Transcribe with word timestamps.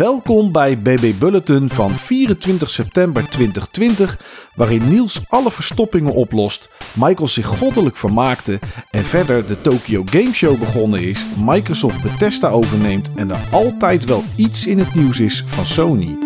Welkom 0.00 0.52
bij 0.52 0.78
BB 0.78 1.12
Bulletin 1.18 1.68
van 1.68 1.90
24 1.90 2.70
september 2.70 3.28
2020, 3.28 4.18
waarin 4.54 4.88
Niels 4.88 5.20
alle 5.28 5.50
verstoppingen 5.50 6.12
oplost, 6.12 6.70
Michael 6.94 7.28
zich 7.28 7.46
goddelijk 7.46 7.96
vermaakte 7.96 8.58
en 8.90 9.04
verder 9.04 9.46
de 9.46 9.60
Tokyo 9.60 10.02
Game 10.04 10.32
Show 10.32 10.58
begonnen 10.58 11.02
is, 11.02 11.26
Microsoft 11.44 12.02
Bethesda 12.02 12.48
overneemt 12.48 13.10
en 13.16 13.30
er 13.30 13.48
altijd 13.50 14.04
wel 14.04 14.22
iets 14.36 14.66
in 14.66 14.78
het 14.78 14.94
nieuws 14.94 15.20
is 15.20 15.44
van 15.46 15.66
Sony. 15.66 16.16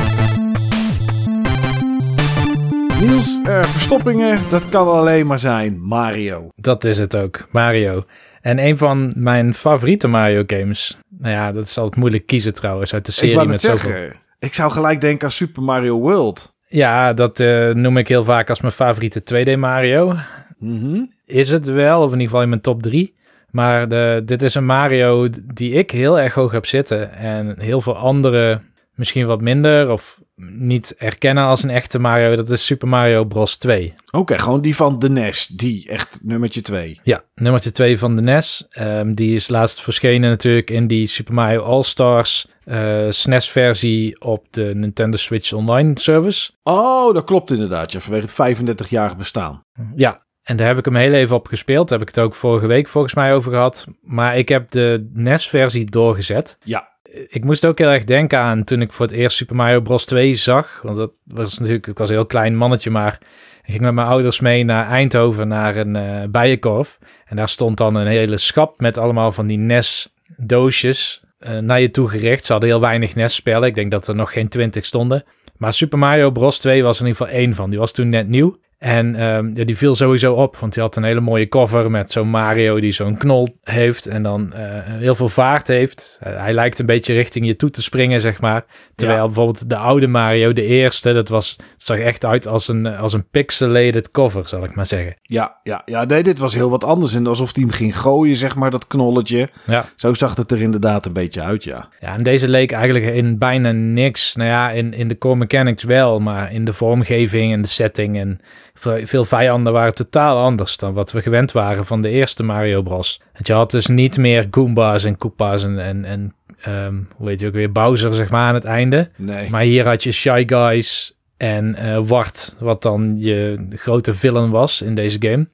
Niels, 3.01 3.39
eh, 3.45 3.63
verstoppingen, 3.63 4.39
dat 4.51 4.69
kan 4.69 4.89
alleen 4.89 5.27
maar 5.27 5.39
zijn 5.39 5.81
Mario. 5.83 6.49
Dat 6.57 6.85
is 6.85 6.99
het 6.99 7.17
ook, 7.17 7.47
Mario. 7.51 8.05
En 8.45 8.59
een 8.59 8.79
van 8.79 9.13
mijn 9.17 9.55
favoriete 9.55 10.09
Mario 10.09 10.43
games. 10.47 10.99
Nou 11.19 11.33
ja, 11.35 11.53
dat 11.53 11.65
is 11.65 11.79
altijd 11.79 11.97
moeilijk 11.97 12.27
kiezen 12.27 12.55
trouwens 12.55 12.95
uit 12.95 13.07
de 13.07 13.13
serie 13.13 13.41
ik 13.41 13.47
met 13.47 13.61
zoveel. 13.61 14.11
ik 14.39 14.55
zou 14.55 14.73
gelijk 14.73 15.01
denken 15.01 15.27
aan 15.27 15.33
Super 15.33 15.63
Mario 15.63 15.99
World. 15.99 16.55
Ja, 16.69 17.13
dat 17.13 17.41
eh, 17.41 17.71
noem 17.71 17.97
ik 17.97 18.09
heel 18.09 18.25
vaak 18.25 18.49
als 18.49 18.61
mijn 18.61 18.73
favoriete 18.73 19.23
2D 19.35 19.59
Mario. 19.59 20.15
Mhm. 20.59 21.05
Is 21.27 21.51
het 21.51 21.67
wel, 21.67 21.99
of 22.01 22.07
in 22.07 22.13
ieder 22.13 22.27
geval 22.27 22.43
in 22.43 22.49
mijn 22.49 22.61
top 22.61 22.83
3. 22.83 23.15
Maar 23.51 23.89
de, 23.89 24.23
dit 24.25 24.43
is 24.43 24.55
een 24.55 24.67
Mario 24.67 25.29
die 25.55 25.73
ik 25.73 25.91
heel 25.91 26.21
erg 26.21 26.35
hoog 26.35 26.53
heb 26.53 26.67
zitten. 26.67 27.15
En 27.15 27.61
heel 27.61 27.81
veel 27.81 27.97
anderen 27.97 28.63
misschien 28.95 29.27
wat 29.27 29.41
minder 29.41 29.91
of 29.91 30.23
niet 30.37 30.95
erkennen 30.99 31.45
als 31.45 31.63
een 31.63 31.71
echte 31.71 31.99
Mario. 31.99 32.37
Dat 32.37 32.51
is 32.51 32.67
Super 32.67 32.89
Mario 32.89 33.25
Bros. 33.25 33.57
2. 33.57 33.95
Oké, 34.11 34.39
gewoon 34.39 34.61
die 34.61 34.77
van 34.77 34.99
de 34.99 35.09
NES, 35.09 35.47
die 35.47 35.89
echt 35.89 36.19
nummertje 36.23 36.61
2. 36.61 37.01
Ja, 37.03 37.23
nummertje 37.35 37.71
2 37.71 37.99
van 37.99 38.17
de 38.17 38.23
NES. 38.23 38.67
Ehm, 38.69 39.15
die 39.15 39.35
is 39.35 39.49
laatst 39.49 39.83
verschenen 39.83 40.31
natuurlijk 40.31 40.71
in 40.71 40.87
die 40.87 41.07
Super 41.07 41.35
Mario 41.35 41.63
All-Stars 41.63 42.47
eh 42.65 43.07
SNES-versie 43.09 44.21
op 44.21 44.47
de 44.51 44.71
Nintendo 44.75 45.17
Switch 45.17 45.53
Online 45.53 45.99
service. 46.01 46.51
Oh, 46.63 47.15
dat 47.15 47.25
klopt 47.25 47.51
inderdaad, 47.51 47.93
ja, 47.93 48.01
vanwege 48.01 48.27
het 48.27 48.57
35-jarig 48.57 49.17
bestaan. 49.17 49.61
Ja, 49.95 50.25
en 50.43 50.57
daar 50.57 50.67
heb 50.67 50.79
ik 50.79 50.85
hem 50.85 50.97
heel 50.97 51.13
even 51.13 51.37
op 51.37 51.47
gespeeld. 51.47 51.89
Daar 51.89 51.99
heb 51.99 52.09
ik 52.09 52.15
het 52.15 52.25
ook 52.25 52.35
vorige 52.35 52.67
week 52.67 52.89
volgens 52.89 53.15
mij 53.15 53.35
over 53.35 53.53
gehad. 53.53 53.87
Maar 54.01 54.37
ik 54.39 54.49
heb 54.49 54.71
de 54.71 55.11
NES-versie 55.13 55.85
doorgezet. 55.85 56.57
Ja, 56.63 56.94
Ik 57.29 57.45
moest 57.45 57.67
ook 57.67 57.79
heel 57.79 57.89
erg 57.89 58.05
denken 58.05 58.39
aan 58.39 58.65
toen 58.65 58.81
ik 58.81 58.93
voor 58.93 59.07
het 59.07 59.15
eerst 59.15 59.37
Super 59.37 59.57
Mario 59.57 59.81
Bros. 59.81 60.05
2 60.05 60.35
zag. 60.35 60.81
Want 60.83 60.97
dat 60.97 61.13
was 61.25 61.59
natuurlijk, 61.59 61.87
ik 61.87 61.99
was 61.99 62.09
een 62.09 62.15
heel 62.15 62.27
klein 62.27 62.57
mannetje, 62.57 62.91
maar 62.91 63.19
ik 63.63 63.71
ging 63.71 63.81
met 63.81 63.95
mijn 63.95 64.07
ouders 64.07 64.41
mee 64.41 64.65
naar 64.65 64.89
Eindhoven 64.89 65.49
naar 65.49 65.77
een 65.77 65.97
eh 65.97 66.29
bijenkorf. 66.31 66.99
En 67.25 67.37
daar 67.37 67.49
stond 67.49 67.77
dan 67.77 67.97
een 67.97 68.07
hele 68.07 68.39
schap 68.39 68.81
met 68.81 68.99
allemaal 68.99 69.33
van 69.33 69.47
die 69.47 69.59
NES-doosjes 69.59 71.23
eh, 71.39 71.59
naar 71.59 71.81
je 71.81 71.91
toe 71.91 72.09
gericht. 72.09 72.45
Ze 72.45 72.53
hadden 72.53 72.71
heel 72.71 72.81
weinig 72.81 73.15
NES-spellen. 73.15 73.69
Ik 73.69 73.75
denk 73.75 73.91
dat 73.91 74.09
er 74.09 74.15
nog 74.15 74.33
geen 74.33 74.49
twintig 74.49 74.85
stonden. 74.85 75.25
Maar 75.57 75.73
Super 75.73 75.99
Mario 75.99 76.31
Bros. 76.31 76.59
2 76.59 76.83
was 76.83 77.01
in 77.01 77.07
ieder 77.07 77.27
geval 77.27 77.39
één 77.39 77.55
van. 77.55 77.71
Die 77.71 77.79
was 77.79 77.93
toen 77.93 78.09
net 78.09 78.29
nieuw. 78.29 78.59
En 78.79 79.15
ehm, 79.15 79.51
ja, 79.55 79.65
die 79.65 79.77
viel 79.77 79.95
sowieso 79.95 80.35
op, 80.35 80.57
want 80.57 80.73
die 80.75 80.83
had 80.83 80.97
een 80.97 81.05
hele 81.05 81.21
mooie 81.21 81.49
cover 81.49 81.91
met 81.91 82.13
zo'n 82.13 82.29
Mario 82.29 82.81
die 82.81 82.93
zo'n 82.93 83.17
knol 83.17 83.57
heeft 83.63 84.07
en 84.07 84.23
dan 84.23 84.53
eh, 84.53 84.63
heel 84.85 85.15
veel 85.15 85.29
vaart 85.29 85.69
heeft. 85.69 86.19
Eh, 86.23 86.37
hij 86.37 86.53
lijkt 86.53 86.79
een 86.79 86.87
beetje 86.87 87.15
richting 87.15 87.47
je 87.47 87.57
toe 87.57 87.71
te 87.71 87.83
springen, 87.83 88.21
zeg 88.21 88.41
maar. 88.41 88.65
Terwijl 88.95 89.19
Ja. 89.19 89.25
bijvoorbeeld 89.27 89.69
de 89.69 89.77
oude 89.77 90.07
Mario, 90.07 90.53
de 90.53 90.63
eerste, 90.65 91.13
dat 91.13 91.29
was, 91.29 91.57
zag 91.77 91.99
echt 91.99 92.25
uit 92.25 92.47
als 92.49 92.69
een, 92.69 92.87
als 92.87 93.13
een 93.13 93.29
pixelated 93.31 94.11
cover, 94.11 94.49
zal 94.49 94.65
ik 94.65 94.75
maar 94.75 94.87
zeggen. 94.87 95.17
ja, 95.23 95.61
ja, 95.63 95.83
ja. 95.85 96.05
Nee, 96.05 96.23
dit 96.23 96.39
was 96.39 96.55
heel 96.55 96.71
wat 96.71 96.85
anders. 96.85 97.15
En 97.15 97.27
alsof 97.27 97.55
hij 97.55 97.63
hem 97.63 97.73
ging 97.73 97.99
gooien, 97.99 98.37
zeg 98.37 98.55
maar, 98.55 98.71
dat 98.71 98.87
knolletje. 98.87 99.49
Ja. 99.67 99.89
Zo 99.97 100.15
zag 100.15 100.37
het 100.37 100.51
er 100.53 100.61
inderdaad 100.61 101.07
een 101.07 101.13
beetje 101.13 101.43
uit, 101.43 101.65
ja. 101.65 101.89
Ja, 102.01 102.15
en 102.15 102.23
deze 102.23 102.49
leek 102.49 102.73
eigenlijk 102.73 103.15
in 103.15 103.39
bijna 103.39 103.73
niks. 103.73 104.35
Nou 104.35 104.49
ja, 104.49 104.71
in, 104.71 104.93
in 104.95 105.09
de 105.09 105.19
core 105.19 105.37
mechanics 105.37 105.83
wel, 105.85 106.19
maar 106.21 106.53
in 106.53 106.65
de 106.65 106.73
vormgeving 106.73 107.53
en 107.53 107.63
de 107.63 107.69
setting 107.69 108.17
en 108.19 108.41
veel 108.83 109.25
vijanden 109.25 109.73
waren 109.73 109.95
totaal 109.95 110.39
anders 110.39 110.77
dan 110.77 110.93
wat 110.93 111.13
we 111.13 111.23
gewend 111.23 111.53
waren 111.53 111.85
van 111.85 112.01
de 112.01 112.09
eerste 112.09 112.43
Mario 112.43 112.83
Bros. 112.83 113.21
Want 113.33 113.47
je 113.47 113.53
had 113.53 113.71
dus 113.71 113.87
niet 113.87 114.17
meer 114.17 114.49
Goombas 114.51 115.05
en 115.05 115.19
Koopas 115.19 115.65
en, 115.65 115.79
en, 115.79 116.05
en 116.05 116.35
ehm, 116.61 116.95
hoe 117.17 117.29
heet 117.29 117.41
je 117.41 117.47
ook 117.47 117.53
weer, 117.53 117.73
Bowser 117.73 118.15
zeg 118.15 118.31
maar 118.31 118.49
aan 118.49 118.55
het 118.55 118.65
einde. 118.65 119.11
Nee. 119.17 119.51
Maar 119.51 119.63
hier 119.63 119.87
had 119.87 120.03
je 120.03 120.13
Shy 120.13 120.45
Guys 120.47 121.19
en 121.37 121.75
eh 121.75 121.99
Wart, 122.03 122.57
wat 122.59 122.83
dan 122.83 123.15
je 123.19 123.67
grote 123.71 124.15
villain 124.15 124.51
was 124.51 124.83
in 124.83 124.95
deze 124.95 125.17
game. 125.21 125.49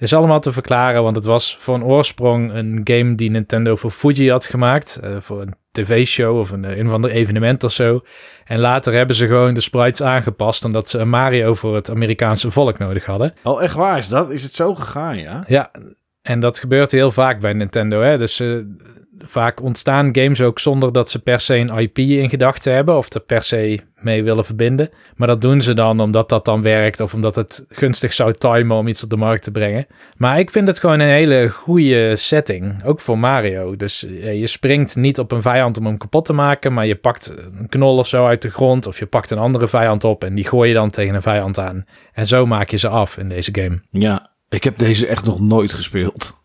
Is 0.00 0.14
allemaal 0.14 0.40
te 0.40 0.52
verklaren, 0.52 1.02
want 1.02 1.16
het 1.16 1.24
was 1.24 1.56
voor 1.58 1.74
een 1.74 1.84
oorsprong 1.84 2.52
een 2.52 2.80
game 2.84 3.14
die 3.14 3.30
Nintendo 3.30 3.76
voor 3.76 3.90
Fuji 3.90 4.30
had 4.30 4.46
gemaakt. 4.46 4.96
eh, 5.02 5.16
voor 5.18 5.40
een 5.40 5.54
tv-show 5.72 6.38
of 6.38 6.50
een, 6.50 6.78
een 6.78 6.86
of 6.86 6.92
ander 6.92 7.10
evenement 7.10 7.64
of 7.64 7.72
zo. 7.72 8.00
En 8.44 8.58
later 8.58 8.92
hebben 8.92 9.16
ze 9.16 9.26
gewoon 9.26 9.54
de 9.54 9.60
sprites 9.60 10.02
aangepast, 10.02 10.64
omdat 10.64 10.88
ze 10.90 10.98
een 10.98 11.08
Mario 11.08 11.54
voor 11.54 11.74
het 11.74 11.90
Amerikaanse 11.90 12.50
volk 12.50 12.78
nodig 12.78 13.04
hadden. 13.06 13.34
Oh, 13.42 13.62
echt 13.62 13.74
waar 13.74 13.98
is 13.98 14.08
dat? 14.08 14.30
Is 14.30 14.42
het 14.42 14.54
zo 14.54 14.74
gegaan, 14.74 15.18
ja? 15.18 15.44
Ja, 15.46 15.70
en 16.22 16.40
dat 16.40 16.58
gebeurt 16.58 16.92
heel 16.92 17.10
vaak 17.10 17.40
bij 17.40 17.52
Nintendo. 17.52 18.00
Hè? 18.00 18.18
Dus 18.18 18.40
eh, 18.40 18.56
vaak 19.24 19.62
ontstaan 19.62 20.14
games 20.16 20.40
ook 20.40 20.58
zonder 20.58 20.92
dat 20.92 21.10
ze 21.10 21.22
per 21.22 21.40
se 21.40 21.56
een 21.56 21.78
IP 21.78 21.98
in 21.98 22.30
gedachten 22.30 22.72
hebben 22.72 22.96
of 22.96 23.14
er 23.14 23.20
per 23.20 23.42
se 23.42 23.80
mee 24.00 24.22
willen 24.22 24.44
verbinden. 24.44 24.88
Maar 25.16 25.28
dat 25.28 25.40
doen 25.40 25.60
ze 25.60 25.74
dan 25.74 26.00
omdat 26.00 26.28
dat 26.28 26.44
dan 26.44 26.62
werkt 26.62 27.00
of 27.00 27.14
omdat 27.14 27.34
het 27.34 27.64
gunstig 27.68 28.12
zou 28.12 28.32
timen 28.32 28.76
om 28.76 28.86
iets 28.86 29.02
op 29.02 29.10
de 29.10 29.16
markt 29.16 29.42
te 29.42 29.50
brengen. 29.50 29.86
Maar 30.16 30.38
ik 30.38 30.50
vind 30.50 30.68
het 30.68 30.78
gewoon 30.78 31.00
een 31.00 31.08
hele 31.08 31.48
goede 31.48 32.16
setting, 32.16 32.84
ook 32.84 33.00
voor 33.00 33.18
Mario. 33.18 33.76
Dus 33.76 34.06
eh, 34.06 34.38
je 34.40 34.46
springt 34.46 34.96
niet 34.96 35.18
op 35.18 35.32
een 35.32 35.42
vijand 35.42 35.78
om 35.78 35.86
hem 35.86 35.98
kapot 35.98 36.24
te 36.24 36.32
maken, 36.32 36.72
maar 36.72 36.86
je 36.86 36.96
pakt 36.96 37.34
een 37.58 37.68
knol 37.68 37.96
of 37.96 38.08
zo 38.08 38.26
uit 38.26 38.42
de 38.42 38.50
grond 38.50 38.86
of 38.86 38.98
je 38.98 39.06
pakt 39.06 39.30
een 39.30 39.38
andere 39.38 39.68
vijand 39.68 40.04
op 40.04 40.24
en 40.24 40.34
die 40.34 40.48
gooi 40.48 40.68
je 40.68 40.74
dan 40.74 40.90
tegen 40.90 41.14
een 41.14 41.22
vijand 41.22 41.58
aan. 41.58 41.84
En 42.12 42.26
zo 42.26 42.46
maak 42.46 42.70
je 42.70 42.76
ze 42.76 42.88
af 42.88 43.16
in 43.18 43.28
deze 43.28 43.54
game. 43.54 43.80
Ja, 43.90 44.26
ik 44.50 44.64
heb 44.64 44.78
deze 44.78 45.06
echt 45.06 45.24
nog 45.24 45.40
nooit 45.40 45.72
gespeeld. 45.72 46.38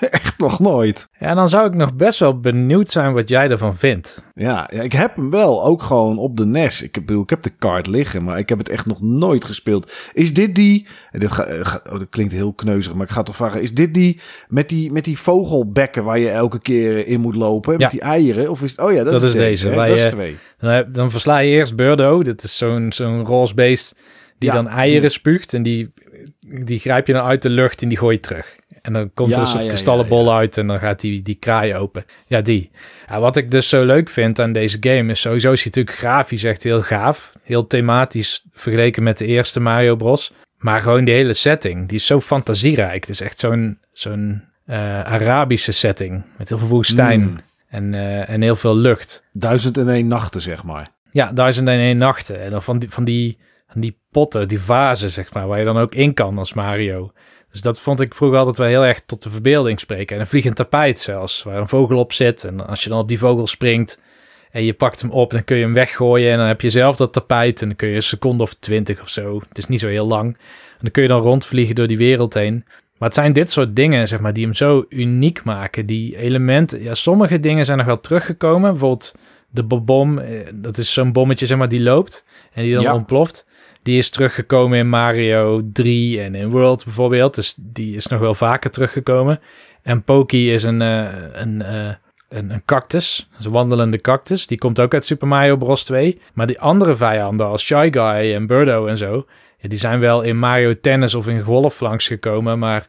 echt 0.10 0.38
nog 0.38 0.58
nooit. 0.60 1.08
Ja, 1.18 1.34
dan 1.34 1.48
zou 1.48 1.66
ik 1.66 1.74
nog 1.74 1.94
best 1.94 2.18
wel 2.18 2.40
benieuwd 2.40 2.90
zijn 2.90 3.12
wat 3.12 3.28
jij 3.28 3.48
ervan 3.50 3.76
vindt. 3.76 4.30
Ja, 4.34 4.68
ja, 4.72 4.82
ik 4.82 4.92
heb 4.92 5.16
hem 5.16 5.30
wel 5.30 5.64
ook 5.64 5.82
gewoon 5.82 6.18
op 6.18 6.36
de 6.36 6.46
NES. 6.46 6.82
Ik 6.82 6.94
heb, 6.94 7.10
ik 7.10 7.30
heb 7.30 7.42
de 7.42 7.50
kaart 7.50 7.86
liggen, 7.86 8.24
maar 8.24 8.38
ik 8.38 8.48
heb 8.48 8.58
het 8.58 8.68
echt 8.68 8.86
nog 8.86 9.00
nooit 9.00 9.44
gespeeld. 9.44 9.92
Is 10.12 10.34
dit 10.34 10.54
die... 10.54 10.86
en 11.10 11.20
Dit 11.20 11.30
ga, 11.32 11.44
eh, 11.44 11.66
ga- 11.66 11.80
oh, 11.92 11.98
dat 11.98 12.08
klinkt 12.10 12.32
heel 12.32 12.52
kneuzig, 12.52 12.94
maar 12.94 13.06
ik 13.06 13.12
ga 13.12 13.22
toch 13.22 13.36
vragen. 13.36 13.62
Is 13.62 13.74
dit 13.74 13.94
die 13.94 14.20
met 14.48 14.68
die, 14.68 14.92
met 14.92 15.04
die 15.04 15.18
vogelbekken 15.18 16.04
waar 16.04 16.18
je 16.18 16.30
elke 16.30 16.60
keer 16.60 17.06
in 17.06 17.20
moet 17.20 17.34
lopen? 17.36 17.72
Ja. 17.72 17.78
Met 17.78 17.90
die 17.90 18.00
eieren? 18.00 18.50
Of 18.50 18.62
is 18.62 18.70
het... 18.70 18.80
Oh 18.80 18.92
ja, 18.92 19.02
dat, 19.02 19.12
Dat 19.12 19.22
is, 19.22 19.32
deze, 19.32 19.70
Dat 19.70 19.88
is 19.88 20.02
je- 20.02 20.08
twee. 20.08 20.36
Dan, 20.58 20.84
dan 20.92 21.10
versla 21.10 21.38
je 21.38 21.50
eerst 21.50 21.76
Burdo. 21.76 22.22
Dat 22.22 22.42
is 22.42 22.58
zo'n 22.58 22.92
zo'n 22.92 23.24
roze 23.24 23.54
beest 23.54 23.96
die 24.38 24.50
Ja, 24.50 24.54
dan 24.56 24.68
eieren 24.68 25.10
spuugt. 25.10 25.54
En 25.54 25.62
die, 25.62 25.92
die 26.40 26.78
grijp 26.78 27.06
je 27.06 27.12
dan 27.12 27.24
uit 27.24 27.42
de 27.42 27.50
lucht 27.50 27.82
en 27.82 27.88
die 27.88 27.98
gooi 27.98 28.14
je 28.14 28.20
terug. 28.20 28.56
En 28.82 28.92
dan 28.92 29.10
komt 29.14 29.28
Ja, 29.28 29.34
er 29.34 29.40
een 29.40 29.46
soort 29.46 29.62
ja, 29.62 29.68
kristallenbol 29.68 30.24
ja, 30.24 30.36
uit 30.36 30.58
en 30.58 30.66
dan 30.66 30.78
gaat 30.78 31.00
die, 31.00 31.22
die 31.22 31.34
kraai 31.34 31.74
open. 31.74 32.04
Ja, 32.26 32.40
die. 32.40 32.70
Wat 33.08 33.36
ik 33.36 33.50
dus 33.50 33.68
zo 33.68 33.84
leuk 33.84 34.10
vind 34.10 34.40
aan 34.40 34.52
deze 34.52 34.76
game 34.80 35.10
is 35.10 35.20
sowieso 35.20 35.52
is 35.52 35.62
hij 35.62 35.72
natuurlijk 35.74 35.96
grafisch 35.96 36.44
echt 36.44 36.62
heel 36.62 36.82
gaaf. 36.82 37.32
Heel 37.42 37.66
thematisch 37.66 38.44
vergeleken 38.52 39.02
met 39.02 39.18
de 39.18 39.26
eerste 39.26 39.60
Mario 39.60 39.96
Bros. 39.96 40.32
Maar 40.58 40.80
gewoon 40.80 41.04
die 41.04 41.14
hele 41.14 41.34
setting, 41.34 41.88
die 41.88 41.98
is 41.98 42.06
zo 42.06 42.20
fantasierijk. 42.20 43.00
Het 43.00 43.08
is 43.08 43.20
echt 43.20 43.38
zo'n 43.38 43.78
zo'n 43.92 44.42
eh, 44.66 45.00
Arabische 45.02 45.72
setting 45.72 46.24
met 46.38 46.48
heel 46.48 46.58
veel 46.58 46.68
woestijn 46.68 47.20
Mm. 47.20 47.36
en, 47.68 47.94
eh, 47.94 48.28
en 48.28 48.42
heel 48.42 48.56
veel 48.56 48.76
lucht. 48.76 49.24
Duizend 49.32 49.76
en 49.76 49.88
één 49.88 50.06
nachten, 50.08 50.40
zeg 50.40 50.62
maar. 50.64 50.90
Ja, 51.10 51.32
duizend 51.32 51.68
en 51.68 51.78
één 51.78 51.96
nachten. 51.96 52.40
En 52.40 52.50
dan 52.50 52.62
van 52.62 52.78
die, 52.78 52.90
van 52.90 53.04
die, 53.04 53.38
die 53.80 53.98
potten, 54.10 54.48
die 54.48 54.60
vazen, 54.60 55.10
zeg 55.10 55.34
maar, 55.34 55.46
waar 55.46 55.58
je 55.58 55.64
dan 55.64 55.78
ook 55.78 55.94
in 55.94 56.14
kan 56.14 56.38
als 56.38 56.54
Mario. 56.54 57.12
Dus 57.50 57.60
dat 57.60 57.80
vond 57.80 58.00
ik 58.00 58.14
vroeger 58.14 58.38
altijd 58.38 58.56
wel 58.56 58.66
heel 58.66 58.84
erg 58.84 59.00
tot 59.00 59.22
de 59.22 59.30
verbeelding 59.30 59.80
spreken. 59.80 60.14
En 60.14 60.20
een 60.20 60.28
vliegend 60.28 60.56
tapijt 60.56 61.00
zelfs, 61.00 61.42
waar 61.42 61.56
een 61.56 61.68
vogel 61.68 61.98
op 61.98 62.12
zit. 62.12 62.44
En 62.44 62.66
als 62.66 62.82
je 62.82 62.88
dan 62.88 62.98
op 62.98 63.08
die 63.08 63.18
vogel 63.18 63.46
springt 63.46 64.02
en 64.50 64.64
je 64.64 64.72
pakt 64.74 65.00
hem 65.00 65.10
op, 65.10 65.30
dan 65.30 65.44
kun 65.44 65.56
je 65.56 65.62
hem 65.62 65.72
weggooien. 65.74 66.32
En 66.32 66.38
dan 66.38 66.46
heb 66.46 66.60
je 66.60 66.70
zelf 66.70 66.96
dat 66.96 67.12
tapijt 67.12 67.62
en 67.62 67.66
dan 67.68 67.76
kun 67.76 67.88
je 67.88 67.94
een 67.94 68.02
seconde 68.02 68.42
of 68.42 68.54
twintig 68.54 69.00
of 69.00 69.08
zo. 69.08 69.40
Het 69.48 69.58
is 69.58 69.66
niet 69.68 69.80
zo 69.80 69.88
heel 69.88 70.06
lang. 70.06 70.26
En 70.72 70.78
dan 70.80 70.90
kun 70.90 71.02
je 71.02 71.08
dan 71.08 71.20
rondvliegen 71.20 71.74
door 71.74 71.86
die 71.86 71.96
wereld 71.96 72.34
heen. 72.34 72.64
Maar 72.98 73.08
het 73.08 73.14
zijn 73.14 73.32
dit 73.32 73.50
soort 73.50 73.76
dingen, 73.76 74.08
zeg 74.08 74.20
maar, 74.20 74.32
die 74.32 74.44
hem 74.44 74.54
zo 74.54 74.84
uniek 74.88 75.44
maken. 75.44 75.86
Die 75.86 76.16
elementen, 76.16 76.82
ja, 76.82 76.94
sommige 76.94 77.40
dingen 77.40 77.64
zijn 77.64 77.78
nog 77.78 77.86
wel 77.86 78.00
teruggekomen. 78.00 78.70
Bijvoorbeeld 78.70 79.14
de 79.50 79.62
bom, 79.64 80.18
eh, 80.18 80.38
dat 80.54 80.78
is 80.78 80.92
zo'n 80.92 81.12
bommetje, 81.12 81.46
zeg 81.46 81.58
maar, 81.58 81.68
die 81.68 81.82
loopt 81.82 82.24
en 82.52 82.62
die 82.62 82.74
dan 82.74 82.82
Ja. 82.82 82.94
ontploft. 82.94 83.46
Die 83.82 83.98
is 83.98 84.10
teruggekomen 84.10 84.78
in 84.78 84.88
Mario 84.88 85.60
3 85.72 86.20
en 86.20 86.34
in 86.34 86.50
World 86.50 86.84
bijvoorbeeld. 86.84 87.34
Dus 87.34 87.54
die 87.58 87.94
is 87.94 88.06
nog 88.06 88.20
wel 88.20 88.34
vaker 88.34 88.70
teruggekomen. 88.70 89.40
En 89.82 90.02
Poki 90.02 90.52
is 90.52 90.62
een, 90.62 90.82
eh, 90.82 91.08
een, 91.32 91.62
eh, 91.62 91.94
een, 92.28 92.50
een 92.50 92.64
cactus, 92.64 93.28
een 93.44 93.50
wandelende 93.50 94.00
cactus. 94.00 94.46
Die 94.46 94.58
komt 94.58 94.80
ook 94.80 94.94
uit 94.94 95.04
Super 95.04 95.28
Mario 95.28 95.56
Bros. 95.56 95.84
2. 95.84 96.20
Maar 96.34 96.46
die 96.46 96.60
andere 96.60 96.96
vijanden 96.96 97.46
als 97.46 97.64
Shy 97.64 97.88
Guy 97.92 98.34
en 98.34 98.46
Birdo 98.46 98.86
en 98.86 98.96
zo... 98.96 99.26
Die 99.68 99.78
zijn 99.78 100.00
wel 100.00 100.22
in 100.22 100.38
Mario 100.38 100.80
Tennis 100.80 101.14
of 101.14 101.26
in 101.26 101.40
Golf 101.40 101.80
langsgekomen... 101.80 102.58
maar 102.58 102.86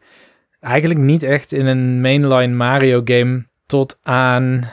eigenlijk 0.59 0.99
niet 0.99 1.23
echt 1.23 1.51
in 1.51 1.65
een 1.65 2.01
mainline 2.01 2.53
Mario 2.53 3.01
game 3.05 3.45
tot 3.65 3.99
aan... 4.01 4.71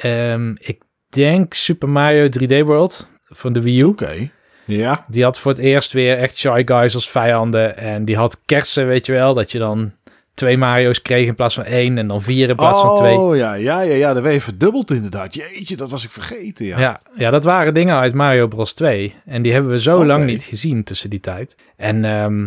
ehm, 0.00 0.54
ik 0.58 0.82
denk 1.08 1.54
Super 1.54 1.88
Mario 1.88 2.26
3D 2.26 2.66
World 2.66 3.12
van 3.22 3.52
de 3.52 3.62
Wii 3.62 3.80
U. 3.80 3.84
Oké. 3.84 4.30
Ja. 4.66 5.04
Die 5.08 5.22
had 5.22 5.38
voor 5.38 5.50
het 5.50 5.60
eerst 5.60 5.92
weer 5.92 6.18
echt 6.18 6.36
Shy 6.36 6.62
Guys 6.64 6.94
als 6.94 7.10
vijanden. 7.10 7.76
En 7.76 8.04
die 8.04 8.16
had 8.16 8.40
kersen, 8.44 8.86
weet 8.86 9.06
je 9.06 9.12
wel. 9.12 9.34
Dat 9.34 9.52
je 9.52 9.58
dan 9.58 9.92
twee 10.34 10.58
Mario's 10.58 11.02
kreeg 11.02 11.26
in 11.26 11.34
plaats 11.34 11.54
van 11.54 11.64
één. 11.64 11.98
En 11.98 12.06
dan 12.06 12.22
vier 12.22 12.48
in 12.48 12.56
plaats 12.56 12.80
van 12.80 12.96
twee. 12.96 13.16
Oh 13.16 13.36
ja, 13.36 13.54
ja, 13.54 13.80
ja, 13.80 13.94
ja. 13.94 14.12
Dat 14.14 14.22
werd 14.22 14.34
je 14.34 14.40
verdubbeld 14.40 14.90
inderdaad. 14.90 15.34
Jeetje, 15.34 15.76
dat 15.76 15.90
was 15.90 16.04
ik 16.04 16.10
vergeten. 16.10 16.66
Ja. 16.66 16.78
Ja, 16.78 17.00
ja, 17.16 17.30
dat 17.30 17.44
waren 17.44 17.74
dingen 17.74 17.96
uit 17.96 18.14
Mario 18.14 18.46
Bros 18.46 18.72
2. 18.72 19.14
En 19.24 19.42
die 19.42 19.52
hebben 19.52 19.70
we 19.70 19.80
zo 19.80 20.04
lang 20.04 20.24
niet 20.24 20.42
gezien 20.42 20.84
tussen 20.84 21.10
die 21.10 21.20
tijd. 21.20 21.56
En 21.76 22.04
ehm, 22.04 22.46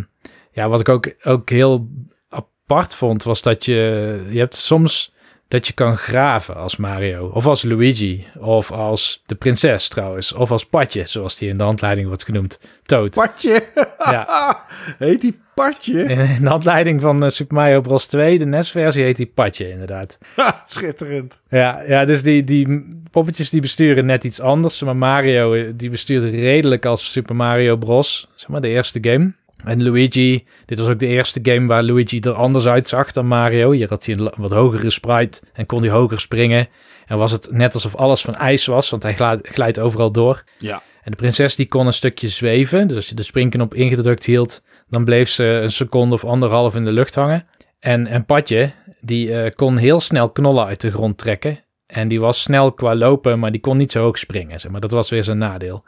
ja, 0.52 0.68
wat 0.68 0.80
ik 0.80 0.88
ook, 0.88 1.14
ook 1.24 1.50
heel 1.50 1.88
apart 2.28 2.94
vond, 2.94 3.22
was 3.22 3.42
dat 3.42 3.64
je... 3.64 4.20
Je 4.30 4.38
hebt 4.38 4.54
soms 4.54 5.16
dat 5.48 5.66
je 5.66 5.72
kan 5.72 5.96
graven 5.96 6.56
als 6.56 6.76
Mario. 6.76 7.30
Of 7.34 7.46
als 7.46 7.62
Luigi. 7.62 8.26
Of 8.38 8.72
als 8.72 9.22
de 9.26 9.34
prinses 9.34 9.88
trouwens. 9.88 10.32
Of 10.32 10.50
als 10.50 10.66
Patje, 10.66 11.06
zoals 11.06 11.36
die 11.36 11.48
in 11.48 11.56
de 11.56 11.64
handleiding 11.64 12.06
wordt 12.06 12.24
genoemd. 12.24 12.60
Toad. 12.82 13.14
Patje. 13.14 13.64
Ja. 13.98 14.64
Heet 14.98 15.20
die 15.20 15.38
Patje? 15.54 16.02
In 16.02 16.42
de 16.42 16.48
handleiding 16.48 17.00
van 17.00 17.24
eh, 17.24 17.28
Super 17.28 17.54
Mario 17.54 17.80
Bros 17.80 18.06
2, 18.06 18.38
de 18.38 18.44
NES-versie, 18.44 19.02
heet 19.02 19.16
die 19.16 19.30
Patje 19.34 19.70
inderdaad. 19.70 20.18
Schitterend. 20.66 21.40
Ja, 21.48 21.82
ja 21.86 22.04
dus 22.04 22.22
die, 22.22 22.44
die 22.44 22.88
poppetjes 23.10 23.50
die 23.50 23.60
besturen 23.60 24.06
net 24.06 24.24
iets 24.24 24.40
anders. 24.40 24.82
Maar 24.82 24.96
Mario 24.96 25.52
eh, 25.52 25.72
die 25.74 25.90
bestuurt 25.90 26.22
redelijk 26.22 26.86
als 26.86 27.12
Super 27.12 27.36
Mario 27.36 27.76
Bros. 27.76 28.28
Zeg 28.34 28.48
maar 28.48 28.60
de 28.60 28.68
eerste 28.68 28.98
game. 29.00 29.32
En 29.64 29.82
Luigi, 29.82 30.44
dit 30.64 30.78
was 30.78 30.88
ook 30.88 30.98
de 30.98 31.06
eerste 31.06 31.40
game 31.42 31.66
waar 31.66 31.82
Luigi 31.82 32.18
er 32.18 32.32
anders 32.32 32.66
uitzag 32.66 33.12
dan 33.12 33.26
Mario. 33.26 33.70
Hier 33.70 33.88
had 33.88 34.06
hij 34.06 34.16
een 34.16 34.32
wat 34.36 34.52
hogere 34.52 34.90
sprite 34.90 35.40
en 35.52 35.66
kon 35.66 35.80
hij 35.80 35.90
hoger 35.90 36.20
springen. 36.20 36.68
En 37.06 37.18
was 37.18 37.32
het 37.32 37.48
net 37.50 37.74
alsof 37.74 37.94
alles 37.94 38.22
van 38.22 38.34
ijs 38.34 38.66
was, 38.66 38.90
want 38.90 39.02
hij 39.02 39.14
glijdt, 39.14 39.48
glijdt 39.48 39.80
overal 39.80 40.12
door. 40.12 40.44
Ja. 40.58 40.82
En 41.02 41.10
de 41.10 41.16
prinses 41.16 41.56
die 41.56 41.66
kon 41.66 41.86
een 41.86 41.92
stukje 41.92 42.28
zweven. 42.28 42.88
Dus 42.88 42.96
als 42.96 43.08
je 43.08 43.14
de 43.14 43.22
springknop 43.22 43.74
ingedrukt 43.74 44.24
hield, 44.24 44.62
dan 44.88 45.04
bleef 45.04 45.28
ze 45.28 45.44
een 45.44 45.72
seconde 45.72 46.14
of 46.14 46.24
anderhalf 46.24 46.74
in 46.74 46.84
de 46.84 46.92
lucht 46.92 47.14
hangen. 47.14 47.46
En, 47.80 48.06
en 48.06 48.24
Patje, 48.24 48.70
die 49.00 49.34
eh, 49.34 49.54
kon 49.54 49.76
heel 49.76 50.00
snel 50.00 50.30
knollen 50.30 50.66
uit 50.66 50.80
de 50.80 50.90
grond 50.90 51.18
trekken. 51.18 51.64
En 51.86 52.08
die 52.08 52.20
was 52.20 52.42
snel 52.42 52.72
qua 52.72 52.94
lopen, 52.94 53.38
maar 53.38 53.50
die 53.50 53.60
kon 53.60 53.76
niet 53.76 53.92
zo 53.92 54.02
hoog 54.02 54.18
springen. 54.18 54.60
Zeg 54.60 54.70
maar 54.70 54.80
dat 54.80 54.90
was 54.90 55.10
weer 55.10 55.24
zijn 55.24 55.38
nadeel. 55.38 55.84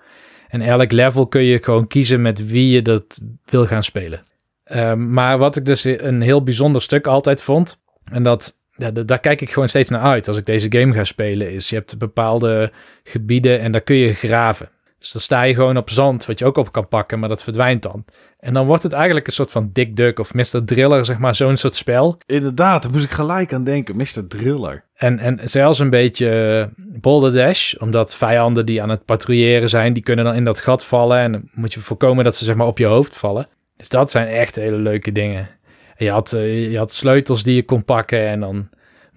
En 0.51 0.63
elk 0.63 0.93
level 0.93 1.27
kun 1.27 1.43
je 1.43 1.63
gewoon 1.63 1.87
kiezen 1.87 2.23
met 2.23 2.51
wie 2.51 2.71
je 2.71 2.83
dat 2.83 3.21
wil 3.45 3.67
gaan 3.67 3.83
spelen. 3.83 4.23
Ehm, 4.65 5.13
maar 5.13 5.39
wat 5.39 5.57
ik 5.57 5.65
dus 5.65 5.85
een 5.85 6.21
heel 6.21 6.43
bijzonder 6.43 6.83
stuk 6.83 7.07
altijd 7.07 7.43
vond, 7.43 7.81
en 8.13 8.23
dat, 8.23 8.59
ja, 8.77 8.91
da- 8.91 9.03
daar 9.03 9.21
kijk 9.21 9.41
ik 9.41 9.51
gewoon 9.53 9.69
steeds 9.69 9.89
naar 9.91 10.01
uit 10.01 10.29
als 10.29 10.37
ik 10.37 10.47
deze 10.47 10.67
game 10.71 10.93
ga 10.93 11.05
spelen, 11.05 11.53
is 11.53 11.69
je 11.71 11.77
hebt 11.77 11.99
bepaalde 11.99 12.73
gebieden 13.05 13.61
en 13.61 13.73
daar 13.73 13.81
kun 13.81 13.97
je 13.97 14.13
graven. 14.13 14.69
Dus 15.01 15.13
dan 15.13 15.21
sta 15.21 15.43
je 15.43 15.55
gewoon 15.55 15.77
op 15.77 15.91
zand, 15.91 16.27
wat 16.27 16.39
je 16.39 16.45
ook 16.45 16.57
op 16.57 16.73
kan 16.73 16.89
pakken, 16.89 17.19
maar 17.19 17.29
dat 17.29 17.43
verdwijnt 17.43 17.83
dan. 17.83 18.05
En 18.39 18.53
dan 18.53 18.67
wordt 18.67 18.83
het 18.83 18.93
eigenlijk 18.93 19.27
een 19.27 19.33
soort 19.33 19.51
van 19.51 19.71
Dick 19.73 19.97
Duck 19.97 20.19
of 20.19 20.35
Mr. 20.35 20.65
Driller, 20.65 21.05
zeg 21.05 21.19
maar, 21.19 21.35
zo'n 21.35 21.57
soort 21.57 21.75
spel. 21.75 22.19
Inderdaad, 22.27 22.83
daar 22.83 22.93
moest 22.93 23.05
ik 23.05 23.11
gelijk 23.11 23.53
aan 23.53 23.65
denken. 23.65 23.97
Mr. 23.97 24.27
Driller. 24.29 24.85
En, 24.95 25.19
en 25.19 25.39
zelfs 25.45 25.79
een 25.79 25.91
beetje 25.91 26.71
Boulder 26.77 27.33
Dash, 27.33 27.75
omdat 27.75 28.17
vijanden 28.17 28.67
die 28.67 28.83
aan 28.83 28.89
het 28.89 29.05
patrouilleren 29.05 29.69
zijn, 29.69 29.93
die 29.93 30.03
kunnen 30.03 30.25
dan 30.25 30.35
in 30.35 30.45
dat 30.45 30.61
gat 30.61 30.85
vallen. 30.85 31.19
En 31.19 31.33
dan 31.33 31.49
moet 31.53 31.73
je 31.73 31.81
voorkomen 31.81 32.25
dat 32.25 32.37
ze 32.37 32.45
zeg 32.45 32.55
maar 32.55 32.67
op 32.67 32.79
je 32.79 32.87
hoofd 32.87 33.17
vallen. 33.17 33.49
Dus 33.77 33.89
dat 33.89 34.11
zijn 34.11 34.27
echt 34.27 34.57
hele 34.57 34.77
leuke 34.77 35.13
dingen. 35.13 35.49
En 35.97 36.05
je 36.05 36.11
had, 36.11 36.33
eh, 36.33 36.71
je 36.71 36.79
had 36.79 36.93
sleutels 36.93 37.43
die 37.43 37.55
je 37.55 37.65
kon 37.65 37.85
pakken 37.85 38.27
en 38.27 38.41
dan 38.41 38.69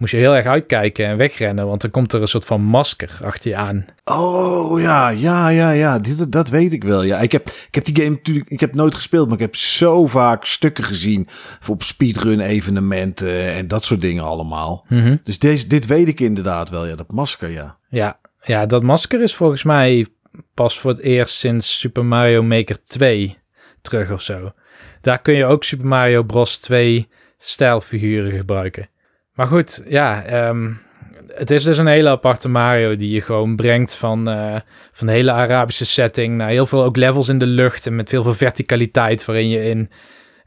moest 0.03 0.15
je 0.15 0.21
heel 0.21 0.35
erg 0.35 0.45
uitkijken 0.45 1.05
en 1.05 1.17
wegrennen, 1.17 1.67
want 1.67 1.81
dan 1.81 1.91
komt 1.91 2.13
er 2.13 2.21
een 2.21 2.27
soort 2.27 2.45
van 2.45 2.61
masker 2.61 3.19
achter 3.23 3.51
je 3.51 3.57
aan. 3.57 3.85
Oh 4.05 4.81
ja, 4.81 5.09
ja, 5.09 5.49
ja, 5.49 5.71
ja. 5.71 5.99
Dit, 5.99 6.31
dat 6.31 6.49
weet 6.49 6.73
ik 6.73 6.83
wel. 6.83 7.03
Ja, 7.03 7.19
ik 7.19 7.31
heb, 7.31 7.49
ik 7.49 7.75
heb 7.75 7.85
die 7.85 7.95
game 7.95 8.09
natuurlijk, 8.09 8.49
ik 8.49 8.59
heb 8.59 8.73
nooit 8.73 8.95
gespeeld, 8.95 9.25
maar 9.25 9.35
ik 9.35 9.41
heb 9.41 9.55
zo 9.55 10.07
vaak 10.07 10.45
stukken 10.45 10.83
gezien 10.83 11.27
op 11.67 11.83
speedrun 11.83 12.39
evenementen 12.39 13.53
en 13.53 13.67
dat 13.67 13.85
soort 13.85 14.01
dingen 14.01 14.23
allemaal. 14.23 14.85
Dus 15.23 15.39
deze, 15.39 15.67
dit 15.67 15.85
weet 15.85 16.07
ik 16.07 16.19
inderdaad 16.19 16.69
wel. 16.69 16.85
Ja, 16.85 16.95
dat 16.95 17.11
masker, 17.11 17.49
ja. 17.49 17.77
Ja, 17.87 18.19
ja, 18.41 18.65
dat 18.65 18.83
masker 18.83 19.21
is 19.21 19.35
volgens 19.35 19.63
mij 19.63 20.05
pas 20.53 20.79
voor 20.79 20.91
het 20.91 21.01
eerst 21.01 21.35
sinds 21.35 21.79
Super 21.79 22.05
Mario 22.05 22.43
Maker 22.43 22.83
2 22.83 23.37
terug 23.81 24.11
of 24.11 24.21
zo. 24.21 24.51
Daar 25.01 25.21
kun 25.21 25.33
je 25.33 25.45
ook 25.45 25.63
Super 25.63 25.87
Mario 25.87 26.23
Bros 26.23 26.57
2 26.59 27.07
stijlfiguren 27.37 28.31
gebruiken. 28.31 28.91
Maar 29.33 29.47
goed, 29.47 29.83
ja, 29.87 30.23
ehm, 30.23 30.71
het 31.33 31.51
is 31.51 31.63
dus 31.63 31.77
een 31.77 31.87
hele 31.87 32.09
aparte 32.09 32.49
Mario 32.49 32.95
die 32.95 33.13
je 33.13 33.21
gewoon 33.21 33.55
brengt 33.55 33.95
van, 33.95 34.29
eh, 34.29 34.55
van 34.91 35.07
de 35.07 35.13
hele 35.13 35.31
Arabische 35.31 35.85
setting 35.85 36.35
naar 36.37 36.49
heel 36.49 36.65
veel 36.65 36.83
ook 36.83 36.95
levels 36.97 37.29
in 37.29 37.37
de 37.37 37.45
lucht 37.45 37.85
en 37.85 37.95
met 37.95 38.11
heel 38.11 38.23
veel 38.23 38.33
verticaliteit 38.33 39.25
waarin 39.25 39.49
je 39.49 39.63
in 39.63 39.89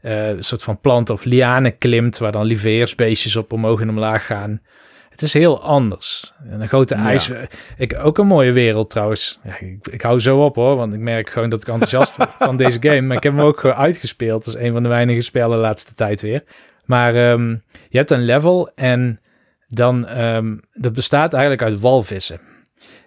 eh, 0.01 0.27
een 0.27 0.43
soort 0.43 0.63
van 0.63 0.79
planten 0.79 1.13
of 1.13 1.23
lianen 1.23 1.77
klimt 1.77 2.17
waar 2.17 2.31
dan 2.31 2.45
lieveersbeestjes 2.45 3.35
op 3.35 3.51
omhoog 3.51 3.81
en 3.81 3.89
omlaag 3.89 4.25
gaan. 4.25 4.61
Het 5.09 5.21
is 5.21 5.33
heel 5.33 5.61
anders. 5.61 6.33
En 6.49 6.61
een 6.61 6.67
grote 6.67 6.95
Ja. 6.95 7.05
ijs. 7.05 7.31
Ik, 7.77 7.99
ook 8.01 8.17
een 8.17 8.27
mooie 8.27 8.51
wereld 8.51 8.89
trouwens. 8.89 9.39
Ja, 9.43 9.59
ik, 9.59 9.87
ik 9.91 10.01
hou 10.01 10.19
zo 10.19 10.43
op 10.43 10.55
hoor, 10.55 10.75
want 10.75 10.93
ik 10.93 10.99
merk 10.99 11.29
gewoon 11.29 11.49
dat 11.49 11.61
ik 11.61 11.67
enthousiast 11.67 12.17
ben 12.17 12.27
van 12.47 12.57
deze 12.57 12.77
game. 12.81 13.01
Maar 13.01 13.17
ik 13.17 13.23
heb 13.23 13.33
hem 13.33 13.41
ook 13.41 13.65
uitgespeeld. 13.65 14.45
Dat 14.45 14.55
is 14.55 14.61
een 14.61 14.73
van 14.73 14.83
de 14.83 14.89
weinige 14.89 15.21
spellen 15.21 15.57
de 15.57 15.63
laatste 15.63 15.93
tijd 15.93 16.21
weer. 16.21 16.43
Maar 16.87 17.15
ehm, 17.15 17.49
je 17.89 17.97
hebt 17.97 18.11
een 18.11 18.25
level 18.25 18.71
en 18.75 19.19
dan, 19.67 20.07
ehm, 20.07 20.57
dat 20.73 20.93
bestaat 20.93 21.33
eigenlijk 21.33 21.63
uit 21.63 21.79
walvissen. 21.79 22.39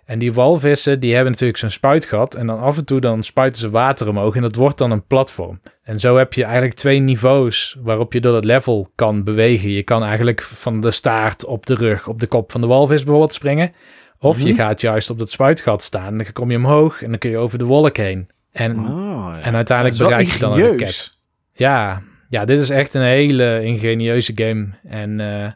En 0.05 0.19
die 0.19 0.33
walvissen, 0.33 1.01
die 1.01 1.15
hebben 1.15 1.31
natuurlijk 1.33 1.59
zo'n 1.59 1.71
spuitgat. 1.71 2.35
En 2.35 2.47
dan 2.47 2.61
af 2.61 2.77
en 2.77 2.85
toe 2.85 3.01
dan 3.01 3.23
spuiten 3.23 3.61
ze 3.61 3.71
water 3.71 4.09
omhoog 4.09 4.35
en 4.37 4.43
dat 4.43 4.55
wordt 4.55 4.79
dan 4.79 4.91
een 4.91 5.07
platform. 5.07 5.61
En 5.83 5.99
zo 6.01 6.17
heb 6.17 6.33
je 6.33 6.45
eigenlijk 6.45 6.75
twee 6.75 6.99
niveaus 6.99 7.77
waarop 7.83 8.13
je 8.13 8.21
door 8.21 8.35
het 8.35 8.45
level 8.45 8.91
kan 8.95 9.25
bewegen. 9.25 9.71
Je 9.71 9.83
kan 9.83 10.03
eigenlijk 10.05 10.43
van 10.43 10.81
de 10.81 10.91
staart 10.91 11.45
op 11.45 11.67
de 11.67 11.75
rug, 11.75 12.09
op 12.09 12.21
de 12.21 12.27
kop 12.27 12.51
van 12.53 12.61
de 12.61 12.67
walvis 12.67 13.03
bijvoorbeeld 13.03 13.33
springen. 13.35 13.73
Of 14.19 14.39
je 14.43 14.45
Mhm. 14.49 14.55
gaat 14.57 14.81
juist 14.81 15.11
op 15.11 15.19
dat 15.19 15.31
spuitgat 15.31 15.83
staan. 15.83 16.17
Dan 16.19 16.33
kom 16.33 16.51
je 16.51 16.57
omhoog 16.57 17.03
en 17.03 17.09
dan 17.11 17.19
kun 17.19 17.31
je 17.31 17.39
over 17.39 17.59
de 17.59 17.65
wolk 17.65 17.97
heen. 17.97 18.29
En 18.53 18.79
Oh, 18.79 19.35
ja. 19.37 19.41
En 19.43 19.55
uiteindelijk 19.55 19.99
Dat 19.99 20.09
bereik 20.09 20.29
je 20.29 20.39
dan 20.39 20.53
een 20.53 20.67
raket. 20.71 21.19
ja, 21.53 22.03
ja, 22.31 22.45
dit 22.45 22.61
is 22.61 22.71
echt 22.71 22.95
een 22.95 23.03
hele 23.03 23.63
ingenieuze 23.63 24.33
game. 24.35 24.69
En 24.89 25.21
eh, 25.21 25.51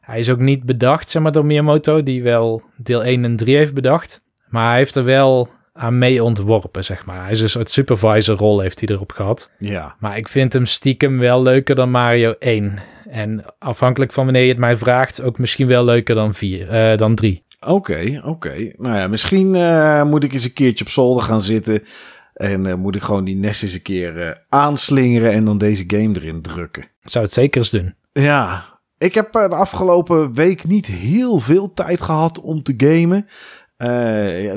hij 0.00 0.18
is 0.18 0.30
ook 0.30 0.38
niet 0.38 0.64
bedacht, 0.64 1.10
zeg 1.10 1.22
maar, 1.22 1.32
door 1.32 1.46
Miyamoto, 1.46 2.02
die 2.02 2.22
wel 2.22 2.62
deel 2.76 3.04
1 3.04 3.24
en 3.24 3.36
3 3.36 3.56
heeft 3.56 3.74
bedacht. 3.74 4.20
Maar 4.48 4.68
hij 4.68 4.76
heeft 4.76 4.94
er 4.94 5.04
wel 5.04 5.48
aan 5.72 5.98
mee 5.98 6.24
ontworpen, 6.24 6.84
zeg 6.84 7.06
maar. 7.06 7.22
Hij 7.22 7.30
is 7.30 7.40
een 7.40 7.48
soort 7.48 7.70
supervisor 7.70 8.36
rol 8.36 8.60
heeft 8.60 8.80
hij 8.80 8.88
erop 8.94 9.12
gehad. 9.12 9.52
Ja. 9.58 9.96
Maar 9.98 10.16
ik 10.16 10.28
vind 10.28 10.52
hem 10.52 10.66
stiekem 10.66 11.18
wel 11.18 11.42
leuker 11.42 11.74
dan 11.74 11.90
Mario 11.90 12.34
1. 12.38 12.78
En 13.10 13.44
afhankelijk 13.58 14.12
van 14.12 14.24
wanneer 14.24 14.42
je 14.42 14.48
het 14.48 14.58
mij 14.58 14.76
vraagt, 14.76 15.22
ook 15.22 15.38
misschien 15.38 15.66
wel 15.66 15.84
leuker 15.84 16.14
dan 16.14 16.34
4, 16.34 16.70
eh, 16.70 16.96
dan 16.96 17.14
3. 17.14 17.42
Oké, 17.66 18.22
oké. 18.24 18.70
Nou 18.76 18.96
ja, 18.96 19.08
misschien 19.08 19.54
eh, 19.54 20.02
moet 20.02 20.24
ik 20.24 20.32
eens 20.32 20.44
een 20.44 20.52
keertje 20.52 20.84
op 20.84 20.90
zolder 20.90 21.22
gaan 21.22 21.42
zitten. 21.42 21.82
En 22.38 22.66
eh, 22.66 22.74
moet 22.74 22.94
ik 22.94 23.02
gewoon 23.02 23.24
die 23.24 23.36
nest 23.36 23.62
eens 23.62 23.72
een 23.72 23.82
keer 23.82 24.20
eh, 24.20 24.30
aanslingeren 24.48 25.32
en 25.32 25.44
dan 25.44 25.58
deze 25.58 25.84
game 25.86 26.14
erin 26.14 26.42
drukken. 26.42 26.84
Zou 27.02 27.24
het 27.24 27.34
zeker 27.34 27.60
eens 27.60 27.70
doen. 27.70 27.94
Ja, 28.12 28.64
ik 28.98 29.14
heb 29.14 29.34
eh, 29.34 29.48
de 29.48 29.54
afgelopen 29.54 30.32
week 30.32 30.64
niet 30.64 30.86
heel 30.86 31.38
veel 31.40 31.72
tijd 31.72 32.00
gehad 32.00 32.40
om 32.40 32.62
te 32.62 32.74
gamen. 32.76 33.26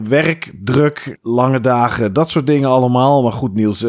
Werk, 0.08 0.52
druk, 0.64 1.18
lange 1.22 1.60
dagen, 1.60 2.14
dat 2.14 2.30
soort 2.30 2.48
dingen 2.48 2.70
allemaal. 2.70 3.24
Maar 3.24 3.32
goed, 3.32 3.54
Niels, 3.54 3.80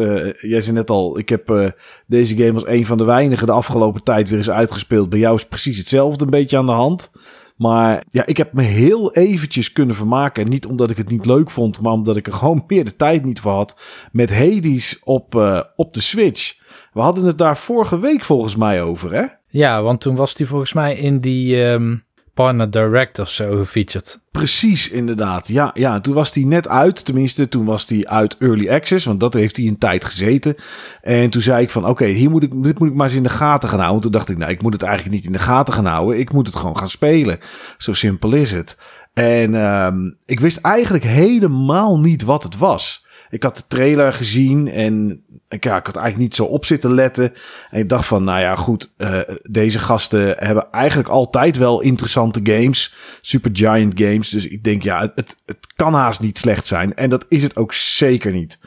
jij 0.41 0.61
zei 0.61 0.71
net 0.71 0.89
al, 0.89 1.17
ik 1.17 1.29
heb 1.29 1.73
deze 2.07 2.35
game 2.35 2.53
als 2.53 2.67
een 2.67 2.85
van 2.85 2.97
de 2.97 3.03
weinigen 3.03 3.47
de 3.47 3.53
afgelopen 3.53 4.03
tijd 4.03 4.29
weer 4.29 4.37
eens 4.37 4.49
uitgespeeld. 4.49 5.09
Bij 5.09 5.19
jou 5.19 5.35
is 5.35 5.45
precies 5.45 5.77
hetzelfde 5.77 6.23
een 6.23 6.29
beetje 6.29 6.57
aan 6.57 6.65
de 6.65 6.71
hand. 6.71 7.11
Maar 7.55 8.03
ja, 8.09 8.25
ik 8.25 8.37
heb 8.37 8.53
me 8.53 8.61
heel 8.61 9.13
eventjes 9.13 9.71
kunnen 9.71 9.95
vermaken. 9.95 10.43
En 10.43 10.49
niet 10.49 10.65
omdat 10.65 10.89
ik 10.89 10.97
het 10.97 11.09
niet 11.09 11.25
leuk 11.25 11.51
vond, 11.51 11.81
maar 11.81 11.91
omdat 11.91 12.17
ik 12.17 12.27
er 12.27 12.33
gewoon 12.43 12.63
meer 12.67 12.85
de 12.85 12.95
tijd 12.95 13.25
niet 13.25 13.39
voor 13.39 13.51
had. 13.51 13.79
Met 14.11 14.33
Hades 14.33 14.99
op, 15.03 15.35
eh, 15.35 15.61
op 15.75 15.93
de 15.93 16.01
Switch. 16.01 16.61
We 16.93 17.01
hadden 17.01 17.25
het 17.25 17.37
daar 17.37 17.57
vorige 17.57 17.99
week 17.99 18.23
volgens 18.23 18.55
mij 18.55 18.81
over, 18.81 19.13
hè? 19.13 19.25
Ja, 19.47 19.81
want 19.81 20.01
toen 20.01 20.15
was 20.15 20.33
hij 20.37 20.47
volgens 20.47 20.73
mij 20.73 20.95
in 20.95 21.19
die 21.19 21.65
ehm 21.65 21.95
Partner 22.33 22.71
Direct 22.71 23.19
of 23.19 23.29
zo 23.29 23.57
gefeatured. 23.57 24.21
Precies, 24.31 24.89
inderdaad. 24.89 25.47
Ja, 25.47 25.71
ja, 25.73 25.99
toen 25.99 26.13
was 26.13 26.31
die 26.31 26.45
net 26.45 26.67
uit. 26.67 27.05
Tenminste, 27.05 27.49
toen 27.49 27.65
was 27.65 27.85
die 27.85 28.09
uit 28.09 28.37
Early 28.39 28.69
Access. 28.69 29.05
Want 29.05 29.19
dat 29.19 29.33
heeft 29.33 29.57
hij 29.57 29.67
een 29.67 29.77
tijd 29.77 30.05
gezeten. 30.05 30.55
En 31.01 31.29
toen 31.29 31.41
zei 31.41 31.63
ik 31.63 31.69
van, 31.69 31.87
oké, 31.87 32.05
hier 32.05 32.29
moet 32.29 32.43
ik, 32.43 32.63
dit 32.63 32.79
moet 32.79 32.87
ik 32.87 32.93
maar 32.93 33.07
eens 33.07 33.15
in 33.15 33.23
de 33.23 33.29
gaten 33.29 33.69
gaan 33.69 33.79
houden. 33.79 34.01
Toen 34.01 34.11
dacht 34.11 34.29
ik, 34.29 34.37
nou, 34.37 34.51
ik 34.51 34.61
moet 34.61 34.73
het 34.73 34.83
eigenlijk 34.83 35.15
niet 35.15 35.25
in 35.25 35.31
de 35.31 35.39
gaten 35.39 35.73
gaan 35.73 35.85
houden. 35.85 36.19
Ik 36.19 36.31
moet 36.31 36.47
het 36.47 36.55
gewoon 36.55 36.77
gaan 36.77 36.89
spelen. 36.89 37.39
Zo 37.77 37.93
simpel 37.93 38.33
is 38.33 38.51
het. 38.51 38.77
En 39.13 39.55
ehm, 39.55 40.11
ik 40.25 40.39
wist 40.39 40.57
eigenlijk 40.57 41.03
helemaal 41.03 41.99
niet 41.99 42.23
wat 42.23 42.43
het 42.43 42.57
was. 42.57 43.05
Ik 43.33 43.43
had 43.43 43.57
de 43.57 43.63
trailer 43.67 44.13
gezien 44.13 44.67
en 44.67 45.23
ik, 45.49 45.63
ja, 45.63 45.77
ik 45.77 45.85
had 45.85 45.95
eigenlijk 45.95 46.17
niet 46.17 46.35
zo 46.35 46.43
op 46.43 46.65
zitten 46.65 46.93
letten. 46.93 47.33
En 47.69 47.79
ik 47.79 47.89
dacht 47.89 48.05
van, 48.05 48.23
nou 48.23 48.39
ja, 48.39 48.55
goed, 48.55 48.93
uh, 48.97 49.19
deze 49.49 49.79
gasten 49.79 50.35
hebben 50.37 50.71
eigenlijk 50.71 51.09
altijd 51.09 51.57
wel 51.57 51.81
interessante 51.81 52.39
games. 52.43 52.95
Super 53.21 53.49
Giant 53.53 53.99
games. 53.99 54.29
Dus 54.29 54.47
ik 54.47 54.63
denk, 54.63 54.83
ja, 54.83 55.11
het, 55.15 55.35
het 55.45 55.67
kan 55.75 55.93
haast 55.93 56.19
niet 56.19 56.37
slecht 56.37 56.65
zijn. 56.65 56.95
En 56.95 57.09
dat 57.09 57.25
is 57.29 57.43
het 57.43 57.55
ook 57.55 57.73
zeker 57.73 58.31
niet. 58.31 58.59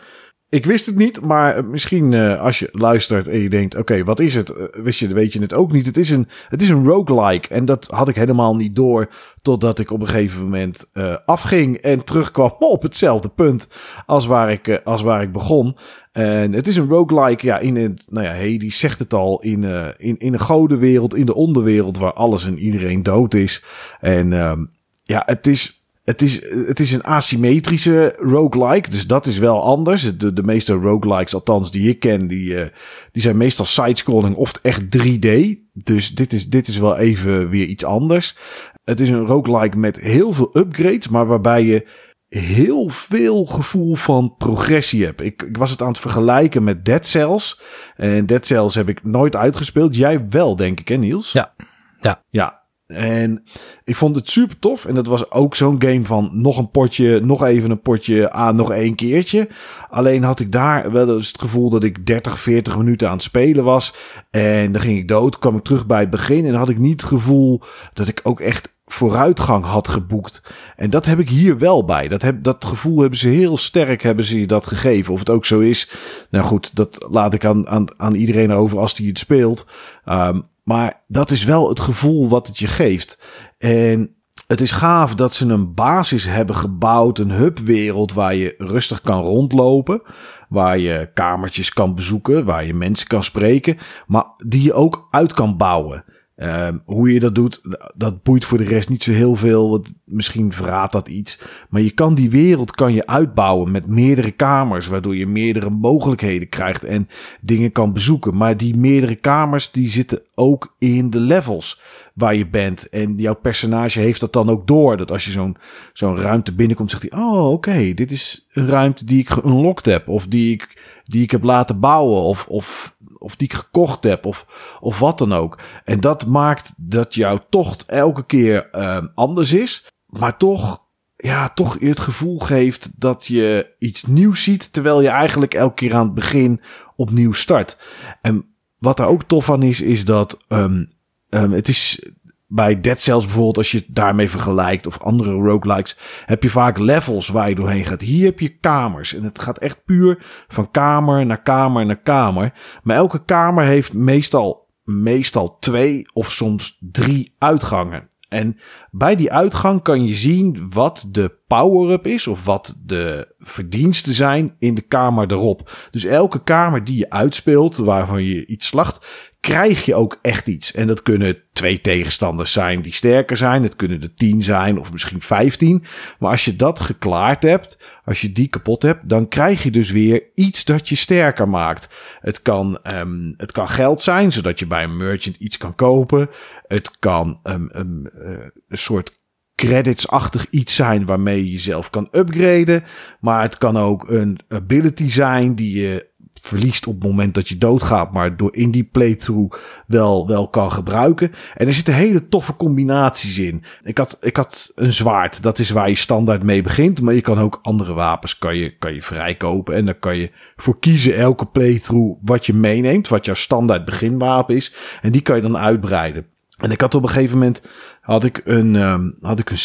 Ik 0.57 0.67
wist 0.67 0.87
het 0.87 0.97
niet, 0.97 1.21
maar 1.21 1.65
misschien 1.65 2.13
uh, 2.13 2.41
als 2.41 2.59
je 2.59 2.69
luistert 2.73 3.29
en 3.29 3.39
je 3.39 3.49
denkt: 3.49 3.77
oké, 3.77 4.05
wat 4.05 4.21
is 4.21 4.35
het? 4.35 4.51
Uh, 4.51 4.83
wist 4.83 5.01
je, 5.01 5.15
weet 5.15 5.33
je 5.33 5.41
het 5.41 5.55
ook 5.55 5.73
niet. 5.73 5.87
Het 5.87 5.97
is, 5.97 6.11
een, 6.11 6.29
het 6.49 6.63
is 6.63 6.69
een 6.69 6.85
roguelike. 6.85 7.49
En 7.49 7.65
dat 7.65 7.87
had 7.87 8.09
ik 8.09 8.15
helemaal 8.15 8.57
niet 8.57 8.77
door. 8.77 9.09
Totdat 9.43 9.79
ik 9.79 9.91
op 9.91 10.01
een 10.01 10.07
gegeven 10.07 10.43
moment 10.43 10.91
uh, 10.95 11.17
afging 11.27 11.77
en 11.77 12.05
terugkwam 12.05 12.55
op 12.75 12.83
hetzelfde 12.83 13.29
punt 13.29 13.69
als 14.07 14.27
waar 14.27 14.51
ik, 14.51 14.81
als 14.85 15.03
waar 15.03 15.23
ik 15.23 15.33
begon. 15.33 15.77
En 16.13 16.53
het 16.53 16.67
is 16.67 16.77
een 16.77 16.89
roguelike, 16.89 17.47
ja, 17.47 17.59
in 17.59 17.77
het, 17.77 18.07
nou 18.11 18.27
ja, 18.27 18.59
die 18.59 18.73
zegt 18.73 18.99
het 18.99 19.15
al, 19.15 19.41
in, 19.41 19.65
in, 19.99 20.19
in 20.19 20.33
een 20.33 20.41
godenwereld, 20.41 21.15
in 21.15 21.27
de 21.27 21.35
onderwereld 21.35 21.99
waar 21.99 22.13
alles 22.13 22.47
en 22.47 22.59
iedereen 22.59 23.03
dood 23.03 23.35
is. 23.35 23.65
En 24.01 24.33
ehm, 24.33 24.65
ja, 25.03 25.23
het 25.27 25.47
is 25.47 25.86
het 26.07 26.23
is, 26.23 26.43
het 26.67 26.81
is 26.81 26.93
een 26.93 27.03
asymmetrische 27.03 28.15
roguelike, 28.19 28.91
dus 28.91 29.07
dat 29.07 29.27
is 29.27 29.39
wel 29.39 29.63
anders. 29.63 30.17
De, 30.17 30.33
de 30.33 30.43
meeste 30.43 30.73
roguelikes, 30.73 31.35
althans 31.35 31.71
die 31.71 31.89
ik 31.89 32.01
ken, 32.01 32.27
die, 32.27 32.49
uh, 32.49 32.67
die 33.13 33.23
zijn 33.23 33.37
meestal 33.37 33.65
sidescrolling 33.65 34.35
of 34.35 34.53
echt 34.63 34.83
3D. 34.83 35.29
Dus 35.73 36.15
dit 36.15 36.33
is, 36.33 36.49
dit 36.49 36.69
is 36.69 36.79
wel 36.79 36.97
even 36.97 37.49
weer 37.49 37.67
iets 37.67 37.85
anders. 37.85 38.37
Het 38.85 39.01
is 39.01 39.09
een 39.09 39.27
roguelike 39.27 39.79
met 39.79 40.01
heel 40.01 40.33
veel 40.33 40.51
upgrades, 40.53 41.09
maar 41.09 41.27
waarbij 41.27 41.65
je 41.65 41.89
heel 42.29 42.89
veel 42.89 43.45
gevoel 43.45 43.95
van 43.95 44.35
progressie 44.39 45.05
hebt. 45.05 45.21
Ik, 45.21 45.43
ik 45.43 45.57
was 45.57 45.71
het 45.71 45.83
aan 45.83 45.89
het 45.89 45.99
vergelijken 45.99 46.65
met 46.65 46.85
Dead 46.85 47.07
Cells. 47.07 47.61
En 47.97 48.27
Dead 48.27 48.47
Cells 48.47 48.75
heb 48.75 48.89
ik 48.89 49.05
nooit 49.05 49.37
uitgespeeld. 49.37 49.97
Jij 49.97 50.29
wel, 50.29 50.57
denk 50.57 50.81
ik, 50.81 50.89
hè 50.89 50.97
Niels? 50.97 51.33
Ja. 51.33 51.55
Ja. 52.01 52.23
Ja, 52.31 52.65
en 52.87 53.45
ik 53.85 53.97
vond 53.97 54.16
het 54.16 54.31
super 54.31 54.59
tof. 54.59 54.85
En 54.85 54.95
dat 54.95 55.07
was 55.07 55.31
ook 55.31 55.55
zo'n 55.55 55.83
game 55.83 56.05
van 56.05 56.31
nog 56.33 56.59
een 56.59 56.71
potje, 56.71 57.21
nog 57.21 57.45
even 57.45 57.71
een 57.71 57.81
potje 57.81 58.33
aan, 58.33 58.57
nog 58.57 58.71
één 58.71 58.95
keertje. 58.95 59.49
Alleen 59.90 60.23
had 60.23 60.40
ik 60.40 60.52
daar 60.52 60.93
wel 60.93 61.14
eens 61.14 61.28
het 61.28 61.40
gevoel 61.40 61.71
dat 61.71 61.85
ik 61.85 62.07
30, 62.07 62.38
40 62.38 62.78
minuten 62.78 63.09
aan 63.09 63.14
het 63.14 63.23
spelen 63.23 63.64
was. 63.64 63.95
En 64.31 64.73
dan 64.73 64.83
ging 64.83 64.99
ik 64.99 65.09
dood, 65.09 65.38
kwam 65.38 65.57
ik 65.57 65.62
terug 65.62 65.87
bij 65.87 66.00
het 66.00 66.11
begin. 66.11 66.47
En 66.47 66.55
had 66.55 66.69
ik 66.69 66.78
niet 66.78 67.00
het 67.00 67.11
gevoel 67.11 67.62
dat 67.93 68.09
ik 68.09 68.21
ook 68.23 68.40
echt 68.40 68.75
vooruitgang 68.87 69.64
had 69.64 69.88
geboekt. 69.88 70.43
En 70.76 70.90
dat 70.90 71.07
heb 71.07 71.19
ik 71.19 71.28
hier 71.28 71.59
wel 71.59 71.85
bij. 71.85 72.09
Dat, 72.09 72.23
heb, 72.23 72.43
dat 72.43 72.64
gevoel 72.64 73.00
hebben 73.00 73.19
ze 73.19 73.28
heel 73.28 73.57
sterk 73.57 74.02
hebben 74.02 74.25
ze 74.25 74.47
dat 74.47 74.66
gegeven. 74.66 75.12
Of 75.12 75.19
het 75.19 75.31
ook 75.31 75.45
zo 75.47 75.61
is. 75.61 75.93
Nou 76.31 76.45
goed, 76.45 76.76
dat 76.76 77.07
laat 77.11 77.35
ik 77.35 77.45
aan, 77.45 77.69
aan, 77.69 77.87
aan 77.97 78.14
iedereen 78.14 78.52
over 78.52 78.78
als 78.78 78.95
die 78.95 79.09
het 79.09 79.19
speelt. 79.19 79.66
Um, 80.09 80.47
maar 80.66 81.04
dat 81.06 81.30
is 81.30 81.44
wel 81.44 81.68
het 81.68 81.80
gevoel 81.80 82.28
wat 82.28 82.46
het 82.46 82.58
je 82.58 82.66
geeft. 82.66 83.18
En 83.58 84.16
het 84.46 84.61
is 84.61 84.70
gaaf 84.70 85.14
dat 85.14 85.35
ze 85.35 85.46
een 85.46 85.75
basis 85.75 86.25
hebben 86.25 86.54
gebouwd, 86.56 87.18
een 87.18 87.30
hubwereld 87.30 88.12
waar 88.12 88.35
je 88.35 88.54
rustig 88.58 89.00
kan 89.00 89.23
rondlopen, 89.23 90.02
waar 90.49 90.78
je 90.78 91.11
kamertjes 91.14 91.73
kan 91.73 91.94
bezoeken, 91.94 92.44
waar 92.44 92.64
je 92.64 92.75
mensen 92.75 93.06
kan 93.06 93.25
spreken, 93.25 93.78
maar 94.06 94.25
die 94.46 94.62
je 94.62 94.73
ook 94.73 95.08
uit 95.11 95.35
kan 95.35 95.56
bouwen. 95.56 96.04
Um, 96.38 96.83
hoe 96.85 97.12
je 97.12 97.21
dat 97.21 97.35
doet, 97.35 97.61
dat 97.95 98.23
boeit 98.23 98.45
voor 98.45 98.59
de 98.59 98.64
rest 98.64 98.88
niet 98.88 99.02
zo 99.02 99.12
heel 99.12 99.37
veel. 99.37 99.85
Misschien 100.05 100.52
verraadt 100.52 100.93
dat 100.93 101.09
iets. 101.09 101.40
Maar 101.69 101.83
je 101.83 101.90
kan 101.90 102.14
die 102.14 102.31
wereld 102.31 102.71
kan 102.71 102.93
je 102.93 103.07
uitbouwen 103.07 103.71
met 103.71 103.87
meerdere 103.87 104.31
kamers, 104.31 104.87
waardoor 104.87 105.16
je 105.16 105.26
meerdere 105.26 105.71
mogelijkheden 105.71 106.49
krijgt 106.49 106.85
en 106.85 107.09
dingen 107.40 107.73
kan 107.73 107.93
bezoeken. 107.93 108.37
Maar 108.37 108.57
die 108.57 108.76
meerdere 108.76 109.14
kamers 109.14 109.71
die 109.71 109.88
zitten 109.88 110.21
ook 110.35 110.75
in 110.78 111.11
de 111.11 111.21
levels 111.21 111.81
waar 112.16 112.35
je 112.35 112.47
bent. 112.47 112.88
En 112.88 113.14
jouw 113.16 113.35
personage 113.35 114.00
heeft 114.00 114.21
dat 114.21 114.33
dan 114.33 114.50
ook 114.50 114.66
door. 114.66 114.97
Dat 114.97 115.11
als 115.11 115.25
je 115.25 115.31
zo'n 115.31 115.57
zo'n 115.93 116.16
ruimte 116.16 116.55
binnenkomt, 116.55 116.90
zegt 116.90 117.07
hij: 117.11 117.21
Oh, 117.21 117.50
oké, 117.50 117.95
dit 117.95 118.12
is 118.12 118.49
een 118.52 118.66
ruimte 118.66 119.05
die 119.05 119.19
ik 119.19 119.28
geunlocked 119.28 119.87
heb. 119.87 120.09
Of 120.09 120.26
die 120.26 120.52
ik, 120.52 120.83
die 121.05 121.23
ik 121.23 121.31
heb 121.31 121.43
laten 121.43 121.81
bouwen. 121.81 122.23
Of, 122.23 122.47
of 122.49 122.95
of 123.18 123.37
die 123.37 123.49
ik 123.49 123.54
gekocht 123.54 124.04
heb, 124.04 124.26
of, 124.26 124.46
of 124.80 124.99
wat 124.99 125.18
dan 125.18 125.32
ook. 125.32 125.58
En 125.85 126.00
dat 126.00 126.26
maakt 126.26 126.73
dat 126.76 127.14
jouw 127.14 127.44
tocht 127.50 127.85
elke 127.87 128.26
keer 128.26 128.68
uh, 128.73 128.99
anders 129.14 129.52
is, 129.52 129.87
maar 130.06 130.37
toch, 130.37 130.82
ja, 131.16 131.49
toch 131.49 131.76
het 131.80 132.00
gevoel 132.00 132.38
geeft 132.38 133.00
dat 133.00 133.26
je 133.26 133.75
iets 133.78 134.02
nieuws 134.02 134.42
ziet, 134.42 134.73
terwijl 134.73 135.02
je 135.02 135.08
eigenlijk 135.08 135.54
elke 135.54 135.75
keer 135.75 135.94
aan 135.94 136.04
het 136.04 136.14
begin 136.14 136.61
opnieuw 136.96 137.32
start. 137.32 137.78
En 138.23 138.44
wat 138.78 138.96
daar 138.96 139.08
ook 139.08 139.23
tof 139.23 139.50
aan 139.50 139.62
is, 139.62 139.80
is 139.80 140.04
dat 140.04 140.38
um, 140.49 140.92
um, 141.30 141.52
het 141.52 141.68
is 141.68 142.11
bij 142.47 142.81
Dead 142.81 143.00
Cells 143.00 143.25
bijvoorbeeld, 143.25 143.57
als 143.57 143.71
je 143.71 143.79
het 143.79 143.87
daarmee 143.88 144.31
vergelijkt, 144.31 144.87
of 144.87 144.99
andere 144.99 145.33
roguelikes, 145.33 145.99
heb 146.26 146.43
je 146.43 146.50
vaak 146.50 146.79
levels 146.79 147.29
waar 147.29 147.49
je 147.49 147.55
doorheen 147.55 147.85
gaat. 147.85 148.00
Hier 148.00 148.25
heb 148.25 148.41
je 148.41 148.59
kamers. 148.59 149.15
En 149.15 149.23
het 149.23 149.38
gaat 149.38 149.59
echt 149.59 149.85
puur 149.85 150.25
van 150.49 150.71
kamer 150.71 151.26
naar 151.26 151.43
kamer 151.43 151.87
naar 151.87 152.03
kamer. 152.03 152.53
Maar 152.83 152.97
elke 152.97 153.25
kamer 153.25 153.65
heeft 153.65 153.93
meestal, 153.93 154.69
meestal 154.85 155.59
twee 155.59 156.07
of 156.12 156.33
soms 156.33 156.79
drie 156.81 157.35
uitgangen. 157.38 158.11
En 158.29 158.57
bij 158.91 159.17
die 159.17 159.33
uitgang 159.33 159.83
kan 159.83 160.07
je 160.07 160.15
zien 160.15 160.71
wat 160.71 161.07
de 161.11 161.38
power-up 161.47 162.07
is 162.07 162.26
of 162.26 162.45
wat 162.45 162.81
de 162.85 163.35
verdiensten 163.38 164.15
zijn 164.15 164.55
in 164.59 164.75
de 164.75 164.81
kamer 164.81 165.33
erop. 165.33 165.88
Dus 165.91 166.05
elke 166.05 166.43
kamer 166.43 166.85
die 166.85 166.97
je 166.97 167.11
uitspeelt, 167.11 167.76
waarvan 167.76 168.25
je 168.25 168.47
iets 168.47 168.67
slacht, 168.67 169.07
krijg 169.40 169.85
je 169.85 169.95
ook 169.95 170.19
echt 170.23 170.47
iets. 170.47 170.75
En 170.75 170.87
dat 170.87 171.02
kunnen 171.02 171.43
twee 171.52 171.81
tegenstanders 171.81 172.52
zijn 172.52 172.83
die 172.83 172.93
sterker 172.93 173.37
zijn. 173.37 173.62
Het 173.62 173.76
kunnen 173.76 174.02
er 174.02 174.14
tien 174.14 174.43
zijn 174.43 174.78
of 174.78 174.93
misschien 174.93 175.23
vijftien. 175.23 175.85
Maar 176.19 176.31
als 176.31 176.45
je 176.45 176.57
dat 176.57 176.81
geklaard 176.81 177.43
hebt, 177.43 177.78
als 178.05 178.21
je 178.21 178.33
die 178.33 178.49
kapot 178.49 178.83
hebt, 178.83 179.09
dan 179.09 179.28
krijg 179.28 179.62
je 179.62 179.71
dus 179.71 179.90
weer 179.90 180.23
iets 180.35 180.64
dat 180.64 180.88
je 180.88 180.95
sterker 180.95 181.49
maakt. 181.49 181.88
Het 182.21 182.43
kan, 182.43 182.78
um, 182.97 183.35
het 183.37 183.52
kan 183.52 183.69
geld 183.69 184.00
zijn, 184.00 184.33
zodat 184.33 184.59
je 184.59 184.66
bij 184.66 184.85
een 184.85 184.97
merchant 184.97 185.37
iets 185.37 185.57
kan 185.57 185.75
kopen. 185.75 186.31
Het 186.66 186.99
kan 186.99 187.40
um, 187.45 187.69
een 187.73 188.78
soort 188.78 189.19
credits-achtig 189.55 190.47
iets 190.50 190.75
zijn 190.75 191.07
waarmee 191.07 191.45
je 191.45 191.50
jezelf 191.50 191.90
kan 191.90 192.09
upgraden. 192.12 192.85
Maar 193.21 193.43
het 193.43 193.59
kan 193.59 193.76
ook 193.76 194.09
een 194.09 194.38
ability 194.49 195.09
zijn 195.09 195.55
die 195.55 195.81
je 195.81 196.14
verliest 196.47 196.87
op 196.87 196.95
het 196.95 197.03
moment 197.03 197.35
dat 197.35 197.49
je 197.49 197.59
doodgaat, 197.59 198.12
maar 198.12 198.37
door 198.37 198.55
in 198.55 198.71
die 198.71 198.85
playthrough 198.85 199.59
wel, 199.87 200.26
wel 200.26 200.49
kan 200.49 200.73
gebruiken. 200.73 201.33
En 201.57 201.67
er 201.67 201.73
zitten 201.73 201.95
hele 201.95 202.29
toffe 202.29 202.57
combinaties 202.57 203.38
in. 203.38 203.65
Ik 203.83 203.99
had, 203.99 204.19
ik 204.21 204.37
had 204.37 204.73
een 204.75 204.93
zwaard, 204.93 205.43
dat 205.43 205.59
is 205.59 205.71
waar 205.71 205.88
je 205.88 205.95
standaard 205.95 206.43
mee 206.43 206.62
begint, 206.62 207.00
maar 207.00 207.15
je 207.15 207.21
kan 207.21 207.38
ook 207.38 207.59
andere 207.62 207.93
wapens 207.93 208.38
kan 208.38 208.57
je, 208.57 208.76
kan 208.79 208.95
je 208.95 209.03
vrijkopen. 209.03 209.75
En 209.75 209.85
dan 209.85 209.99
kan 209.99 210.17
je 210.17 210.31
voor 210.57 210.79
kiezen 210.79 211.17
elke 211.17 211.47
playthrough 211.47 212.21
wat 212.23 212.47
je 212.47 212.55
meeneemt, 212.55 213.09
wat 213.09 213.25
jouw 213.25 213.35
standaard 213.35 213.85
beginwapen 213.85 214.57
is. 214.57 214.75
En 215.03 215.12
die 215.12 215.23
kan 215.23 215.37
je 215.37 215.43
dan 215.43 215.59
uitbreiden. 215.59 216.26
En 216.57 216.71
ik 216.71 216.81
had 216.81 216.95
op 216.95 217.03
een 217.03 217.09
gegeven 217.09 217.38
moment 217.38 217.62
had 218.00 218.25
ik 218.25 218.41
een, 218.45 218.75
um, 218.75 219.17
had 219.21 219.38
ik 219.38 219.50
een 219.50 219.59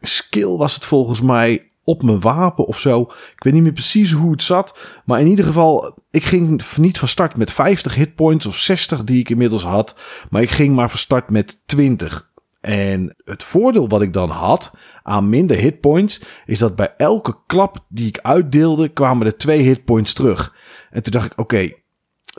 skill, 0.00 0.56
was 0.56 0.74
het 0.74 0.84
volgens 0.84 1.20
mij, 1.20 1.70
op 1.86 2.02
mijn 2.02 2.20
wapen 2.20 2.66
of 2.66 2.78
zo. 2.78 3.00
Ik 3.36 3.42
weet 3.42 3.52
niet 3.52 3.62
meer 3.62 3.72
precies 3.72 4.12
hoe 4.12 4.30
het 4.30 4.42
zat. 4.42 4.78
Maar 5.04 5.20
in 5.20 5.26
ieder 5.26 5.44
geval, 5.44 5.98
ik 6.10 6.24
ging 6.24 6.62
niet 6.76 6.98
van 6.98 7.08
start 7.08 7.36
met 7.36 7.52
50 7.52 7.94
hitpoints 7.94 8.46
of 8.46 8.56
60 8.56 9.04
die 9.04 9.18
ik 9.18 9.30
inmiddels 9.30 9.62
had. 9.62 9.96
Maar 10.30 10.42
ik 10.42 10.50
ging 10.50 10.74
maar 10.74 10.90
van 10.90 10.98
start 10.98 11.30
met 11.30 11.62
20. 11.66 12.30
En 12.60 13.16
het 13.24 13.42
voordeel 13.42 13.88
wat 13.88 14.02
ik 14.02 14.12
dan 14.12 14.30
had 14.30 14.72
aan 15.02 15.28
minder 15.28 15.56
hitpoints, 15.56 16.20
is 16.46 16.58
dat 16.58 16.76
bij 16.76 16.94
elke 16.96 17.36
klap 17.46 17.84
die 17.88 18.08
ik 18.08 18.18
uitdeelde, 18.22 18.88
kwamen 18.88 19.26
er 19.26 19.36
twee 19.36 19.62
hitpoints 19.62 20.12
terug. 20.12 20.54
En 20.90 21.02
toen 21.02 21.12
dacht 21.12 21.26
ik, 21.26 21.38
oké, 21.38 21.70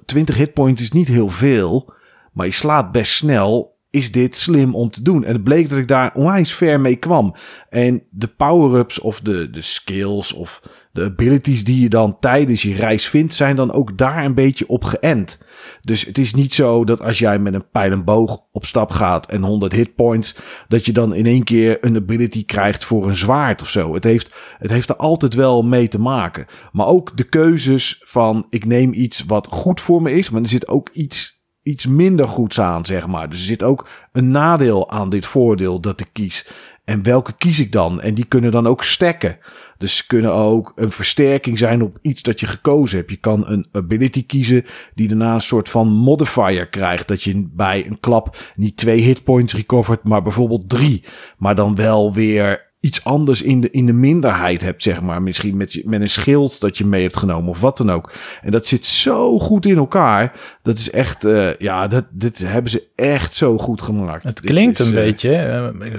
20 0.05 0.35
hitpoints 0.35 0.81
is 0.81 0.91
niet 0.91 1.07
heel 1.07 1.29
veel, 1.29 1.93
maar 2.33 2.45
je 2.45 2.51
slaat 2.51 2.91
best 2.91 3.11
snel 3.11 3.76
is 3.89 4.11
dit 4.11 4.35
slim 4.35 4.75
om 4.75 4.89
te 4.89 5.01
doen? 5.01 5.23
En 5.23 5.33
het 5.33 5.43
bleek 5.43 5.69
dat 5.69 5.77
ik 5.77 5.87
daar 5.87 6.11
onwijs 6.13 6.53
ver 6.53 6.79
mee 6.79 6.95
kwam. 6.95 7.35
En 7.69 8.03
de 8.09 8.27
power-ups 8.27 8.99
of 8.99 9.19
de, 9.19 9.49
de 9.49 9.61
skills 9.61 10.33
of 10.33 10.61
de 10.91 11.03
abilities 11.03 11.63
die 11.63 11.81
je 11.81 11.89
dan 11.89 12.19
tijdens 12.19 12.61
je 12.61 12.75
reis 12.75 13.07
vindt, 13.07 13.33
zijn 13.33 13.55
dan 13.55 13.71
ook 13.71 13.97
daar 13.97 14.25
een 14.25 14.33
beetje 14.33 14.67
op 14.67 14.83
geënt. 14.83 15.37
Dus 15.81 16.05
het 16.05 16.17
is 16.17 16.33
niet 16.33 16.53
zo 16.53 16.83
dat 16.83 17.01
als 17.01 17.19
jij 17.19 17.39
met 17.39 17.53
een 17.53 17.69
pijl 17.69 17.91
en 17.91 18.03
boog 18.03 18.41
op 18.51 18.65
stap 18.65 18.91
gaat 18.91 19.25
en 19.25 19.41
100 19.41 19.73
hitpoints, 19.73 20.35
dat 20.67 20.85
je 20.85 20.91
dan 20.91 21.13
in 21.13 21.25
één 21.25 21.43
keer 21.43 21.77
een 21.81 21.95
ability 21.95 22.45
krijgt 22.45 22.85
voor 22.85 23.07
een 23.07 23.15
zwaard 23.15 23.61
of 23.61 23.69
zo. 23.69 23.93
Het 23.93 24.03
heeft, 24.03 24.35
het 24.57 24.71
heeft 24.71 24.89
er 24.89 24.95
altijd 24.95 25.33
wel 25.33 25.63
mee 25.63 25.87
te 25.87 25.99
maken. 25.99 26.45
Maar 26.71 26.87
ook 26.87 27.17
de 27.17 27.23
keuzes 27.23 28.01
van 28.05 28.45
ik 28.49 28.65
neem 28.65 28.93
iets 28.93 29.23
wat 29.25 29.47
goed 29.47 29.81
voor 29.81 30.01
me 30.01 30.11
is, 30.11 30.29
maar 30.29 30.41
er 30.41 30.47
zit 30.47 30.67
ook 30.67 30.89
iets 30.93 31.36
iets 31.67 31.85
minder 31.85 32.27
goeds 32.27 32.59
aan, 32.59 32.85
zeg 32.85 33.07
maar. 33.07 33.29
Dus 33.29 33.39
er 33.39 33.45
zit 33.45 33.63
ook 33.63 33.89
een 34.11 34.31
nadeel 34.31 34.89
aan 34.89 35.09
dit 35.09 35.25
voordeel 35.25 35.79
dat 35.79 35.99
ik 35.99 36.09
kies. 36.13 36.47
En 36.85 37.03
welke 37.03 37.33
kies 37.37 37.59
ik 37.59 37.71
dan? 37.71 38.01
En 38.01 38.13
die 38.13 38.25
kunnen 38.25 38.51
dan 38.51 38.67
ook 38.67 38.83
stekken. 38.83 39.37
Dus 39.77 39.97
ze 39.97 40.07
kunnen 40.07 40.33
ook 40.33 40.71
een 40.75 40.91
versterking 40.91 41.57
zijn 41.57 41.81
op 41.81 41.97
iets 42.01 42.21
dat 42.21 42.39
je 42.39 42.47
gekozen 42.47 42.97
hebt. 42.97 43.09
Je 43.09 43.17
kan 43.17 43.47
een 43.47 43.67
ability 43.71 44.25
kiezen 44.25 44.65
die 44.95 45.07
daarna 45.07 45.33
een 45.33 45.41
soort 45.41 45.69
van 45.69 45.87
modifier 45.87 46.67
krijgt. 46.67 47.07
Dat 47.07 47.23
je 47.23 47.47
bij 47.53 47.85
een 47.87 47.99
klap 47.99 48.37
niet 48.55 48.77
twee 48.77 49.01
hitpoints 49.01 49.53
recovert, 49.53 50.03
maar 50.03 50.21
bijvoorbeeld 50.21 50.69
drie. 50.69 51.03
Maar 51.37 51.55
dan 51.55 51.75
wel 51.75 52.13
weer 52.13 52.66
iets 52.79 53.03
anders 53.03 53.41
in 53.41 53.61
de, 53.61 53.69
in 53.69 53.85
de 53.85 53.93
minderheid 53.93 54.61
hebt, 54.61 54.83
zeg 54.83 55.01
maar. 55.01 55.21
Misschien 55.21 55.57
met, 55.57 55.81
met 55.85 56.01
een 56.01 56.09
schild 56.09 56.59
dat 56.59 56.77
je 56.77 56.85
mee 56.85 57.01
hebt 57.01 57.17
genomen 57.17 57.49
of 57.49 57.59
wat 57.59 57.77
dan 57.77 57.91
ook. 57.91 58.13
En 58.41 58.51
dat 58.51 58.67
zit 58.67 58.85
zo 58.85 59.39
goed 59.39 59.65
in 59.65 59.77
elkaar. 59.77 60.33
Dat 60.61 60.77
is 60.77 60.89
echt, 60.89 61.25
uh, 61.25 61.55
ja, 61.55 61.87
dat, 61.87 62.05
dit 62.11 62.37
hebben 62.37 62.71
ze 62.71 62.87
echt 62.95 63.33
zo 63.33 63.57
goed 63.57 63.81
gemaakt. 63.81 64.23
Het 64.23 64.41
klinkt 64.41 64.79
een 64.79 64.87
uh, 64.87 64.93
beetje, 64.93 65.71
uh, 65.79 65.93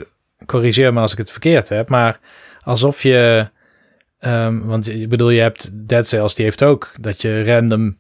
corrigeer 0.47 0.93
me 0.93 1.01
als 1.01 1.13
ik 1.13 1.19
het 1.19 1.31
verkeerd 1.31 1.69
heb, 1.69 1.89
maar 1.89 2.21
alsof 2.63 3.03
je, 3.03 3.49
um, 4.21 4.67
want 4.67 4.89
ik 4.89 5.09
bedoel, 5.09 5.31
je 5.31 5.41
hebt 5.41 5.89
Dead 5.89 6.07
Cells, 6.07 6.35
die 6.35 6.45
heeft 6.45 6.63
ook 6.63 6.93
dat 7.01 7.23
je 7.23 7.45
random 7.45 7.97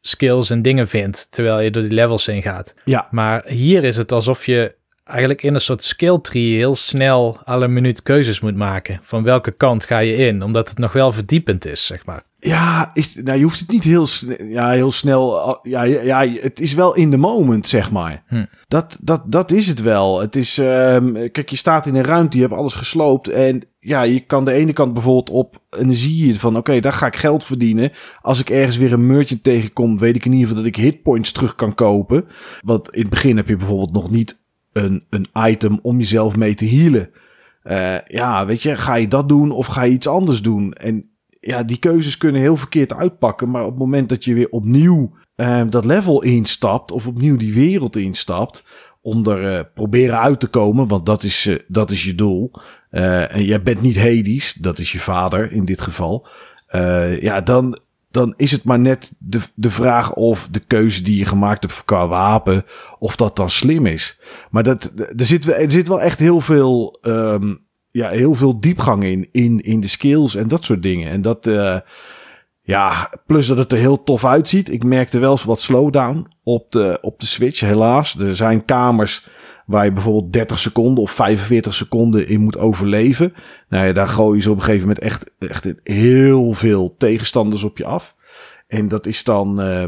skills 0.00 0.50
en 0.50 0.62
dingen 0.62 0.88
vindt 0.88 1.26
terwijl 1.30 1.60
je 1.60 1.70
door 1.70 1.82
die 1.82 1.92
levels 1.92 2.26
heen 2.26 2.42
gaat. 2.42 2.74
Ja. 2.84 3.08
Maar 3.10 3.46
hier 3.46 3.84
is 3.84 3.96
het 3.96 4.12
alsof 4.12 4.46
je 4.46 4.74
eigenlijk 5.12 5.42
in 5.42 5.54
een 5.54 5.60
soort 5.60 5.82
skill 5.82 6.18
tree 6.18 6.56
heel 6.56 6.74
snel 6.74 7.38
alle 7.44 7.68
minuut 7.68 8.02
keuzes 8.02 8.40
moet 8.40 8.56
maken. 8.56 8.98
Van 9.02 9.22
welke 9.22 9.52
kant 9.52 9.86
ga 9.86 9.98
je 9.98 10.16
in? 10.16 10.42
Omdat 10.42 10.68
het 10.68 10.78
nog 10.78 10.92
wel 10.92 11.12
verdiepend 11.12 11.66
is, 11.66 11.86
zeg 11.86 12.06
maar. 12.06 12.22
Ja, 12.44 12.90
is, 12.94 13.14
nou, 13.14 13.38
je 13.38 13.44
hoeft 13.44 13.58
het 13.58 13.70
niet 13.70 13.84
heel, 13.84 14.06
ja, 14.38 14.70
heel 14.70 14.92
snel. 14.92 15.58
Ja, 15.62 15.82
ja, 15.82 16.28
het 16.28 16.60
is 16.60 16.74
wel 16.74 16.94
in 16.94 17.10
de 17.10 17.16
moment, 17.16 17.68
zeg 17.68 17.90
maar. 17.90 18.22
Hm. 18.26 18.44
Dat, 18.68 18.98
dat, 19.00 19.22
dat 19.26 19.50
is 19.50 19.66
het 19.66 19.82
wel. 19.82 20.20
Het 20.20 20.36
is, 20.36 20.58
um, 20.58 21.12
kijk, 21.12 21.50
je 21.50 21.56
staat 21.56 21.86
in 21.86 21.94
een 21.94 22.04
ruimte, 22.04 22.36
je 22.36 22.42
hebt 22.42 22.54
alles 22.54 22.74
gesloopt. 22.74 23.28
En 23.28 23.62
ja, 23.80 24.02
je 24.02 24.20
kan 24.20 24.44
de 24.44 24.52
ene 24.52 24.72
kant 24.72 24.92
bijvoorbeeld 24.92 25.30
op. 25.30 25.62
En 25.70 25.86
dan 25.86 25.94
zie 25.94 26.26
je 26.26 26.38
van, 26.38 26.50
oké, 26.50 26.58
okay, 26.58 26.80
daar 26.80 26.92
ga 26.92 27.06
ik 27.06 27.16
geld 27.16 27.44
verdienen. 27.44 27.92
Als 28.20 28.40
ik 28.40 28.50
ergens 28.50 28.76
weer 28.76 28.92
een 28.92 29.06
merchant 29.06 29.44
tegenkom, 29.44 29.98
weet 29.98 30.16
ik 30.16 30.24
in 30.24 30.32
ieder 30.32 30.48
geval 30.48 30.62
dat 30.62 30.72
ik 30.72 30.82
hitpoints 30.82 31.32
terug 31.32 31.54
kan 31.54 31.74
kopen. 31.74 32.24
Want 32.60 32.90
in 32.90 33.00
het 33.00 33.10
begin 33.10 33.36
heb 33.36 33.48
je 33.48 33.56
bijvoorbeeld 33.56 33.92
nog 33.92 34.10
niet 34.10 34.40
een, 34.72 35.04
een 35.10 35.26
item 35.46 35.78
om 35.82 35.98
jezelf 35.98 36.36
mee 36.36 36.54
te 36.54 36.68
healen. 36.68 37.10
Uh, 37.64 37.98
ja, 38.06 38.46
weet 38.46 38.62
je, 38.62 38.76
ga 38.76 38.94
je 38.94 39.08
dat 39.08 39.28
doen 39.28 39.50
of 39.50 39.66
ga 39.66 39.82
je 39.82 39.92
iets 39.92 40.06
anders 40.06 40.42
doen? 40.42 40.72
En 40.72 41.10
ja, 41.40 41.62
die 41.62 41.76
keuzes 41.76 42.16
kunnen 42.16 42.40
heel 42.40 42.56
verkeerd 42.56 42.92
uitpakken. 42.92 43.50
Maar 43.50 43.62
op 43.62 43.70
het 43.70 43.78
moment 43.78 44.08
dat 44.08 44.24
je 44.24 44.34
weer 44.34 44.48
opnieuw 44.48 45.12
uh, 45.36 45.62
dat 45.70 45.84
level 45.84 46.22
instapt 46.22 46.90
of 46.90 47.06
opnieuw 47.06 47.36
die 47.36 47.54
wereld 47.54 47.96
instapt, 47.96 48.64
om 49.00 49.26
er 49.26 49.52
uh, 49.52 49.60
proberen 49.74 50.18
uit 50.18 50.40
te 50.40 50.46
komen, 50.46 50.88
want 50.88 51.06
dat 51.06 51.22
is, 51.22 51.46
uh, 51.46 51.58
dat 51.68 51.90
is 51.90 52.04
je 52.04 52.14
doel. 52.14 52.50
En 52.90 53.44
jij 53.44 53.62
bent 53.62 53.80
niet 53.80 53.98
Hades, 53.98 54.52
dat 54.52 54.78
is 54.78 54.92
je 54.92 54.98
vader 54.98 55.52
in 55.52 55.64
dit 55.64 55.80
geval. 55.80 56.26
ja, 57.20 57.40
dan, 57.40 57.78
dan 58.12 58.34
is 58.36 58.50
het 58.50 58.64
maar 58.64 58.78
net 58.78 59.12
de, 59.18 59.40
de 59.54 59.70
vraag 59.70 60.14
of 60.14 60.48
de 60.50 60.60
keuze 60.60 61.02
die 61.02 61.18
je 61.18 61.24
gemaakt 61.24 61.62
hebt 61.62 61.84
qua 61.84 62.08
wapen, 62.08 62.64
of 62.98 63.16
dat 63.16 63.36
dan 63.36 63.50
slim 63.50 63.86
is. 63.86 64.20
Maar 64.50 64.62
dat, 64.62 64.92
er, 65.16 65.26
zit, 65.26 65.48
er 65.48 65.70
zit 65.70 65.88
wel 65.88 66.00
echt 66.00 66.18
heel 66.18 66.40
veel, 66.40 66.98
um, 67.02 67.66
ja, 67.90 68.08
heel 68.08 68.34
veel 68.34 68.60
diepgang 68.60 69.04
in, 69.04 69.28
in, 69.32 69.60
in 69.60 69.80
de 69.80 69.88
skills 69.88 70.34
en 70.34 70.48
dat 70.48 70.64
soort 70.64 70.82
dingen. 70.82 71.10
En 71.10 71.22
dat, 71.22 71.46
uh, 71.46 71.76
ja, 72.62 73.10
plus 73.26 73.46
dat 73.46 73.56
het 73.56 73.72
er 73.72 73.78
heel 73.78 74.02
tof 74.02 74.24
uitziet. 74.24 74.72
Ik 74.72 74.84
merkte 74.84 75.18
wel 75.18 75.30
eens 75.30 75.44
wat 75.44 75.60
slowdown 75.60 76.26
op 76.42 76.72
de, 76.72 76.98
op 77.00 77.20
de 77.20 77.26
Switch, 77.26 77.60
helaas. 77.60 78.18
Er 78.18 78.36
zijn 78.36 78.64
kamers 78.64 79.26
waar 79.66 79.84
je 79.84 79.92
bijvoorbeeld 79.92 80.32
30 80.32 80.58
seconden 80.58 81.02
of 81.02 81.10
45 81.10 81.74
seconden 81.74 82.28
in 82.28 82.40
moet 82.40 82.58
overleven. 82.58 83.34
Nou 83.68 83.86
ja, 83.86 83.92
daar 83.92 84.08
gooien 84.08 84.42
ze 84.42 84.50
op 84.50 84.56
een 84.56 84.62
gegeven 84.62 84.86
moment 84.86 85.04
echt, 85.04 85.30
echt 85.38 85.74
heel 85.82 86.52
veel 86.52 86.94
tegenstanders 86.98 87.62
op 87.62 87.78
je 87.78 87.84
af. 87.84 88.16
En 88.66 88.88
dat 88.88 89.06
is 89.06 89.24
dan, 89.24 89.60
uh, 89.60 89.84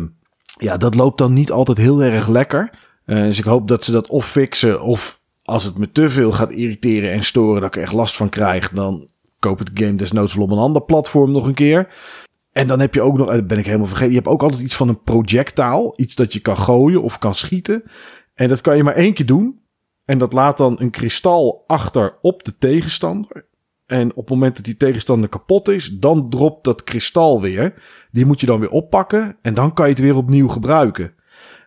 ja, 0.59 0.77
dat 0.77 0.95
loopt 0.95 1.19
dan 1.19 1.33
niet 1.33 1.51
altijd 1.51 1.79
heel 1.79 2.03
erg 2.03 2.29
lekker. 2.29 2.71
Uh, 3.07 3.19
dus 3.23 3.39
ik 3.39 3.45
hoop 3.45 3.69
dat 3.69 3.85
ze 3.85 3.93
dat 3.93 4.09
of 4.09 4.31
fixen 4.31 4.83
of 4.83 5.21
als 5.43 5.65
het 5.65 5.79
me 5.79 5.93
te 5.93 6.11
veel 6.11 6.33
gaat 6.33 6.51
irriteren 6.51 7.13
en 7.13 7.25
storen, 7.25 7.61
dat 7.61 7.71
ik 7.71 7.77
er 7.77 7.83
echt 7.83 7.93
last 7.93 8.17
van 8.17 8.29
krijg, 8.29 8.71
dan 8.71 9.09
koop 9.39 9.67
de 9.67 9.85
game 9.85 9.95
desnoods 9.95 10.35
wel 10.35 10.45
op 10.45 10.51
een 10.51 10.59
ander 10.59 10.83
platform 10.83 11.33
nog 11.33 11.47
een 11.47 11.55
keer. 11.55 11.89
En 12.55 12.67
dan 12.67 12.81
heb 12.81 12.95
je 12.95 13.03
ook 13.03 13.17
nog, 13.17 13.31
dat 13.31 13.47
ben 13.47 13.59
ik 13.59 13.67
helemaal 13.67 13.87
vergeten, 13.87 14.11
je 14.11 14.17
hebt 14.17 14.29
ook 14.29 14.43
altijd 14.43 14.63
iets 14.63 14.77
van 14.77 14.89
een 14.89 15.03
projectaal. 15.03 15.93
Iets 15.97 16.15
dat 16.15 16.33
je 16.33 16.41
kan 16.41 16.57
gooien 16.57 17.03
of 17.03 17.19
kan 17.19 17.35
schieten. 17.35 17.83
En 18.35 18.49
dat 18.49 18.61
kan 18.61 18.77
je 18.77 18.83
maar 18.85 18.95
één 18.95 19.15
keer 19.15 19.27
doen. 19.27 19.61
En 20.05 20.19
dat 20.19 20.33
laat 20.33 20.59
dan 20.59 20.77
een 20.81 20.91
kristal 20.91 21.65
achter 21.67 22.19
op 22.21 22.45
de 22.45 22.59
tegenstander. 22.59 23.47
En 23.87 24.11
op 24.11 24.17
het 24.17 24.29
moment 24.29 24.57
dat 24.57 24.65
die 24.65 24.77
tegenstander 24.77 25.29
kapot 25.29 25.69
is, 25.69 25.99
dan 25.99 26.31
dropt 26.31 26.65
dat 26.65 26.85
kristal 26.85 27.41
weer. 27.41 27.75
Die 28.11 28.27
moet 28.27 28.41
je 28.41 28.47
dan 28.47 28.61
weer 28.61 28.71
oppakken 28.71 29.37
en 29.43 29.55
dan 29.55 29.73
kan 29.73 29.87
je 29.87 29.93
het 29.93 30.01
weer 30.01 30.17
opnieuw 30.17 30.49
gebruiken. 30.49 31.15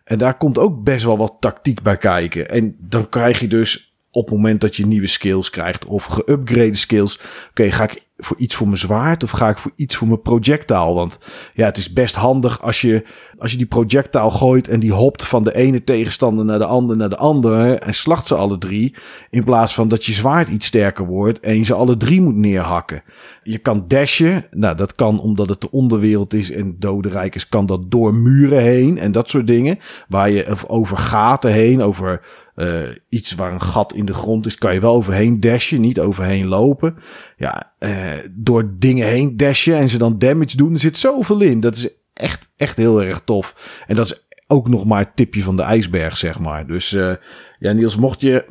En 0.04 0.18
daar 0.18 0.36
komt 0.36 0.58
ook 0.58 0.82
best 0.82 1.04
wel 1.04 1.16
wat 1.16 1.36
tactiek 1.40 1.82
bij 1.82 1.96
kijken. 1.96 2.48
En 2.48 2.76
dan 2.78 3.08
krijg 3.08 3.40
je 3.40 3.48
dus 3.48 3.87
op 4.18 4.26
het 4.28 4.34
moment 4.34 4.60
dat 4.60 4.76
je 4.76 4.86
nieuwe 4.86 5.06
skills 5.06 5.50
krijgt 5.50 5.84
of 5.84 6.04
geüpgrade 6.04 6.76
skills. 6.76 7.20
Oké, 7.50 7.70
ga 7.70 7.82
ik 7.82 8.02
voor 8.16 8.36
iets 8.36 8.54
voor 8.54 8.66
mijn 8.66 8.78
zwaard 8.78 9.22
of 9.22 9.30
ga 9.30 9.48
ik 9.48 9.58
voor 9.58 9.72
iets 9.76 9.96
voor 9.96 10.08
mijn 10.08 10.22
projectaal? 10.22 10.94
Want 10.94 11.18
ja, 11.54 11.64
het 11.64 11.76
is 11.76 11.92
best 11.92 12.14
handig 12.14 12.62
als 12.62 12.80
je, 12.80 13.04
als 13.38 13.50
je 13.50 13.56
die 13.56 13.66
projectaal 13.66 14.30
gooit 14.30 14.68
en 14.68 14.80
die 14.80 14.92
hopt 14.92 15.24
van 15.24 15.44
de 15.44 15.54
ene 15.54 15.84
tegenstander 15.84 16.44
naar 16.44 16.58
de 16.58 16.64
andere 16.64 16.98
naar 16.98 17.08
de 17.08 17.16
andere 17.16 17.74
en 17.74 17.94
slacht 17.94 18.26
ze 18.26 18.34
alle 18.34 18.58
drie. 18.58 18.94
In 19.30 19.44
plaats 19.44 19.74
van 19.74 19.88
dat 19.88 20.04
je 20.04 20.12
zwaard 20.12 20.48
iets 20.48 20.66
sterker 20.66 21.06
wordt 21.06 21.40
en 21.40 21.56
je 21.56 21.64
ze 21.64 21.74
alle 21.74 21.96
drie 21.96 22.20
moet 22.20 22.36
neerhakken. 22.36 23.02
Je 23.42 23.58
kan 23.58 23.84
dashen. 23.88 24.44
Nou, 24.50 24.76
dat 24.76 24.94
kan 24.94 25.20
omdat 25.20 25.48
het 25.48 25.60
de 25.60 25.70
onderwereld 25.70 26.34
is 26.34 26.50
en 26.50 26.76
dodenrijk 26.78 27.34
is, 27.34 27.48
kan 27.48 27.66
dat 27.66 27.90
door 27.90 28.14
muren 28.14 28.62
heen 28.62 28.98
en 28.98 29.12
dat 29.12 29.30
soort 29.30 29.46
dingen. 29.46 29.78
Waar 30.08 30.30
je 30.30 30.56
over 30.66 30.96
gaten 30.96 31.52
heen, 31.52 31.82
over 31.82 32.20
uh, 32.58 32.82
iets 33.08 33.34
waar 33.34 33.52
een 33.52 33.62
gat 33.62 33.94
in 33.94 34.04
de 34.04 34.14
grond 34.14 34.46
is, 34.46 34.54
kan 34.54 34.74
je 34.74 34.80
wel 34.80 34.94
overheen 34.94 35.40
dashen, 35.40 35.80
niet 35.80 36.00
overheen 36.00 36.46
lopen. 36.46 36.96
Ja, 37.36 37.72
uh, 37.78 37.90
door 38.30 38.70
dingen 38.78 39.06
heen 39.06 39.36
dashen 39.36 39.76
en 39.76 39.88
ze 39.88 39.98
dan 39.98 40.18
damage 40.18 40.56
doen. 40.56 40.72
Er 40.72 40.78
zit 40.78 40.98
zoveel 40.98 41.40
in. 41.40 41.60
Dat 41.60 41.76
is 41.76 41.88
echt, 42.12 42.48
echt 42.56 42.76
heel 42.76 43.02
erg 43.02 43.20
tof. 43.24 43.54
En 43.86 43.96
dat 43.96 44.06
is 44.06 44.26
ook 44.46 44.68
nog 44.68 44.84
maar 44.84 44.98
het 44.98 45.16
tipje 45.16 45.42
van 45.42 45.56
de 45.56 45.62
ijsberg, 45.62 46.16
zeg 46.16 46.38
maar. 46.38 46.66
Dus 46.66 46.92
uh, 46.92 47.12
ja, 47.58 47.72
Niels, 47.72 47.96
mocht 47.96 48.20
je, 48.20 48.44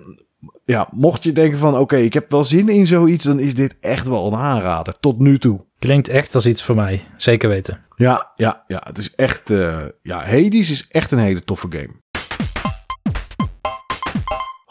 ja, 0.66 0.88
mocht 0.92 1.24
je 1.24 1.34
denken 1.34 1.60
van, 1.60 1.72
oké, 1.72 1.82
okay, 1.82 2.04
ik 2.04 2.14
heb 2.14 2.32
wel 2.32 2.44
zin 2.44 2.70
in 2.70 2.88
zoiets, 2.88 3.24
dan 3.24 3.40
is 3.40 3.56
dit 3.56 3.76
echt 3.80 4.08
wel 4.08 4.28
een 4.28 4.40
aanrader. 4.40 5.00
Tot 5.00 5.20
nu 5.20 5.38
toe. 5.38 5.66
Klinkt 5.80 6.10
echt 6.10 6.36
als 6.36 6.48
iets 6.48 6.64
voor 6.64 6.76
mij. 6.76 7.02
Zeker 7.18 7.50
weten. 7.50 7.86
Ja, 7.96 8.32
ja, 8.36 8.64
ja. 8.68 8.82
Het 8.86 8.98
is 8.98 9.16
echt, 9.16 9.50
ja, 10.02 10.26
Hades 10.26 10.72
is 10.72 10.88
echt 10.88 11.12
een 11.12 11.20
hele 11.20 11.40
toffe 11.40 11.68
game. 11.70 11.90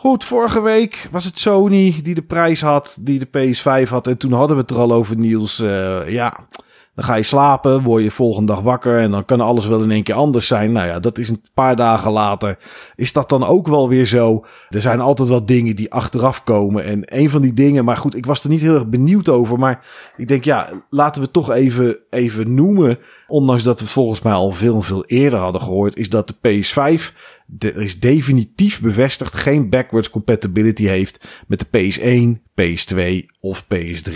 Goed, 0.06 0.24
vorige 0.24 0.60
week 0.60 1.08
was 1.10 1.24
het 1.24 1.38
Sony 1.38 2.00
die 2.02 2.14
de 2.14 2.22
prijs 2.22 2.60
had, 2.60 2.96
die 3.00 3.18
de 3.18 3.26
PS5 3.26 3.88
had. 3.88 4.06
En 4.06 4.16
toen 4.16 4.32
hadden 4.32 4.56
we 4.56 4.62
het 4.62 4.70
er 4.70 4.78
al 4.78 4.92
over, 4.92 5.16
Niels. 5.16 5.60
Uh, 5.60 6.08
ja, 6.08 6.46
dan 6.94 7.04
ga 7.04 7.14
je 7.14 7.22
slapen, 7.22 7.82
word 7.82 8.02
je 8.02 8.10
volgende 8.10 8.52
dag 8.52 8.62
wakker 8.62 8.98
en 8.98 9.10
dan 9.10 9.24
kan 9.24 9.40
alles 9.40 9.66
wel 9.66 9.82
in 9.82 9.90
één 9.90 10.02
keer 10.02 10.14
anders 10.14 10.46
zijn. 10.46 10.72
Nou 10.72 10.86
ja, 10.86 11.00
dat 11.00 11.18
is 11.18 11.28
een 11.28 11.42
paar 11.54 11.76
dagen 11.76 12.10
later. 12.10 12.58
Is 12.94 13.12
dat 13.12 13.28
dan 13.28 13.44
ook 13.44 13.68
wel 13.68 13.88
weer 13.88 14.06
zo? 14.06 14.44
Er 14.68 14.80
zijn 14.80 15.00
altijd 15.00 15.28
wel 15.28 15.46
dingen 15.46 15.76
die 15.76 15.92
achteraf 15.92 16.44
komen. 16.44 16.84
En 16.84 17.00
een 17.04 17.30
van 17.30 17.42
die 17.42 17.54
dingen, 17.54 17.84
maar 17.84 17.96
goed, 17.96 18.16
ik 18.16 18.26
was 18.26 18.44
er 18.44 18.50
niet 18.50 18.60
heel 18.60 18.74
erg 18.74 18.86
benieuwd 18.86 19.28
over. 19.28 19.58
Maar 19.58 19.84
ik 20.16 20.28
denk, 20.28 20.44
ja, 20.44 20.68
laten 20.90 21.22
we 21.22 21.30
toch 21.30 21.50
even, 21.50 21.98
even 22.10 22.54
noemen. 22.54 22.98
Ondanks 23.26 23.62
dat 23.62 23.80
we 23.80 23.86
volgens 23.86 24.22
mij 24.22 24.32
al 24.32 24.50
veel 24.50 24.74
en 24.74 24.82
veel 24.82 25.04
eerder 25.04 25.38
hadden 25.38 25.60
gehoord, 25.60 25.96
is 25.96 26.10
dat 26.10 26.28
de 26.28 26.34
PS5 26.34 27.12
er 27.58 27.82
is 27.82 28.00
definitief 28.00 28.80
bevestigd 28.80 29.34
geen 29.34 29.70
backwards 29.70 30.10
compatibility 30.10 30.86
heeft 30.86 31.26
met 31.46 31.66
de 31.70 31.78
PS1, 31.78 32.40
PS2 32.60 33.26
of 33.40 33.64
PS3. 33.64 34.14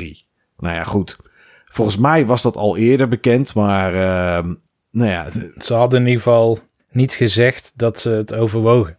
Nou 0.59 0.75
ja, 0.75 0.85
goed. 0.85 1.19
Volgens 1.65 1.97
mij 1.97 2.27
was 2.27 2.43
dat 2.43 2.57
al 2.57 2.77
eerder 2.77 3.09
bekend, 3.09 3.55
maar 3.55 3.95
uh, 3.95 4.53
nou 4.91 5.11
ja. 5.11 5.27
Ze 5.59 5.75
hadden 5.75 6.01
in 6.01 6.07
ieder 6.07 6.23
geval 6.23 6.59
niet 6.91 7.13
gezegd 7.13 7.73
dat 7.77 8.01
ze 8.01 8.11
het 8.11 8.35
overwogen. 8.35 8.97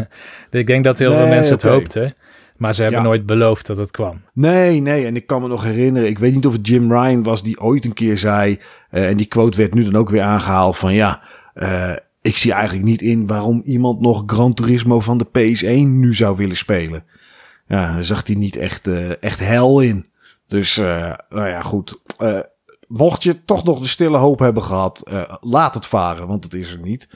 ik 0.50 0.66
denk 0.66 0.84
dat 0.84 0.98
heel 0.98 1.10
nee, 1.10 1.18
veel 1.18 1.28
mensen 1.28 1.54
okay. 1.54 1.70
het 1.70 1.78
hoopten. 1.78 2.12
Maar 2.56 2.74
ze 2.74 2.82
hebben 2.82 3.00
ja. 3.00 3.06
nooit 3.06 3.26
beloofd 3.26 3.66
dat 3.66 3.76
het 3.76 3.90
kwam. 3.90 4.22
Nee, 4.32 4.80
nee. 4.80 5.06
En 5.06 5.16
ik 5.16 5.26
kan 5.26 5.42
me 5.42 5.48
nog 5.48 5.64
herinneren. 5.64 6.08
Ik 6.08 6.18
weet 6.18 6.34
niet 6.34 6.46
of 6.46 6.52
het 6.52 6.66
Jim 6.66 6.92
Ryan 6.92 7.22
was 7.22 7.42
die 7.42 7.60
ooit 7.60 7.84
een 7.84 7.92
keer 7.92 8.18
zei. 8.18 8.60
Uh, 8.90 9.08
en 9.08 9.16
die 9.16 9.26
quote 9.26 9.56
werd 9.56 9.74
nu 9.74 9.84
dan 9.84 9.96
ook 9.96 10.10
weer 10.10 10.22
aangehaald. 10.22 10.76
Van 10.76 10.94
ja, 10.94 11.22
uh, 11.54 11.94
ik 12.22 12.36
zie 12.36 12.52
eigenlijk 12.52 12.84
niet 12.84 13.02
in 13.02 13.26
waarom 13.26 13.62
iemand 13.64 14.00
nog 14.00 14.22
Gran 14.26 14.54
Turismo 14.54 15.00
van 15.00 15.18
de 15.18 15.26
PS1 15.26 15.86
nu 15.86 16.14
zou 16.14 16.36
willen 16.36 16.56
spelen. 16.56 17.04
Ja, 17.66 17.92
daar 17.92 18.04
zag 18.04 18.26
hij 18.26 18.36
niet 18.36 18.56
echt, 18.56 18.86
uh, 18.86 19.22
echt 19.22 19.38
hel 19.38 19.80
in. 19.80 20.06
Dus, 20.46 20.76
uh, 20.76 21.14
nou 21.30 21.48
ja, 21.48 21.62
goed. 21.62 22.00
Uh, 22.18 22.38
mocht 22.88 23.22
je 23.22 23.44
toch 23.44 23.64
nog 23.64 23.80
de 23.80 23.88
stille 23.88 24.16
hoop 24.16 24.38
hebben 24.38 24.62
gehad, 24.62 25.02
laat 25.40 25.74
het 25.74 25.86
varen, 25.86 26.26
want 26.26 26.44
het 26.44 26.54
is 26.54 26.72
er 26.72 26.80
niet. 26.80 27.08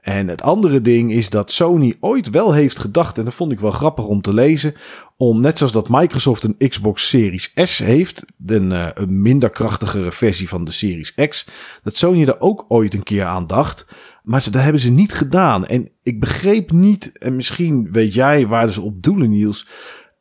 En 0.00 0.28
het 0.28 0.42
andere 0.42 0.80
ding 0.80 1.12
is 1.12 1.30
dat 1.30 1.50
Sony 1.50 1.96
ooit 2.00 2.30
wel 2.30 2.52
heeft 2.52 2.78
gedacht, 2.78 3.18
en 3.18 3.24
dat 3.24 3.34
vond 3.34 3.52
ik 3.52 3.60
wel 3.60 3.70
grappig 3.70 4.04
om 4.04 4.20
te 4.20 4.34
lezen, 4.34 4.74
om, 5.16 5.40
net 5.40 5.58
zoals 5.58 5.72
dat 5.72 5.88
Microsoft 5.88 6.44
een 6.44 6.68
Xbox 6.68 7.08
Series 7.08 7.52
S 7.54 7.78
heeft, 7.78 8.24
een, 8.46 8.92
minder 9.06 9.50
krachtigere 9.50 10.12
versie 10.12 10.48
van 10.48 10.64
de 10.64 10.70
Series 10.70 11.14
X, 11.14 11.46
dat 11.82 11.96
Sony 11.96 12.24
er 12.24 12.40
ook 12.40 12.64
ooit 12.68 12.94
een 12.94 13.02
keer 13.02 13.24
aan 13.24 13.46
dacht. 13.46 13.86
Maar 14.22 14.44
dat 14.50 14.62
hebben 14.62 14.80
ze 14.80 14.90
niet 14.90 15.12
gedaan. 15.12 15.66
En 15.66 15.88
ik 16.02 16.20
begreep 16.20 16.72
niet, 16.72 17.18
en 17.18 17.36
misschien 17.36 17.88
weet 17.92 18.14
jij 18.14 18.46
waar 18.46 18.72
ze 18.72 18.80
op 18.80 19.02
doelen, 19.02 19.30
Niels. 19.30 19.68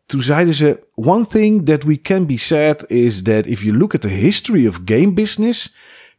Toen 0.05 0.21
zeiden 0.21 0.53
ze: 0.53 0.83
One 0.93 1.27
thing 1.27 1.65
that 1.65 1.83
we 1.83 2.01
can 2.01 2.25
be 2.25 2.37
said 2.37 2.83
is 2.87 3.21
that 3.21 3.45
if 3.45 3.61
you 3.61 3.77
look 3.77 3.93
at 3.93 4.01
the 4.01 4.07
history 4.07 4.67
of 4.67 4.81
game 4.85 5.13
business, 5.13 5.75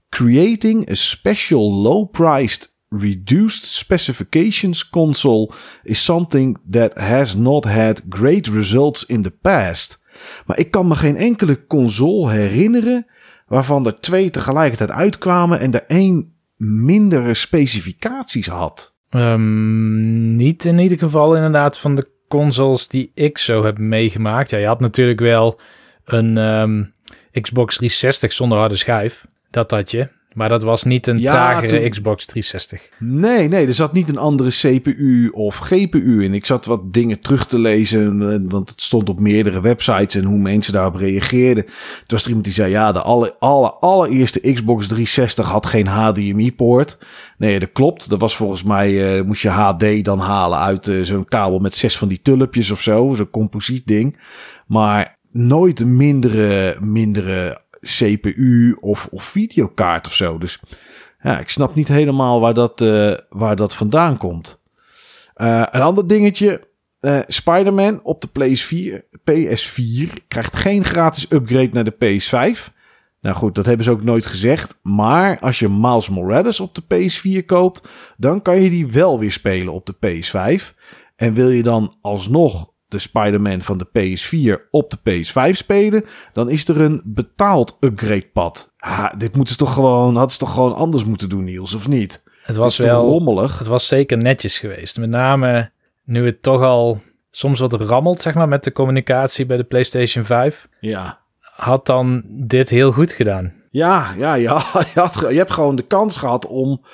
creating 0.09 0.90
a 0.90 0.95
special 0.95 1.75
low-priced 1.75 2.79
reduced 2.88 3.64
specifications 3.64 4.88
console 4.88 5.53
is 5.83 6.05
something 6.05 6.59
that 6.71 6.95
has 6.95 7.35
not 7.35 7.64
had 7.64 8.03
great 8.09 8.47
results 8.47 9.07
in 9.07 9.23
the 9.23 9.31
past. 9.31 10.05
Maar 10.47 10.59
ik 10.59 10.71
kan 10.71 10.88
me 10.88 10.95
geen 10.95 11.16
enkele 11.16 11.66
console 11.66 12.31
herinneren 12.31 13.07
waarvan 13.47 13.87
er 13.87 14.01
twee 14.01 14.31
tegelijkertijd 14.31 14.90
uitkwamen 14.90 15.61
en 15.61 15.73
er 15.73 15.85
één 15.87 16.33
mindere 16.61 17.35
specificaties 17.35 18.46
had. 18.46 18.94
Um, 19.11 20.37
niet 20.37 20.64
in 20.64 20.79
ieder 20.79 20.99
geval 20.99 21.35
inderdaad 21.35 21.79
van 21.79 21.94
de 21.94 22.09
consoles 22.29 22.88
die 22.88 23.11
ik 23.14 23.38
zo 23.38 23.64
heb 23.64 23.79
meegemaakt. 23.79 24.51
Ja, 24.51 24.59
je 24.59 24.66
had 24.66 24.81
natuurlijk 24.81 25.20
wel 25.20 25.61
een 26.05 26.37
um, 26.37 26.92
Xbox 27.40 27.77
360 27.77 28.33
zonder 28.33 28.59
harde 28.59 28.77
schijf. 28.77 29.27
Dat 29.51 29.70
had 29.70 29.90
je. 29.90 30.09
Maar 30.35 30.49
dat 30.49 30.62
was 30.62 30.85
niet 30.85 31.07
een 31.07 31.21
ja, 31.21 31.31
tragere 31.31 31.88
Xbox 31.88 32.25
360. 32.25 32.88
Nee, 32.99 33.49
nee, 33.49 33.66
er 33.66 33.75
zat 33.75 33.93
niet 33.93 34.09
een 34.09 34.19
andere 34.19 34.51
CPU 34.51 35.29
of 35.29 35.57
GPU 35.57 36.25
in. 36.25 36.35
Ik 36.35 36.47
zat 36.47 36.66
wat 36.66 36.93
dingen 36.93 37.21
terug 37.21 37.47
te 37.47 37.59
lezen, 37.59 38.33
eh, 38.33 38.51
want 38.51 38.71
het 38.71 38.83
stond 38.83 39.09
op 39.09 39.21
meerdere 39.21 39.61
websites 39.61 40.14
en 40.14 40.25
hoe 40.25 40.38
mensen 40.38 40.73
daarop 40.73 40.95
reageerden. 40.95 41.64
Toen 41.64 41.75
was 42.07 42.23
er 42.23 42.29
iemand 42.29 42.45
die 42.45 42.55
zei, 42.55 42.71
ja, 42.71 42.93
de 42.93 43.01
alle, 43.01 43.37
alle, 43.38 43.73
allereerste 43.73 44.53
Xbox 44.53 44.87
360 44.87 45.49
had 45.49 45.66
geen 45.66 45.87
HDMI-poort. 45.87 46.99
Nee, 47.38 47.59
dat 47.59 47.73
klopt. 47.73 48.11
Dat 48.11 48.21
was 48.21 48.37
volgens 48.37 48.62
mij, 48.62 49.19
uh, 49.19 49.25
moest 49.25 49.43
je 49.43 49.49
HD 49.49 50.05
dan 50.05 50.19
halen 50.19 50.59
uit 50.59 50.87
uh, 50.87 51.05
zo'n 51.05 51.29
kabel 51.29 51.59
met 51.59 51.75
zes 51.75 51.99
van 51.99 52.09
die 52.09 52.21
tulpjes 52.23 52.71
of 52.71 52.81
zo. 52.81 53.14
Zo'n 53.14 53.31
composiet 53.31 53.87
ding. 53.87 54.19
Maar 54.66 55.19
nooit 55.31 55.81
een 55.81 55.97
mindere, 55.97 56.77
mindere 56.81 57.61
CPU 57.81 58.77
of, 58.81 59.09
of 59.11 59.25
videokaart 59.25 60.07
of 60.07 60.14
zo. 60.14 60.38
Dus 60.38 60.61
ja, 61.23 61.38
ik 61.38 61.49
snap 61.49 61.75
niet 61.75 61.88
helemaal 61.88 62.40
waar 62.40 62.55
dat, 62.55 62.81
uh, 62.81 63.12
waar 63.29 63.57
dat 63.57 63.75
vandaan 63.75 64.16
komt. 64.16 64.61
Uh, 65.37 65.64
een 65.71 65.81
ander 65.81 66.07
dingetje. 66.07 66.69
Uh, 67.01 67.21
Spider-Man 67.27 68.01
op 68.03 68.21
de 68.21 68.29
PS4, 68.29 69.03
PS4 69.31 70.27
krijgt 70.29 70.57
geen 70.57 70.85
gratis 70.85 71.31
upgrade 71.31 71.71
naar 71.73 71.85
de 71.85 71.95
PS5. 71.95 72.79
Nou 73.21 73.37
goed, 73.37 73.55
dat 73.55 73.66
hebben 73.66 73.85
ze 73.85 73.90
ook 73.90 74.05
nooit 74.05 74.27
gezegd. 74.27 74.79
Maar 74.83 75.38
als 75.38 75.59
je 75.59 75.69
Miles 75.69 76.09
Morales 76.09 76.61
op 76.61 76.75
de 76.75 76.83
PS4 76.83 77.45
koopt, 77.47 77.88
dan 78.16 78.43
kan 78.43 78.61
je 78.61 78.71
die 78.71 78.87
wel 78.87 79.19
weer 79.19 79.33
spelen 79.33 79.73
op 79.73 79.87
de 79.87 79.95
PS5. 79.95 80.75
En 81.16 81.35
wil 81.35 81.51
je 81.51 81.62
dan 81.62 81.97
alsnog 82.01 82.69
de 82.90 82.98
Spider-Man 82.98 83.62
van 83.62 83.79
de 83.79 83.87
PS4 83.87 84.70
op 84.70 84.90
de 84.90 84.98
PS5 84.98 85.57
spelen, 85.57 86.05
dan 86.33 86.50
is 86.50 86.68
er 86.68 86.81
een 86.81 87.00
betaald 87.05 87.76
upgrade 87.81 88.31
pad. 88.33 88.74
Ha, 88.76 89.14
dit 89.18 89.37
moeten 89.37 89.55
ze 89.55 89.61
toch 89.61 89.74
gewoon, 89.74 90.12
hadden 90.12 90.33
ze 90.33 90.38
toch 90.38 90.53
gewoon 90.53 90.74
anders 90.74 91.05
moeten 91.05 91.29
doen, 91.29 91.44
Niels, 91.44 91.74
of 91.74 91.88
niet? 91.88 92.22
Het 92.42 92.57
was 92.57 92.79
wel 92.79 93.09
rommelig. 93.09 93.59
Het 93.59 93.66
was 93.66 93.87
zeker 93.87 94.16
netjes 94.16 94.59
geweest. 94.59 94.98
Met 94.98 95.11
name 95.11 95.70
nu 96.05 96.26
het 96.26 96.42
toch 96.42 96.62
al 96.62 97.00
soms 97.31 97.61
wat 97.61 97.72
rammelt, 97.72 98.20
zeg 98.20 98.35
maar, 98.35 98.48
met 98.48 98.64
de 98.64 98.72
communicatie 98.72 99.46
bij 99.46 99.57
de 99.57 99.64
PlayStation 99.64 100.24
5. 100.24 100.68
Ja. 100.81 101.18
Had 101.40 101.87
dan 101.87 102.22
dit 102.26 102.70
heel 102.70 102.92
goed 102.92 103.12
gedaan. 103.12 103.53
Ja, 103.70 104.14
ja, 104.16 104.35
ja. 104.35 104.64
Je, 104.94 105.00
had, 105.00 105.14
je 105.31 105.37
hebt 105.37 105.50
gewoon 105.50 105.76
de 105.76 105.87
kans 105.87 106.16
gehad 106.16 106.46
om 106.46 106.85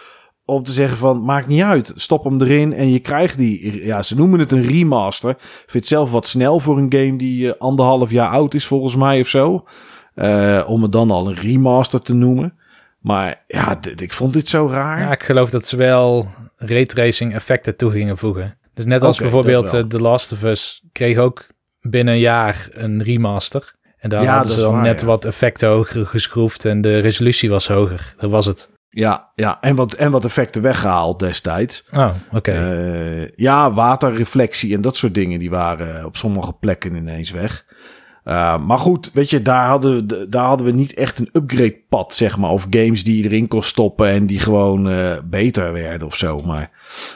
om 0.46 0.62
te 0.62 0.72
zeggen 0.72 0.96
van 0.96 1.24
maakt 1.24 1.46
niet 1.46 1.62
uit, 1.62 1.92
stop 1.94 2.24
hem 2.24 2.40
erin 2.40 2.72
en 2.72 2.90
je 2.90 2.98
krijgt 2.98 3.36
die. 3.36 3.84
Ja, 3.84 4.02
ze 4.02 4.16
noemen 4.16 4.38
het 4.38 4.52
een 4.52 4.66
remaster. 4.66 5.30
Ik 5.30 5.36
vind 5.66 5.72
het 5.72 5.86
zelf 5.86 6.10
wat 6.10 6.26
snel 6.26 6.60
voor 6.60 6.78
een 6.78 6.92
game 6.92 7.16
die 7.16 7.46
uh, 7.46 7.52
anderhalf 7.58 8.10
jaar 8.10 8.28
oud 8.28 8.54
is 8.54 8.66
volgens 8.66 8.96
mij 8.96 9.20
of 9.20 9.28
zo. 9.28 9.64
Uh, 10.14 10.64
om 10.66 10.82
het 10.82 10.92
dan 10.92 11.10
al 11.10 11.28
een 11.28 11.34
remaster 11.34 12.02
te 12.02 12.14
noemen. 12.14 12.54
Maar 13.00 13.44
ja, 13.46 13.78
ik 13.96 14.12
vond 14.12 14.32
dit 14.32 14.48
zo 14.48 14.68
raar. 14.68 15.00
Ja, 15.00 15.12
ik 15.12 15.22
geloof 15.22 15.50
dat 15.50 15.66
ze 15.66 15.76
wel 15.76 16.28
raytracing 16.56 17.34
effecten 17.34 17.76
toe 17.76 17.90
gingen 17.90 18.16
voegen. 18.16 18.58
Dus 18.74 18.84
net 18.84 19.02
als 19.02 19.18
bijvoorbeeld 19.18 19.74
uh, 19.74 19.80
The 19.80 20.00
Last 20.00 20.32
of 20.32 20.42
Us 20.42 20.82
kreeg 20.92 21.18
ook 21.18 21.46
binnen 21.80 22.14
een 22.14 22.20
jaar 22.20 22.68
een 22.72 23.02
remaster. 23.02 23.74
En 23.96 24.08
daar 24.08 24.26
hadden 24.26 24.52
ze 24.52 24.60
dan 24.60 24.82
net 24.82 25.02
wat 25.02 25.24
effecten 25.24 25.68
hoger 25.68 26.06
geschroefd 26.06 26.64
en 26.64 26.80
de 26.80 26.98
resolutie 26.98 27.50
was 27.50 27.68
hoger. 27.68 28.14
Dat 28.18 28.30
was 28.30 28.46
het. 28.46 28.74
Ja, 28.96 29.30
ja. 29.34 29.60
En, 29.60 29.74
wat, 29.74 29.92
en 29.92 30.10
wat 30.10 30.24
effecten 30.24 30.62
weggehaald 30.62 31.18
destijds. 31.18 31.88
Oh, 31.92 32.10
oké. 32.32 32.52
Uh, 32.52 33.28
ja, 33.34 33.72
waterreflectie 33.72 34.74
en 34.74 34.80
dat 34.80 34.96
soort 34.96 35.14
dingen, 35.14 35.38
die 35.38 35.50
waren 35.50 36.04
op 36.04 36.16
sommige 36.16 36.52
plekken 36.52 36.94
ineens 36.94 37.30
weg. 37.30 37.64
Uh, 38.28 38.58
maar 38.58 38.78
goed, 38.78 39.10
weet 39.12 39.30
je, 39.30 39.42
daar 39.42 39.66
hadden, 39.66 40.08
we, 40.08 40.28
daar 40.28 40.44
hadden 40.44 40.66
we 40.66 40.72
niet 40.72 40.94
echt 40.94 41.18
een 41.18 41.28
upgrade 41.32 41.78
pad, 41.88 42.14
zeg 42.14 42.36
maar. 42.36 42.50
Of 42.50 42.66
games 42.70 43.04
die 43.04 43.22
je 43.22 43.28
erin 43.28 43.48
kon 43.48 43.62
stoppen 43.62 44.08
en 44.08 44.26
die 44.26 44.40
gewoon 44.40 44.90
uh, 44.90 45.10
beter 45.24 45.72
werden 45.72 46.06
of 46.06 46.16
zo. 46.16 46.38
Maar 46.38 46.70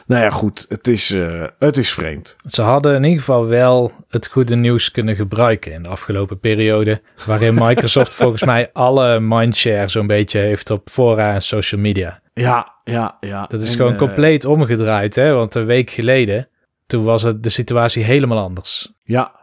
nou 0.06 0.22
ja, 0.22 0.30
goed, 0.30 0.66
het 0.68 0.86
is, 0.86 1.10
uh, 1.10 1.44
het 1.58 1.76
is 1.76 1.92
vreemd. 1.92 2.36
Ze 2.46 2.62
hadden 2.62 2.94
in 2.94 3.04
ieder 3.04 3.18
geval 3.18 3.46
wel 3.46 3.92
het 4.08 4.26
goede 4.26 4.54
nieuws 4.54 4.90
kunnen 4.90 5.16
gebruiken 5.16 5.72
in 5.72 5.82
de 5.82 5.88
afgelopen 5.88 6.40
periode. 6.40 7.02
Waarin 7.26 7.54
Microsoft 7.66 8.14
volgens 8.14 8.44
mij 8.44 8.70
alle 8.72 9.20
mindshare 9.20 9.88
zo'n 9.88 10.06
beetje 10.06 10.40
heeft 10.40 10.70
op 10.70 10.88
fora 10.88 11.34
en 11.34 11.42
social 11.42 11.80
media. 11.80 12.20
Ja, 12.34 12.74
ja, 12.84 13.16
ja. 13.20 13.46
Dat 13.46 13.60
is 13.60 13.76
gewoon 13.76 13.96
compleet 13.96 14.44
omgedraaid, 14.44 15.14
hè. 15.14 15.32
Want 15.32 15.54
een 15.54 15.66
week 15.66 15.90
geleden, 15.90 16.48
toen 16.86 17.04
was 17.04 17.22
het 17.22 17.42
de 17.42 17.48
situatie 17.48 18.04
helemaal 18.04 18.38
anders. 18.38 18.92
Ja, 19.04 19.39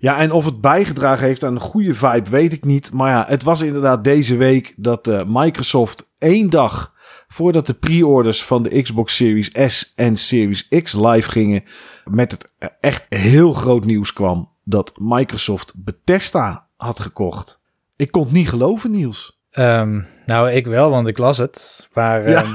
ja, 0.00 0.18
en 0.18 0.32
of 0.32 0.44
het 0.44 0.60
bijgedragen 0.60 1.26
heeft 1.26 1.44
aan 1.44 1.54
een 1.54 1.60
goede 1.60 1.94
vibe, 1.94 2.30
weet 2.30 2.52
ik 2.52 2.64
niet. 2.64 2.92
Maar 2.92 3.10
ja, 3.10 3.24
het 3.28 3.42
was 3.42 3.60
inderdaad 3.60 4.04
deze 4.04 4.36
week 4.36 4.74
dat 4.76 5.08
uh, 5.08 5.22
Microsoft 5.26 6.10
één 6.18 6.50
dag 6.50 6.94
voordat 7.28 7.66
de 7.66 7.74
pre-orders 7.74 8.44
van 8.44 8.62
de 8.62 8.82
Xbox 8.82 9.16
Series 9.16 9.50
S 9.66 9.92
en 9.96 10.16
Series 10.16 10.68
X 10.68 10.92
live 10.92 11.30
gingen, 11.30 11.64
met 12.04 12.30
het 12.30 12.52
echt 12.80 13.06
heel 13.08 13.52
groot 13.52 13.84
nieuws 13.84 14.12
kwam 14.12 14.48
dat 14.64 14.92
Microsoft 14.98 15.72
Bethesda 15.76 16.66
had 16.76 17.00
gekocht. 17.00 17.60
Ik 17.96 18.10
kon 18.10 18.22
het 18.22 18.32
niet 18.32 18.48
geloven, 18.48 18.90
Niels. 18.90 19.38
Um, 19.52 20.06
nou, 20.26 20.50
ik 20.50 20.66
wel, 20.66 20.90
want 20.90 21.06
ik 21.08 21.18
las 21.18 21.38
het. 21.38 21.88
Maar 21.92 22.26
um, 22.26 22.52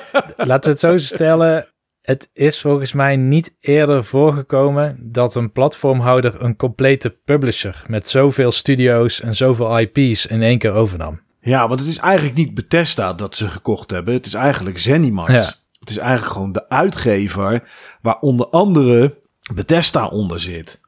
laten 0.36 0.64
we 0.64 0.70
het 0.70 0.80
zo 0.80 0.98
stellen. 0.98 1.68
Het 2.08 2.30
is 2.32 2.60
volgens 2.60 2.92
mij 2.92 3.16
niet 3.16 3.56
eerder 3.60 4.04
voorgekomen 4.04 4.98
dat 5.00 5.34
een 5.34 5.52
platformhouder 5.52 6.42
een 6.42 6.56
complete 6.56 7.16
publisher 7.24 7.82
met 7.86 8.08
zoveel 8.08 8.50
studio's 8.50 9.20
en 9.20 9.34
zoveel 9.34 9.78
IP's 9.78 10.26
in 10.26 10.42
één 10.42 10.58
keer 10.58 10.72
overnam. 10.72 11.20
Ja, 11.40 11.68
want 11.68 11.80
het 11.80 11.88
is 11.88 11.96
eigenlijk 11.98 12.36
niet 12.36 12.54
Bethesda 12.54 13.12
dat 13.12 13.36
ze 13.36 13.48
gekocht 13.48 13.90
hebben. 13.90 14.14
Het 14.14 14.26
is 14.26 14.34
eigenlijk 14.34 14.78
Zenimax. 14.78 15.32
Ja. 15.32 15.52
Het 15.80 15.90
is 15.90 15.96
eigenlijk 15.96 16.32
gewoon 16.32 16.52
de 16.52 16.68
uitgever 16.68 17.68
waar 18.02 18.18
onder 18.20 18.46
andere 18.46 19.18
Bethesda 19.54 20.06
onder 20.06 20.40
zit. 20.40 20.80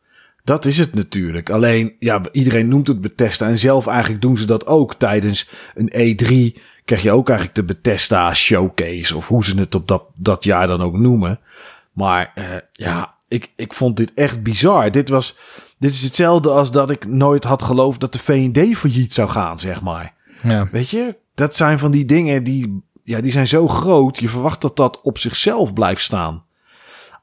Dat 0.45 0.65
is 0.65 0.79
het 0.79 0.95
natuurlijk. 0.95 1.51
Alleen, 1.51 1.97
ja, 1.99 2.21
iedereen 2.33 2.69
noemt 2.69 2.89
het 2.89 3.01
Bethesda. 3.01 3.49
En 3.49 3.59
zelf 3.59 3.87
eigenlijk 3.87 4.23
doen 4.23 4.39
ze 4.39 4.45
dat 4.45 4.67
ook 4.67 4.95
tijdens 4.95 5.51
een 5.75 5.93
E3 5.93 6.61
krijg 6.91 7.05
je 7.05 7.13
ook 7.13 7.29
eigenlijk 7.29 7.59
de 7.59 7.75
Bethesda 7.75 8.35
Showcase. 8.35 9.17
Of 9.17 9.29
hoe 9.29 9.45
ze 9.45 9.59
het 9.59 9.75
op 9.75 9.89
dat, 9.89 10.05
dat 10.15 10.45
jaar 10.45 10.67
dan 10.67 10.81
ook 10.81 10.97
noemen. 10.97 11.41
Maar 11.93 12.33
uh, 12.39 12.45
ja, 12.73 13.15
ik, 13.29 13.51
ik 13.57 13.73
vond 13.73 13.97
dit 13.97 14.15
echt 14.15 14.43
bizar. 14.43 14.91
Dit, 14.91 15.09
was, 15.09 15.37
dit 15.79 15.93
is 15.93 16.03
hetzelfde 16.03 16.51
als 16.51 16.71
dat 16.71 16.91
ik 16.91 17.07
nooit 17.07 17.45
had 17.45 17.63
geloofd 17.63 18.01
dat 18.01 18.13
de 18.13 18.19
V&D 18.19 18.77
failliet 18.77 19.15
zou 19.15 19.29
gaan, 19.29 19.59
zeg 19.59 19.83
maar. 19.83 20.15
Ja. 20.43 20.69
Weet 20.71 20.91
je, 20.91 21.19
dat 21.35 21.57
zijn 21.57 21.79
van 21.79 21.91
die 21.91 22.05
dingen 22.05 22.45
die, 22.45 22.83
ja, 23.03 23.21
die 23.21 23.33
zijn 23.33 23.47
zo 23.47 23.69
groot. 23.69 24.19
Je 24.19 24.29
verwacht 24.29 24.61
dat 24.61 24.77
dat 24.77 25.01
op 25.01 25.19
zichzelf 25.19 25.73
blijft 25.73 26.03
staan. 26.03 26.45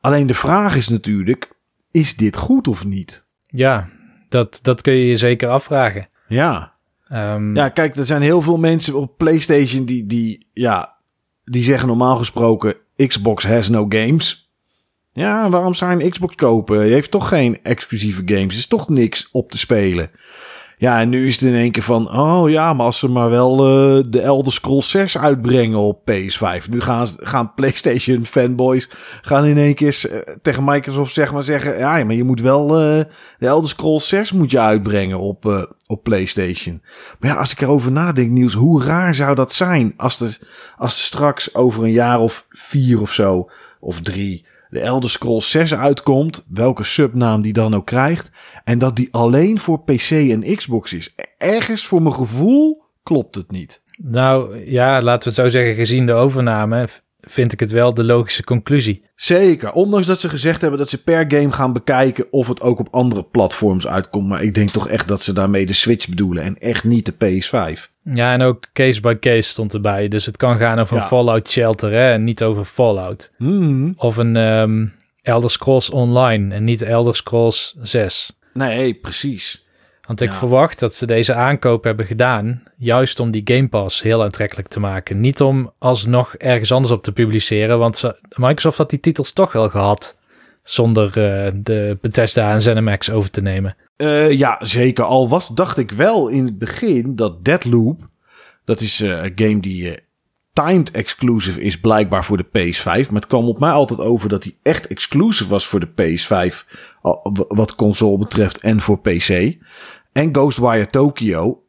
Alleen 0.01 0.27
de 0.27 0.34
vraag 0.34 0.75
is 0.75 0.88
natuurlijk, 0.88 1.51
is 1.91 2.15
dit 2.15 2.38
goed 2.38 2.67
of 2.67 2.86
niet? 2.86 3.25
Ja, 3.47 3.89
dat, 4.30 4.60
dat 4.62 4.82
kun 4.82 4.93
je 4.93 5.06
je 5.06 5.15
zeker 5.15 5.49
afvragen. 5.49 6.10
Ja. 6.27 6.75
Um, 7.13 7.56
ja, 7.56 7.70
kijk, 7.70 7.96
er 7.96 8.06
zijn 8.06 8.22
heel 8.22 8.41
veel 8.41 8.58
mensen 8.58 8.96
op 8.96 9.17
PlayStation 9.17 9.86
die, 9.86 10.06
die, 10.06 10.48
ja, 10.54 10.98
die 11.43 11.63
zeggen 11.63 11.88
normaal 11.88 12.17
gesproken: 12.17 12.76
Xbox 13.08 13.43
has 13.43 13.70
no 13.70 13.86
games. 13.89 14.52
Ja, 15.12 15.50
waarom 15.50 15.74
zou 15.74 15.98
je 15.98 16.04
een 16.04 16.10
Xbox 16.10 16.36
kopen? 16.36 16.86
Je 16.86 16.93
heeft 16.93 17.12
toch 17.12 17.28
geen 17.28 17.63
exclusieve 17.63 18.22
games. 18.26 18.54
Er 18.54 18.60
is 18.60 18.67
toch 18.67 18.89
niks 18.89 19.30
op 19.32 19.52
te 19.52 19.58
spelen. 19.58 20.12
Ja, 20.80 21.00
en 21.00 21.10
nu 21.10 21.28
is 21.28 21.40
het 21.40 21.50
in 21.50 21.56
één 21.56 21.72
keer 21.72 21.84
van, 21.84 22.12
oh 22.12 22.50
ja, 22.50 22.74
maar 22.74 22.86
als 22.86 23.00
ze 23.00 23.10
maar 23.10 23.30
wel 23.30 23.54
uh, 23.54 24.04
de 24.08 24.22
Elder 24.22 24.54
Scrolls 24.54 24.90
6 24.90 25.18
uitbrengen 25.18 25.80
op 25.80 26.12
PS5. 26.12 26.70
Nu 26.70 26.82
gaan, 26.82 27.08
gaan 27.18 27.54
PlayStation 27.54 28.26
fanboys 28.26 28.90
gaan 29.22 29.46
in 29.46 29.58
één 29.58 29.76
keer 29.76 30.02
uh, 30.06 30.36
tegen 30.42 30.63
Microsoft 30.63 31.13
zeg 31.13 31.34
maar 31.34 31.44
zeggen, 31.44 31.78
ja, 31.78 32.04
maar 32.04 32.16
je 32.16 32.24
moet 32.24 32.42
wel 32.42 32.63
uh, 32.70 33.04
de 33.38 33.48
Elder 33.48 33.70
Scrolls 33.70 34.08
6 34.08 34.32
moet 34.32 34.52
je 34.52 34.60
uitbrengen 34.60 35.20
op, 35.20 35.70
op 35.88 36.04
PlayStation. 36.04 36.82
Maar 37.20 37.32
ja, 37.32 37.38
als 37.38 37.52
ik 37.52 37.62
erover 37.62 37.92
nadenk, 37.92 38.32
Niels, 38.32 38.54
hoe 38.54 38.84
raar 38.84 39.16
zou 39.16 39.36
dat 39.36 39.54
zijn 39.54 39.94
als 39.98 40.20
er, 40.20 40.40
als 40.78 41.06
straks 41.06 41.56
over 41.56 41.84
een 41.84 41.92
jaar 41.92 42.20
of 42.20 42.46
vier 42.50 43.02
of 43.02 43.12
zo, 43.12 43.50
of 43.80 44.02
drie, 44.02 44.46
de 44.69 44.80
Elder 44.80 45.10
Scrolls 45.10 45.51
6 45.51 45.75
uitkomt, 45.75 46.45
welke 46.49 46.84
subnaam 46.84 47.41
die 47.41 47.53
dan 47.53 47.75
ook 47.75 47.86
krijgt, 47.86 48.32
en 48.63 48.80
dat 48.80 48.95
die 48.95 49.10
alleen 49.12 49.60
voor 49.60 49.84
PC 49.84 50.10
en 50.12 50.56
Xbox 50.56 50.93
is. 50.93 51.15
Ergens 51.38 51.86
voor 51.86 52.01
mijn 52.01 52.15
gevoel 52.15 52.84
klopt 53.03 53.36
het 53.36 53.51
niet. 53.51 53.84
Nou 53.97 54.58
ja, 54.65 55.01
laten 55.01 55.34
we 55.34 55.41
het 55.41 55.45
zo 55.45 55.58
zeggen, 55.58 55.75
gezien 55.75 56.06
de 56.06 56.13
overname 56.13 56.88
vind 57.19 57.53
ik 57.53 57.60
het 57.60 57.71
wel 57.71 57.93
de 57.93 58.03
logische 58.03 58.43
conclusie. 58.43 59.06
Zeker, 59.15 59.71
ondanks 59.71 60.08
dat 60.08 60.19
ze 60.19 60.30
gezegd 60.30 60.62
hebben 60.62 60.80
dat 60.80 60.89
ze 60.89 61.03
per 61.03 61.25
game 61.27 61.51
gaan 61.51 61.73
bekijken 61.73 62.25
of 62.32 62.47
het 62.47 62.62
ook 62.62 62.80
op 62.80 62.88
andere 62.91 63.23
platforms 63.23 63.88
uitkomt. 63.88 64.27
Maar 64.27 64.43
ik 64.43 64.53
denk 64.53 64.69
toch 64.69 64.88
echt 64.88 65.08
dat 65.08 65.21
ze 65.21 65.34
daarmee 65.34 65.65
de 65.65 65.73
Switch 65.73 66.08
bedoelen 66.10 66.43
en 66.43 66.58
echt 66.58 66.84
niet 66.84 67.06
de 67.06 67.13
PS5. 67.13 67.95
Ja, 68.13 68.34
en 68.34 68.41
ook 68.41 68.65
case 68.74 69.02
by 69.02 69.15
case 69.20 69.50
stond 69.50 69.74
erbij. 69.74 70.08
Dus 70.08 70.26
het 70.26 70.38
kan 70.38 70.58
gaan 70.58 70.80
over 70.80 70.96
een 70.98 71.02
Fallout 71.02 71.50
Shelter 71.50 71.91
hè, 71.91 72.12
en 72.12 72.24
niet 72.24 72.43
over 72.43 72.65
Fallout. 72.65 73.32
Hmm. 73.38 73.93
Of 73.98 74.17
een 74.17 74.36
um, 74.36 74.93
Elder 75.22 75.50
Scrolls 75.50 75.89
Online 75.89 76.54
en 76.56 76.63
niet 76.63 76.82
Elder 76.82 77.15
Scrolls 77.15 77.76
6. 77.82 78.32
Nee, 78.54 78.93
precies. 78.93 79.65
Want 80.08 80.22
ik 80.22 80.34
verwacht 80.34 80.80
dat 80.80 80.93
ze 80.93 81.06
deze 81.06 81.34
aankoop 81.34 81.84
hebben 81.84 82.06
gedaan, 82.06 82.63
juist 82.78 83.20
om 83.20 83.32
die 83.32 83.41
Game 83.46 83.67
Pass 83.67 84.02
heel 84.02 84.24
aantrekkelijk 84.24 84.67
te 84.67 84.80
maken. 84.80 85.20
Niet 85.20 85.41
om 85.41 85.72
alsnog 85.78 86.36
ergens 86.36 86.72
anders 86.72 86.93
op 86.93 87.04
te 87.04 87.12
publiceren, 87.12 87.80
want 87.80 87.98
ze, 87.98 88.15
Microsoft 88.36 88.78
had 88.78 88.89
die 88.89 89.00
titels 89.00 89.32
toch 89.34 89.52
wel 89.52 89.70
gehad, 89.70 90.16
zonder 90.69 91.08
uh, 91.08 91.51
de 91.63 91.97
Bethesda 92.01 92.51
en 92.51 92.62
ZeniMax 92.62 93.12
over 93.12 93.30
te 93.30 93.41
nemen. 93.41 93.75
Uh, 93.97 94.32
ja, 94.32 94.58
zeker. 94.62 95.03
Al 95.03 95.30
was, 95.30 95.47
dacht 95.47 95.77
ik 95.77 95.91
wel 95.91 96.27
in 96.27 96.45
het 96.45 96.58
begin 96.58 97.15
dat 97.15 97.45
Deadloop, 97.45 98.08
dat 98.65 98.82
is 98.82 99.01
uh, 99.01 99.10
een 99.10 99.32
game 99.36 99.60
die 99.60 99.99
timed 100.53 100.91
exclusive 100.91 101.62
is 101.62 101.80
blijkbaar 101.80 102.25
voor 102.25 102.38
de 102.38 102.45
PS5. 102.45 102.84
Maar 102.84 103.21
het 103.21 103.27
kwam 103.27 103.47
op 103.47 103.60
mij 103.60 103.71
altijd 103.71 103.99
over 103.99 104.30
dat 104.30 104.43
hij 104.43 104.56
echt 104.63 104.88
exclusive 104.88 105.49
was 105.49 105.67
voor 105.67 105.80
de 105.80 105.89
PS5. 106.01 106.75
Wat 107.47 107.75
console 107.75 108.17
betreft 108.17 108.62
en 108.62 108.82
voor 108.82 108.99
PC. 108.99 109.56
En 110.12 110.30
Ghostwire 110.32 110.88
Tokyo. 110.88 111.63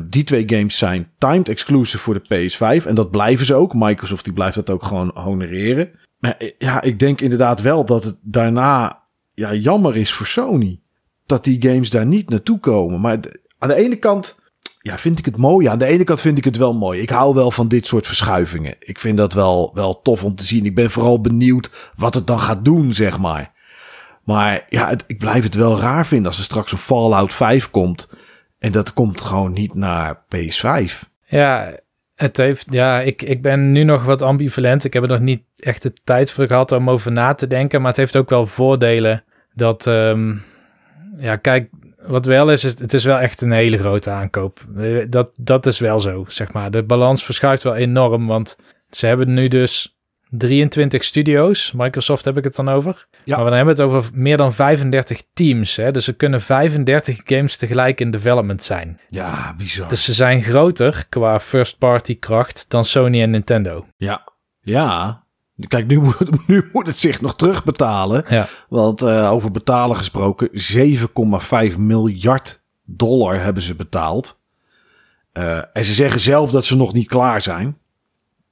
Die 0.00 0.24
twee 0.24 0.42
games 0.46 0.78
zijn 0.78 1.10
timed 1.18 1.48
exclusive 1.48 1.98
voor 1.98 2.22
de 2.22 2.50
PS5. 2.50 2.86
En 2.86 2.94
dat 2.94 3.10
blijven 3.10 3.46
ze 3.46 3.54
ook. 3.54 3.74
Microsoft 3.74 4.24
die 4.24 4.32
blijft 4.32 4.54
dat 4.54 4.70
ook 4.70 4.84
gewoon 4.84 5.10
honoreren. 5.14 5.90
Maar 6.24 6.42
ja, 6.58 6.82
ik 6.82 6.98
denk 6.98 7.20
inderdaad 7.20 7.60
wel 7.60 7.84
dat 7.84 8.04
het 8.04 8.18
daarna 8.22 9.02
ja, 9.34 9.54
jammer 9.54 9.96
is 9.96 10.12
voor 10.12 10.26
Sony. 10.26 10.80
Dat 11.26 11.44
die 11.44 11.62
games 11.62 11.90
daar 11.90 12.06
niet 12.06 12.28
naartoe 12.28 12.58
komen. 12.58 13.00
Maar 13.00 13.18
aan 13.58 13.68
de 13.68 13.74
ene 13.74 13.96
kant 13.96 14.38
ja, 14.80 14.98
vind 14.98 15.18
ik 15.18 15.24
het 15.24 15.36
mooi. 15.36 15.68
Aan 15.68 15.78
de 15.78 15.86
ene 15.86 16.04
kant 16.04 16.20
vind 16.20 16.38
ik 16.38 16.44
het 16.44 16.56
wel 16.56 16.74
mooi. 16.74 17.00
Ik 17.00 17.10
hou 17.10 17.34
wel 17.34 17.50
van 17.50 17.68
dit 17.68 17.86
soort 17.86 18.06
verschuivingen. 18.06 18.74
Ik 18.78 18.98
vind 18.98 19.16
dat 19.16 19.32
wel, 19.32 19.70
wel 19.74 20.02
tof 20.02 20.24
om 20.24 20.36
te 20.36 20.44
zien. 20.44 20.64
Ik 20.64 20.74
ben 20.74 20.90
vooral 20.90 21.20
benieuwd 21.20 21.70
wat 21.96 22.14
het 22.14 22.26
dan 22.26 22.40
gaat 22.40 22.64
doen, 22.64 22.92
zeg 22.92 23.18
maar. 23.18 23.52
Maar 24.22 24.64
ja, 24.68 24.88
het, 24.88 25.04
ik 25.06 25.18
blijf 25.18 25.42
het 25.42 25.54
wel 25.54 25.80
raar 25.80 26.06
vinden 26.06 26.26
als 26.26 26.38
er 26.38 26.44
straks 26.44 26.72
een 26.72 26.78
Fallout 26.78 27.34
5 27.34 27.70
komt. 27.70 28.08
En 28.58 28.72
dat 28.72 28.92
komt 28.92 29.20
gewoon 29.20 29.52
niet 29.52 29.74
naar 29.74 30.24
PS5. 30.36 30.98
Ja, 31.22 31.76
het 32.14 32.36
heeft, 32.36 32.66
ja, 32.70 33.00
ik, 33.00 33.22
ik 33.22 33.42
ben 33.42 33.72
nu 33.72 33.82
nog 33.82 34.04
wat 34.04 34.22
ambivalent. 34.22 34.84
Ik 34.84 34.92
heb 34.92 35.02
er 35.02 35.08
nog 35.08 35.20
niet 35.20 35.42
echt 35.56 35.82
de 35.82 35.92
tijd 36.04 36.30
voor 36.32 36.46
gehad 36.46 36.72
om 36.72 36.90
over 36.90 37.12
na 37.12 37.34
te 37.34 37.46
denken. 37.46 37.80
Maar 37.80 37.88
het 37.88 37.98
heeft 37.98 38.16
ook 38.16 38.30
wel 38.30 38.46
voordelen 38.46 39.24
dat, 39.52 39.86
um, 39.86 40.42
ja, 41.16 41.36
kijk, 41.36 41.68
wat 42.06 42.26
wel 42.26 42.50
is, 42.50 42.64
is, 42.64 42.78
het 42.78 42.92
is 42.92 43.04
wel 43.04 43.18
echt 43.18 43.40
een 43.40 43.52
hele 43.52 43.78
grote 43.78 44.10
aankoop. 44.10 44.60
Dat, 45.08 45.30
dat 45.36 45.66
is 45.66 45.78
wel 45.78 46.00
zo, 46.00 46.24
zeg 46.28 46.52
maar. 46.52 46.70
De 46.70 46.82
balans 46.82 47.24
verschuift 47.24 47.62
wel 47.62 47.74
enorm, 47.74 48.26
want 48.26 48.58
ze 48.90 49.06
hebben 49.06 49.34
nu 49.34 49.48
dus 49.48 49.93
23 50.38 51.04
studio's. 51.04 51.72
Microsoft 51.72 52.24
heb 52.24 52.36
ik 52.36 52.44
het 52.44 52.56
dan 52.56 52.68
over. 52.68 53.06
Ja. 53.24 53.36
Maar 53.36 53.44
we 53.44 53.56
hebben 53.56 53.74
het 53.74 53.82
over 53.82 54.10
meer 54.12 54.36
dan 54.36 54.52
35 54.52 55.22
teams. 55.32 55.76
Hè? 55.76 55.90
Dus 55.90 56.06
er 56.06 56.14
kunnen 56.14 56.40
35 56.40 57.20
games 57.24 57.56
tegelijk 57.56 58.00
in 58.00 58.10
development 58.10 58.62
zijn. 58.62 59.00
Ja, 59.08 59.54
bizar. 59.56 59.88
Dus 59.88 60.04
ze 60.04 60.12
zijn 60.12 60.42
groter 60.42 61.06
qua 61.08 61.40
first-party 61.40 62.18
kracht 62.18 62.64
dan 62.68 62.84
Sony 62.84 63.22
en 63.22 63.30
Nintendo. 63.30 63.86
Ja, 63.96 64.22
ja. 64.60 65.22
Kijk, 65.68 65.86
nu 65.86 66.00
moet, 66.04 66.48
nu 66.48 66.68
moet 66.72 66.86
het 66.86 66.96
zich 66.98 67.20
nog 67.20 67.36
terugbetalen. 67.36 68.24
Ja. 68.28 68.48
Want 68.68 69.02
uh, 69.02 69.32
over 69.32 69.50
betalen 69.50 69.96
gesproken, 69.96 70.48
7,5 71.72 71.78
miljard 71.78 72.64
dollar 72.84 73.42
hebben 73.42 73.62
ze 73.62 73.74
betaald. 73.74 74.42
Uh, 75.32 75.56
en 75.72 75.84
ze 75.84 75.94
zeggen 75.94 76.20
zelf 76.20 76.50
dat 76.50 76.64
ze 76.64 76.76
nog 76.76 76.92
niet 76.92 77.08
klaar 77.08 77.42
zijn. 77.42 77.78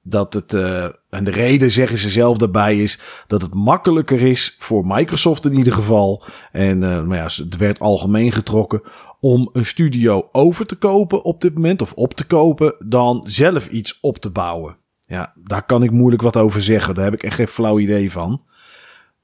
Dat 0.02 0.34
het, 0.34 0.52
uh, 0.52 0.84
en 1.10 1.24
de 1.24 1.30
reden 1.30 1.70
zeggen 1.70 1.98
ze 1.98 2.10
zelf 2.10 2.36
daarbij 2.36 2.78
is 2.78 2.98
dat 3.26 3.42
het 3.42 3.54
makkelijker 3.54 4.20
is 4.20 4.56
voor 4.58 4.86
Microsoft 4.86 5.44
in 5.44 5.54
ieder 5.54 5.72
geval. 5.72 6.24
En 6.52 6.78
maar 7.06 7.16
ja, 7.18 7.24
het 7.24 7.56
werd 7.56 7.78
algemeen 7.80 8.32
getrokken 8.32 8.82
om 9.20 9.50
een 9.52 9.66
studio 9.66 10.28
over 10.32 10.66
te 10.66 10.76
kopen 10.76 11.24
op 11.24 11.40
dit 11.40 11.54
moment 11.54 11.82
of 11.82 11.92
op 11.92 12.14
te 12.14 12.24
kopen 12.24 12.74
dan 12.86 13.22
zelf 13.26 13.68
iets 13.68 13.98
op 14.00 14.18
te 14.18 14.30
bouwen. 14.30 14.76
Ja, 15.00 15.32
daar 15.44 15.62
kan 15.62 15.82
ik 15.82 15.90
moeilijk 15.90 16.22
wat 16.22 16.36
over 16.36 16.62
zeggen. 16.62 16.94
Daar 16.94 17.04
heb 17.04 17.14
ik 17.14 17.22
echt 17.22 17.34
geen 17.34 17.48
flauw 17.48 17.78
idee 17.78 18.12
van. 18.12 18.42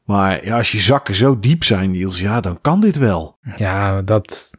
Maar 0.05 0.45
ja, 0.45 0.57
als 0.57 0.73
je 0.73 0.79
zakken 0.79 1.15
zo 1.15 1.39
diep 1.39 1.65
zijn, 1.65 1.91
Niels, 1.91 2.21
ja, 2.21 2.41
dan 2.41 2.61
kan 2.61 2.81
dit 2.81 2.99
wel. 2.99 3.39
Ja, 3.57 4.03
dat. 4.03 4.51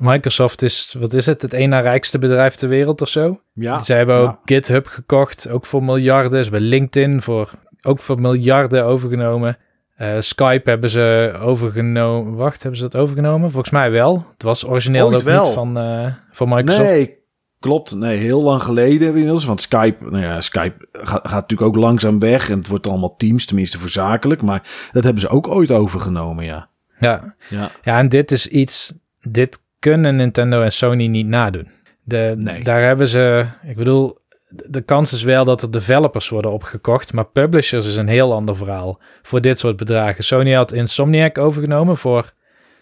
Microsoft 0.00 0.62
is, 0.62 0.96
wat 0.98 1.12
is 1.12 1.26
het, 1.26 1.42
het 1.42 1.54
één 1.54 1.68
na 1.68 1.80
rijkste 1.80 2.18
bedrijf 2.18 2.54
ter 2.54 2.68
wereld 2.68 3.00
of 3.00 3.08
zo? 3.08 3.40
Ja. 3.52 3.78
Ze 3.78 3.92
hebben 3.92 4.16
ook 4.16 4.38
GitHub 4.44 4.86
gekocht, 4.86 5.50
ook 5.50 5.66
voor 5.66 5.84
miljarden. 5.84 6.44
Ze 6.44 6.50
hebben 6.50 6.68
LinkedIn 6.68 7.22
voor, 7.22 7.50
ook 7.82 8.00
voor 8.00 8.20
miljarden 8.20 8.84
overgenomen. 8.84 9.58
Uh, 9.98 10.14
Skype 10.18 10.70
hebben 10.70 10.90
ze 10.90 11.36
overgenomen. 11.40 12.34
Wacht, 12.34 12.62
hebben 12.62 12.80
ze 12.80 12.88
dat 12.88 13.00
overgenomen? 13.00 13.50
Volgens 13.50 13.72
mij 13.72 13.90
wel. 13.90 14.26
Het 14.32 14.42
was 14.42 14.66
origineel 14.66 15.14
ook 15.14 15.22
wel. 15.22 15.44
niet 15.44 15.52
van, 15.52 15.78
uh, 15.78 16.12
van 16.30 16.48
Microsoft. 16.48 16.88
Nee, 16.88 17.18
Klopt, 17.60 17.94
nee, 17.94 18.18
heel 18.18 18.42
lang 18.42 18.62
geleden 18.62 19.08
inmiddels. 19.08 19.44
Want 19.44 19.60
Skype, 19.60 20.10
nou 20.10 20.22
ja, 20.22 20.40
Skype 20.40 20.88
gaat, 20.92 21.28
gaat 21.28 21.32
natuurlijk 21.32 21.68
ook 21.68 21.76
langzaam 21.76 22.18
weg. 22.18 22.50
En 22.50 22.58
het 22.58 22.68
wordt 22.68 22.86
allemaal 22.86 23.16
Teams, 23.16 23.46
tenminste 23.46 23.78
voor 23.78 23.88
zakelijk. 23.88 24.42
Maar 24.42 24.88
dat 24.92 25.04
hebben 25.04 25.20
ze 25.20 25.28
ook 25.28 25.48
ooit 25.48 25.70
overgenomen, 25.70 26.44
ja. 26.44 26.68
Ja, 26.98 27.34
ja. 27.48 27.70
ja 27.82 27.98
en 27.98 28.08
dit 28.08 28.30
is 28.30 28.48
iets, 28.48 28.94
dit 29.20 29.62
kunnen 29.78 30.16
Nintendo 30.16 30.62
en 30.62 30.72
Sony 30.72 31.06
niet 31.06 31.26
nadoen. 31.26 31.68
De, 32.02 32.34
nee. 32.36 32.62
Daar 32.62 32.82
hebben 32.82 33.08
ze, 33.08 33.46
ik 33.62 33.76
bedoel, 33.76 34.18
de 34.48 34.80
kans 34.80 35.12
is 35.12 35.22
wel 35.22 35.44
dat 35.44 35.62
er 35.62 35.70
developers 35.70 36.28
worden 36.28 36.52
opgekocht, 36.52 37.12
maar 37.12 37.26
publishers 37.26 37.86
is 37.86 37.96
een 37.96 38.08
heel 38.08 38.32
ander 38.32 38.56
verhaal 38.56 39.00
voor 39.22 39.40
dit 39.40 39.58
soort 39.58 39.76
bedragen. 39.76 40.24
Sony 40.24 40.52
had 40.52 40.72
Insomniac 40.72 41.38
overgenomen 41.38 41.96
voor, 41.96 42.32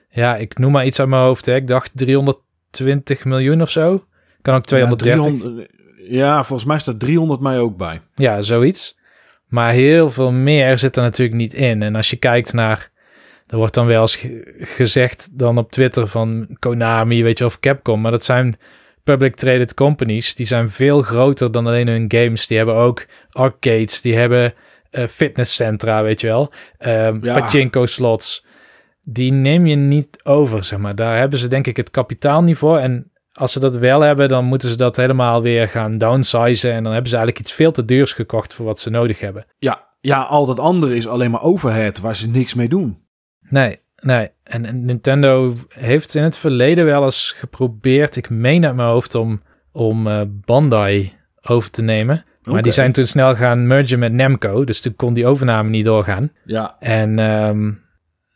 ja, 0.09 0.37
ik 0.37 0.59
noem 0.59 0.73
maar 0.73 0.87
iets 0.87 1.01
uit 1.01 1.09
mijn 1.09 1.23
hoofd, 1.23 1.47
hè. 1.47 1.55
ik 1.55 1.67
dacht 1.67 1.91
320 1.95 3.25
miljoen 3.25 3.63
of 3.63 3.71
zo. 3.71 4.05
Kan 4.43 4.55
ook 4.55 4.65
230. 4.65 5.67
Ja, 6.09 6.45
volgens 6.45 6.69
mij 6.69 6.79
staat 6.79 7.01
300 7.01 7.41
mij 7.41 7.59
ook 7.59 7.77
bij. 7.77 8.01
Ja, 8.15 8.41
zoiets. 8.41 8.99
Maar 9.47 9.73
heel 9.73 10.11
veel 10.11 10.33
meer 10.33 10.79
zit 10.79 10.97
er 10.97 11.03
natuurlijk 11.03 11.39
niet 11.39 11.55
in. 11.55 11.83
En 11.83 11.97
als 11.97 12.11
je 12.11 12.17
kijkt 12.17 12.53
naar... 12.53 12.91
Er 13.47 13.57
wordt 13.57 13.75
dan 13.75 13.87
wel 13.87 14.01
eens 14.01 14.27
gezegd 14.59 15.39
dan 15.39 15.59
op 15.59 15.71
Twitter 15.71 16.07
van 16.07 16.57
Konami, 16.59 17.23
weet 17.23 17.39
je, 17.39 17.45
of 17.45 17.61
Capcom. 17.61 18.01
Maar 18.01 18.11
dat 18.11 18.25
zijn 18.25 18.59
public 19.05 19.35
traded 19.35 19.75
companies. 19.75 20.35
Die 20.35 20.47
zijn 20.47 20.71
veel 20.71 21.03
groter 21.03 21.53
dan 21.53 21.67
alleen 21.67 21.89
hun 21.89 22.05
games. 22.09 22.47
Die 22.47 22.57
hebben 22.57 22.75
ook 22.75 23.07
arcades, 23.31 24.01
die 24.01 24.17
hebben 24.17 24.55
uh, 24.91 25.07
fitnesscentra, 25.07 26.03
weet 26.03 26.21
je 26.21 26.27
wel. 26.27 26.53
Uh, 26.81 27.09
Pachinko 27.21 27.87
slots. 27.87 28.45
Die 29.03 29.33
neem 29.33 29.67
je 29.67 29.77
niet 29.77 30.21
over, 30.25 30.65
zeg 30.65 30.79
maar. 30.79 30.95
Daar 30.95 31.19
hebben 31.19 31.39
ze 31.39 31.49
denk 31.49 31.67
ik 31.67 31.77
het 31.77 31.91
kapitaalniveau. 31.91 32.81
En 32.81 33.11
als 33.33 33.53
ze 33.53 33.61
dat 33.61 33.77
wel 33.77 34.01
hebben, 34.01 34.29
dan 34.29 34.45
moeten 34.45 34.69
ze 34.69 34.77
dat 34.77 34.97
helemaal 34.97 35.43
weer 35.43 35.69
gaan 35.69 35.99
downsizen. 35.99 36.73
En 36.73 36.83
dan 36.83 36.93
hebben 36.93 37.11
ze 37.11 37.17
eigenlijk 37.17 37.47
iets 37.47 37.57
veel 37.57 37.73
te 37.73 37.85
duurs 37.85 38.13
gekocht 38.13 38.55
voor 38.55 38.65
wat 38.65 38.81
ze 38.81 38.91
nodig 38.91 39.21
hebben. 39.21 39.47
Ja, 39.59 39.87
ja 40.01 40.23
al 40.23 40.47
dat 40.47 40.61
andere 40.61 40.97
is 40.97 41.07
alleen 41.07 41.31
maar 41.31 41.43
overhead 41.43 42.01
waar 42.01 42.17
ze 42.17 42.29
niks 42.29 42.55
mee 42.55 42.69
doen. 42.69 43.06
Nee, 43.49 43.79
nee. 44.03 44.31
En, 44.43 44.85
Nintendo 44.85 45.55
heeft 45.69 46.15
in 46.15 46.23
het 46.23 46.37
verleden 46.37 46.85
wel 46.85 47.05
eens 47.05 47.35
geprobeerd, 47.37 48.17
ik 48.17 48.31
meen 48.31 48.67
uit 48.67 48.75
mijn 48.75 48.89
hoofd, 48.89 49.15
om, 49.15 49.41
om 49.73 50.07
uh, 50.07 50.21
Bandai 50.27 51.13
over 51.43 51.71
te 51.71 51.83
nemen. 51.83 52.25
Maar 52.43 52.63
die 52.63 52.73
zijn 52.73 52.93
toen 52.93 53.05
snel 53.05 53.35
gaan 53.35 53.67
mergen 53.67 53.99
met 53.99 54.13
Namco. 54.13 54.65
Dus 54.65 54.81
toen 54.81 54.97
kon 54.97 55.15
die 55.15 55.27
overname 55.27 55.69
niet 55.69 55.85
doorgaan. 55.85 56.33
Ja. 56.45 56.77
En 56.81 57.19
um, 57.19 57.83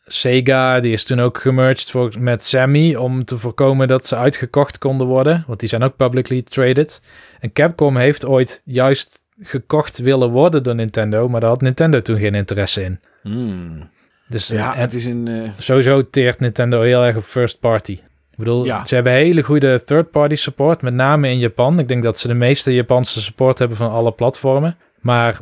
Sega, 0.05 0.79
die 0.79 0.91
is 0.91 1.03
toen 1.03 1.19
ook 1.19 1.37
gemerged 1.37 1.89
voor, 1.89 2.13
met 2.19 2.43
Sammy 2.43 2.95
om 2.95 3.25
te 3.25 3.37
voorkomen 3.37 3.87
dat 3.87 4.05
ze 4.05 4.15
uitgekocht 4.15 4.77
konden 4.77 5.07
worden. 5.07 5.43
Want 5.47 5.59
die 5.59 5.69
zijn 5.69 5.83
ook 5.83 5.95
publicly 5.95 6.41
traded. 6.41 7.01
En 7.39 7.51
Capcom 7.51 7.97
heeft 7.97 8.25
ooit 8.25 8.61
juist 8.65 9.23
gekocht 9.39 9.97
willen 9.97 10.29
worden 10.29 10.63
door 10.63 10.75
Nintendo, 10.75 11.29
maar 11.29 11.39
daar 11.39 11.49
had 11.49 11.61
Nintendo 11.61 11.99
toen 11.99 12.19
geen 12.19 12.35
interesse 12.35 12.83
in. 12.83 12.99
Hmm. 13.21 13.89
Dus 14.31 14.47
Ja, 14.47 14.75
en 14.75 14.81
het 14.81 14.93
is 14.93 15.05
een... 15.05 15.27
eh, 15.27 15.49
sowieso 15.57 16.09
teert 16.09 16.39
Nintendo 16.39 16.81
heel 16.81 17.03
erg 17.03 17.17
op 17.17 17.23
first 17.23 17.59
party. 17.59 17.91
Ik 18.31 18.37
bedoel, 18.37 18.65
Ja. 18.65 18.85
ze 18.85 18.95
hebben 18.95 19.13
hele 19.13 19.43
goede 19.43 19.83
third-party 19.83 20.35
support, 20.35 20.81
met 20.81 20.93
name 20.93 21.29
in 21.29 21.39
Japan. 21.39 21.79
Ik 21.79 21.87
denk 21.87 22.03
dat 22.03 22.19
ze 22.19 22.27
de 22.27 22.33
meeste 22.33 22.73
Japanse 22.73 23.21
support 23.21 23.59
hebben 23.59 23.77
van 23.77 23.91
alle 23.91 24.11
platformen. 24.11 24.77
Maar 24.99 25.39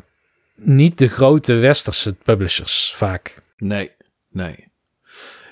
niet 0.56 0.98
de 0.98 1.08
grote 1.08 1.54
westerse 1.54 2.14
publishers 2.24 2.94
vaak. 2.96 3.36
Nee, 3.58 3.92
nee. 4.32 4.68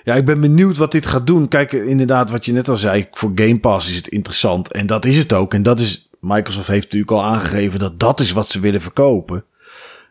Ja, 0.04 0.14
ik 0.14 0.24
ben 0.24 0.40
benieuwd 0.40 0.76
wat 0.76 0.92
dit 0.92 1.06
gaat 1.06 1.26
doen. 1.26 1.48
Kijk, 1.48 1.72
inderdaad, 1.72 2.30
wat 2.30 2.44
je 2.44 2.52
net 2.52 2.68
al 2.68 2.76
zei, 2.76 3.08
voor 3.10 3.32
Game 3.34 3.58
Pass 3.58 3.88
is 3.90 3.96
het 3.96 4.08
interessant. 4.08 4.72
En 4.72 4.86
dat 4.86 5.04
is 5.04 5.16
het 5.16 5.32
ook. 5.32 5.54
En 5.54 5.62
dat 5.62 5.80
is, 5.80 6.08
Microsoft 6.20 6.68
heeft 6.68 6.82
natuurlijk 6.82 7.10
al 7.10 7.24
aangegeven 7.24 7.78
dat 7.78 8.00
dat 8.00 8.20
is 8.20 8.32
wat 8.32 8.48
ze 8.48 8.60
willen 8.60 8.80
verkopen. 8.80 9.44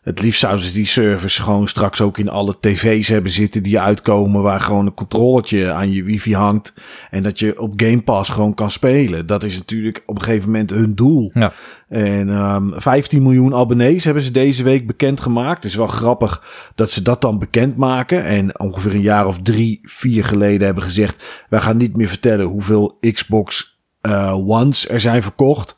Het 0.07 0.21
liefst 0.21 0.39
zouden 0.39 0.65
ze 0.65 0.73
die 0.73 0.85
service 0.85 1.41
gewoon 1.41 1.67
straks 1.67 2.01
ook 2.01 2.17
in 2.17 2.29
alle 2.29 2.55
tv's 2.59 3.07
hebben 3.07 3.31
zitten 3.31 3.63
die 3.63 3.79
uitkomen. 3.79 4.41
Waar 4.41 4.59
gewoon 4.59 4.85
een 4.85 4.93
controllertje 4.93 5.71
aan 5.71 5.91
je 5.91 6.03
wifi 6.03 6.35
hangt. 6.35 6.73
En 7.09 7.23
dat 7.23 7.39
je 7.39 7.59
op 7.59 7.73
Game 7.75 8.01
Pass 8.01 8.29
gewoon 8.29 8.53
kan 8.53 8.71
spelen. 8.71 9.25
Dat 9.25 9.43
is 9.43 9.57
natuurlijk 9.57 10.03
op 10.05 10.15
een 10.15 10.23
gegeven 10.23 10.45
moment 10.45 10.69
hun 10.69 10.95
doel. 10.95 11.31
Ja. 11.33 11.53
En 11.89 12.29
ehm 12.29 12.79
15 12.79 13.23
miljoen 13.23 13.55
abonnees 13.55 14.03
hebben 14.03 14.23
ze 14.23 14.31
deze 14.31 14.63
week 14.63 14.87
bekendgemaakt. 14.87 15.63
Het 15.63 15.71
is 15.71 15.77
wel 15.77 15.87
grappig 15.87 16.43
dat 16.75 16.91
ze 16.91 17.01
dat 17.01 17.21
dan 17.21 17.39
bekendmaken. 17.39 18.23
En 18.23 18.59
ongeveer 18.59 18.91
een 18.91 19.01
jaar 19.01 19.27
of 19.27 19.39
drie, 19.43 19.79
vier 19.83 20.25
geleden 20.25 20.65
hebben 20.65 20.83
gezegd... 20.83 21.23
wij 21.49 21.59
gaan 21.59 21.77
niet 21.77 21.95
meer 21.95 22.07
vertellen 22.07 22.45
hoeveel 22.45 22.97
Xbox 23.13 23.79
eh, 24.01 24.49
Ones 24.49 24.89
er 24.89 24.99
zijn 24.99 25.23
verkocht. 25.23 25.75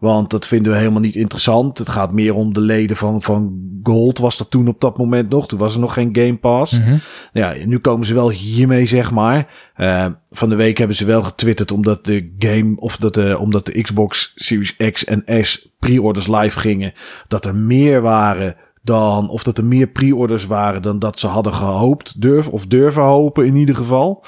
Want 0.00 0.30
dat 0.30 0.46
vinden 0.46 0.72
we 0.72 0.78
helemaal 0.78 1.00
niet 1.00 1.14
interessant. 1.14 1.78
Het 1.78 1.88
gaat 1.88 2.12
meer 2.12 2.34
om 2.34 2.52
de 2.52 2.60
leden 2.60 2.96
van, 2.96 3.22
van 3.22 3.68
Gold 3.82 4.18
was 4.18 4.36
dat 4.36 4.50
toen 4.50 4.68
op 4.68 4.80
dat 4.80 4.98
moment 4.98 5.30
nog. 5.30 5.48
Toen 5.48 5.58
was 5.58 5.74
er 5.74 5.80
nog 5.80 5.92
geen 5.92 6.16
Game 6.16 6.36
Pass. 6.36 6.78
Mhm. 6.78 6.96
Ja, 7.32 7.54
nu 7.64 7.78
komen 7.78 8.06
ze 8.06 8.14
wel 8.14 8.30
hiermee, 8.30 8.86
zeg 8.86 9.10
maar. 9.10 9.48
Eh, 9.74 10.06
van 10.30 10.48
de 10.48 10.54
week 10.54 10.78
hebben 10.78 10.96
ze 10.96 11.04
wel 11.04 11.22
getwitterd 11.22 11.72
omdat 11.72 12.04
de 12.04 12.34
game, 12.38 12.72
of 12.76 12.96
dat 12.96 13.14
de, 13.14 13.38
omdat 13.38 13.66
de 13.66 13.80
Xbox 13.80 14.32
Series 14.34 14.76
X 14.76 15.04
en 15.04 15.44
S 15.44 15.68
pre-orders 15.78 16.26
live 16.26 16.60
gingen, 16.60 16.92
dat 17.28 17.44
er 17.44 17.54
meer 17.54 18.00
waren 18.00 18.56
dan, 18.82 19.28
of 19.28 19.42
dat 19.42 19.58
er 19.58 19.64
meer 19.64 19.86
pre-orders 19.86 20.46
waren 20.46 20.82
dan 20.82 20.98
dat 20.98 21.18
ze 21.18 21.26
hadden 21.26 21.54
gehoopt, 21.54 22.20
durf, 22.20 22.48
of 22.48 22.66
durven 22.66 23.02
hopen 23.02 23.46
in 23.46 23.56
ieder 23.56 23.74
geval. 23.74 24.24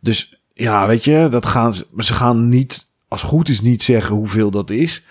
Dus 0.00 0.42
ja, 0.48 0.86
weet 0.86 1.04
je, 1.04 1.26
dat 1.30 1.46
gaan 1.46 1.74
ze, 1.74 1.86
ze 1.96 2.14
gaan 2.14 2.48
niet, 2.48 2.94
als 3.08 3.22
goed 3.22 3.48
is, 3.48 3.60
niet 3.60 3.82
zeggen 3.82 4.16
hoeveel 4.16 4.50
dat 4.50 4.70
is. 4.70 5.06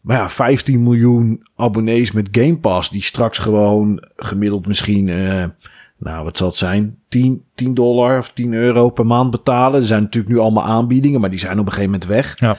Maar 0.00 0.16
ja, 0.16 0.30
15 0.30 0.82
miljoen 0.82 1.46
abonnees 1.56 2.12
met 2.12 2.28
Game 2.30 2.56
Pass, 2.56 2.90
die 2.90 3.02
straks 3.02 3.38
gewoon 3.38 4.04
gemiddeld 4.16 4.66
misschien, 4.66 5.08
eh, 5.08 5.44
nou 5.98 6.24
wat 6.24 6.36
zal 6.36 6.48
het 6.48 6.56
zijn, 6.56 6.98
10, 7.08 7.44
10 7.54 7.74
dollar 7.74 8.18
of 8.18 8.30
10 8.32 8.52
euro 8.52 8.90
per 8.90 9.06
maand 9.06 9.30
betalen. 9.30 9.80
Er 9.80 9.86
zijn 9.86 10.02
natuurlijk 10.02 10.34
nu 10.34 10.40
allemaal 10.40 10.64
aanbiedingen, 10.64 11.20
maar 11.20 11.30
die 11.30 11.38
zijn 11.38 11.58
op 11.58 11.66
een 11.66 11.72
gegeven 11.72 11.90
moment 11.90 12.08
weg. 12.08 12.40
Ja. 12.40 12.56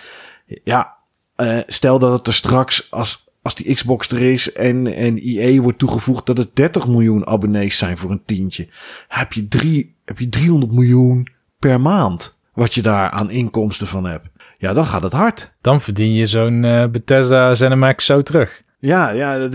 Ja, 0.63 0.95
eh, 1.35 1.57
stel 1.67 1.99
dat 1.99 2.11
het 2.11 2.27
er 2.27 2.33
straks, 2.33 2.91
als, 2.91 3.25
als 3.41 3.55
die 3.55 3.73
Xbox 3.73 4.09
er 4.09 4.21
is 4.21 4.53
en, 4.53 4.93
en 4.93 5.17
EA 5.17 5.61
wordt 5.61 5.79
toegevoegd, 5.79 6.25
dat 6.25 6.37
het 6.37 6.55
30 6.55 6.87
miljoen 6.87 7.27
abonnees 7.27 7.77
zijn 7.77 7.97
voor 7.97 8.11
een 8.11 8.25
tientje. 8.25 8.67
Heb 9.07 9.33
je, 9.33 9.47
drie, 9.47 9.95
heb 10.05 10.19
je 10.19 10.29
300 10.29 10.71
miljoen 10.71 11.27
per 11.59 11.81
maand 11.81 12.39
wat 12.53 12.73
je 12.73 12.81
daar 12.81 13.09
aan 13.09 13.29
inkomsten 13.29 13.87
van 13.87 14.05
hebt. 14.05 14.27
Ja, 14.57 14.73
dan 14.73 14.85
gaat 14.85 15.03
het 15.03 15.13
hard. 15.13 15.55
Dan 15.61 15.81
verdien 15.81 16.13
je 16.13 16.25
zo'n 16.25 16.65
eh, 16.65 16.87
Bethesda 16.87 17.55
ZeniMax 17.55 18.05
zo 18.05 18.21
terug. 18.21 18.61
Ja, 18.79 19.09
ja 19.09 19.47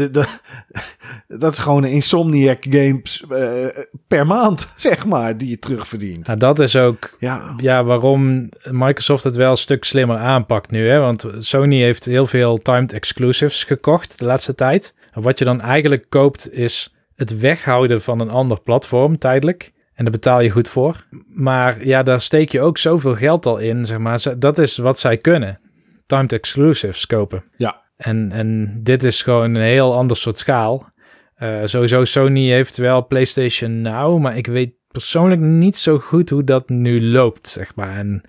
dat, 1.28 1.52
is 1.52 1.58
gewoon 1.58 1.82
een 1.82 1.90
Insomniac 1.90 2.66
Games 2.70 3.24
eh, 3.30 3.66
per 4.06 4.26
maand, 4.26 4.68
zeg 4.76 5.06
maar, 5.06 5.38
die 5.38 5.48
je 5.48 5.58
terugverdient. 5.58 6.26
Nou, 6.26 6.38
dat 6.38 6.60
is 6.60 6.76
ook 6.76 7.16
Ja, 7.18 7.54
ja, 7.56 7.84
waarom 7.84 8.48
Microsoft 8.70 9.24
het 9.24 9.36
wel 9.36 9.50
een 9.50 9.56
stuk 9.56 9.84
slimmer 9.84 10.16
aanpakt 10.16 10.70
nu. 10.70 10.88
Hè? 10.88 10.98
Want 10.98 11.26
Sony 11.38 11.76
heeft 11.76 12.04
heel 12.04 12.26
veel 12.26 12.58
timed 12.58 12.92
exclusives 12.92 13.64
gekocht 13.64 14.18
de 14.18 14.24
laatste 14.24 14.54
tijd. 14.54 14.94
En 15.12 15.22
wat 15.22 15.38
je 15.38 15.44
dan 15.44 15.60
eigenlijk 15.60 16.06
koopt 16.08 16.52
is 16.52 16.94
het 17.14 17.38
weghouden 17.38 18.02
van 18.02 18.20
een 18.20 18.30
ander 18.30 18.60
platform 18.60 19.18
tijdelijk. 19.18 19.72
En 20.02 20.10
daar 20.10 20.20
betaal 20.20 20.40
je 20.40 20.50
goed 20.50 20.68
voor. 20.68 21.06
Maar 21.26 21.86
ja, 21.86 22.02
daar 22.02 22.20
steek 22.20 22.52
je 22.52 22.60
ook 22.60 22.78
zoveel 22.78 23.14
geld 23.14 23.46
al 23.46 23.58
in, 23.58 23.86
zeg 23.86 23.98
maar. 23.98 24.38
Dat 24.38 24.58
is 24.58 24.76
wat 24.76 24.98
zij 24.98 25.16
kunnen. 25.16 25.60
Timed 26.06 26.32
exclusives 26.32 27.06
kopen. 27.06 27.44
ja. 27.56 27.80
En, 27.96 28.32
en 28.32 28.80
dit 28.82 29.04
is 29.04 29.22
gewoon 29.22 29.54
een 29.54 29.62
heel 29.62 29.94
ander 29.94 30.16
soort 30.16 30.38
schaal. 30.38 30.88
Eh, 31.34 31.60
sowieso, 31.64 32.04
Sony 32.04 32.48
heeft 32.48 32.76
wel 32.76 33.06
PlayStation 33.06 33.80
Now, 33.80 34.20
maar 34.20 34.36
ik 34.36 34.46
weet 34.46 34.72
persoonlijk 34.88 35.40
niet 35.40 35.76
zo 35.76 35.98
goed 35.98 36.30
hoe 36.30 36.44
dat 36.44 36.68
nu 36.68 37.02
loopt, 37.02 37.48
zeg 37.48 37.74
maar. 37.74 37.96
En 37.96 38.22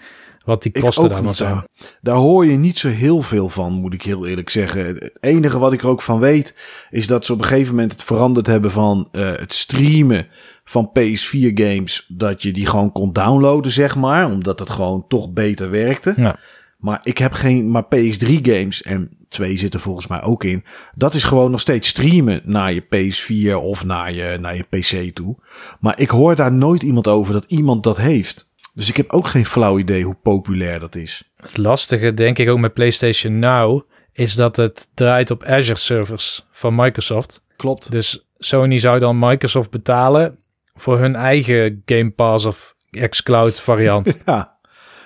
wat 0.46 0.64
die 0.64 0.80
kosten 0.80 1.10
dan 1.10 1.34
zijn. 1.34 1.68
Daar 2.02 2.16
hoor 2.16 2.46
je 2.46 2.58
niet 2.58 2.78
zo 2.78 2.90
heel 2.90 3.22
veel 3.22 3.50
van, 3.50 3.74
moet 3.74 3.94
ik 3.94 4.02
heel 4.02 4.28
eerlijk 4.28 4.50
zeggen. 4.50 4.86
Het 4.86 5.18
enige 5.22 5.60
wat 5.60 5.74
ik 5.74 5.82
er 5.82 5.88
ook 5.88 6.02
van 6.02 6.20
weet, 6.20 6.56
is 6.90 7.08
dat 7.08 7.26
ze 7.26 7.34
op 7.34 7.40
een 7.40 7.46
gegeven 7.46 7.74
moment 7.74 7.92
het 7.92 8.04
veranderd 8.04 8.48
hebben 8.48 8.72
van 8.72 9.08
eh, 9.12 9.32
het 9.36 9.54
streamen 9.54 10.28
van 10.64 10.92
PS4 11.00 11.54
games. 11.54 12.06
Dat 12.08 12.42
je 12.42 12.52
die 12.52 12.66
gewoon 12.66 12.92
kon 12.92 13.14
downloaden, 13.14 13.72
zeg 13.72 13.96
maar. 13.96 14.26
Omdat 14.26 14.60
het 14.60 14.70
gewoon 14.70 15.06
toch 15.08 15.32
beter 15.32 15.70
werkte. 15.70 16.14
Ja. 16.18 16.40
Maar 16.78 17.00
ik 17.04 17.18
heb 17.18 17.32
geen, 17.32 17.72
maar 17.72 17.86
PS3 17.86 18.42
games 18.42 18.82
en 18.82 19.18
twee 19.30 19.58
zitten 19.58 19.80
volgens 19.80 20.08
mij 20.08 20.22
ook 20.22 20.44
in. 20.44 20.64
Dat 20.96 21.14
is 21.14 21.24
gewoon 21.24 21.52
nog 21.52 21.60
steeds 21.60 21.88
streamen 21.88 22.42
naar 22.44 22.74
je 22.74 22.84
PS4 22.84 23.64
of 23.64 23.86
naar 23.86 24.14
je, 24.14 24.38
naar 24.42 24.56
je 24.56 24.64
PC 24.70 25.16
toe. 25.16 25.36
Maar 25.80 26.00
ik 26.00 26.10
hoor 26.10 26.36
daar 26.36 26.52
nooit 26.52 26.82
iemand 26.82 27.08
over 27.08 27.34
dat 27.34 27.46
iemand 27.48 27.84
dat 27.84 27.98
heeft. 27.98 28.52
Dus 28.74 28.90
ik 28.90 28.98
heb 28.98 29.12
ook 29.12 29.28
geen 29.28 29.46
flauw 29.46 29.80
idee 29.80 30.04
hoe 30.04 30.18
populair 30.24 30.80
dat 30.80 30.96
is. 30.96 31.32
Het 31.36 31.58
lastige, 31.58 32.14
denk 32.14 32.38
ik 32.38 32.50
ook 32.50 32.60
met 32.60 32.74
PlayStation 32.74 33.40
Now, 33.40 33.82
is 34.14 34.36
dat 34.36 34.56
het 34.56 34.90
draait 34.94 35.32
op 35.32 35.44
Azure 35.44 35.80
servers 35.80 36.46
van 36.52 36.76
Microsoft. 36.76 37.46
Klopt. 37.58 37.92
Dus 37.92 38.30
Sony 38.38 38.78
zou 38.80 39.00
dan 39.00 39.20
Microsoft 39.20 39.72
betalen 39.72 40.38
voor 40.74 41.00
hun 41.00 41.16
eigen 41.16 41.82
Game 41.86 42.12
Pass 42.12 42.46
of 42.46 42.76
xCloud 43.10 43.62
variant. 43.62 44.18
Ja. 44.26 44.54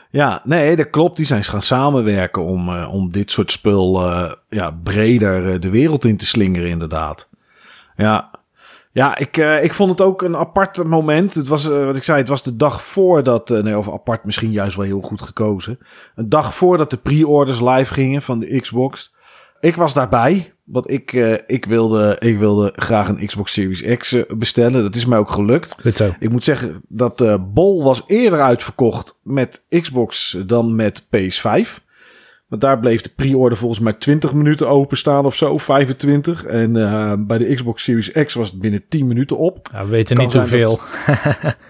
Ja, 0.10 0.42
nee, 0.44 0.76
dat 0.76 0.90
klopt. 0.90 1.18
Die 1.18 1.26
zijn 1.26 1.44
gaan 1.44 1.62
samenwerken 1.62 2.44
om, 2.44 2.70
eh, 2.70 2.94
om 2.94 3.12
dit 3.12 3.32
soort 3.32 3.52
spul 3.52 4.02
eh, 4.02 4.32
ja, 4.50 4.72
breder 4.84 5.54
eh, 5.54 5.60
de 5.60 5.70
wereld 5.70 6.06
in 6.06 6.18
te 6.18 6.26
slingeren, 6.26 6.70
inderdaad. 6.70 7.30
Ja, 7.96 8.32
ja 8.92 9.18
ik, 9.18 9.38
ik 9.38 9.74
vond 9.74 9.90
het 9.90 10.02
ook 10.02 10.22
een 10.22 10.36
apart 10.36 10.84
moment. 10.84 11.36
Het 11.36 11.48
was, 11.48 11.66
wat 11.66 11.96
ik 11.96 12.04
zei, 12.04 12.18
het 12.18 12.28
was 12.28 12.44
de 12.44 12.56
dag 12.56 12.84
voordat, 12.84 13.50
nee, 13.50 13.78
of 13.78 13.90
apart 13.90 14.24
misschien 14.24 14.52
juist 14.52 14.76
wel 14.76 14.86
heel 14.86 15.02
goed 15.02 15.22
gekozen. 15.22 15.80
Een 16.16 16.30
dag 16.30 16.56
voordat 16.56 16.90
de 16.90 16.98
pre-orders 16.98 17.60
live 17.60 17.94
gingen 17.94 18.22
van 18.22 18.40
de 18.40 18.60
Xbox. 18.62 19.14
Ik 19.60 19.76
was 19.76 19.94
daarbij, 19.94 20.54
want 20.64 20.90
ik, 20.90 21.14
eh, 21.14 21.34
ik, 21.48 21.66
wilde, 21.66 22.16
ik 22.20 22.38
wilde 22.38 22.74
graag 22.76 23.08
een 23.08 23.26
Xbox 23.26 23.52
Series 23.54 23.98
X 23.98 24.14
eh, 24.14 24.22
bestellen. 24.30 24.82
Dat 24.82 24.96
is 24.96 25.06
mij 25.06 25.18
ook 25.18 25.32
gelukt. 25.32 25.76
Goed 25.82 25.98
zo. 25.98 26.14
Ik 26.20 26.30
moet 26.30 26.44
zeggen 26.44 26.82
dat 26.88 27.18
de 27.18 27.40
Bol 27.54 27.84
was 27.84 28.04
eerder 28.08 28.42
uitverkocht 28.42 29.20
met 29.24 29.64
Xbox 29.70 30.38
dan 30.46 30.76
met 30.76 31.04
PS5. 31.04 31.86
Want 32.48 32.62
daar 32.62 32.80
bleef 32.80 33.02
de 33.02 33.10
pre-order 33.16 33.58
volgens 33.58 33.80
mij 33.80 33.94
20 33.94 34.34
minuten 34.34 34.70
openstaan 34.70 35.26
of 35.26 35.36
zo, 35.36 35.58
25. 35.58 36.44
En 36.44 36.76
eh, 36.76 37.14
bij 37.18 37.38
de 37.38 37.54
Xbox 37.56 37.84
Series 37.84 38.12
X 38.12 38.34
was 38.34 38.52
het 38.52 38.60
binnen 38.60 38.84
10 38.90 39.08
minuten 39.08 39.38
op. 39.38 39.70
Ja, 39.74 39.84
we 39.84 39.90
weten 39.90 40.16
Kan 40.16 40.26
niet 40.26 40.34
hoeveel. 40.34 40.80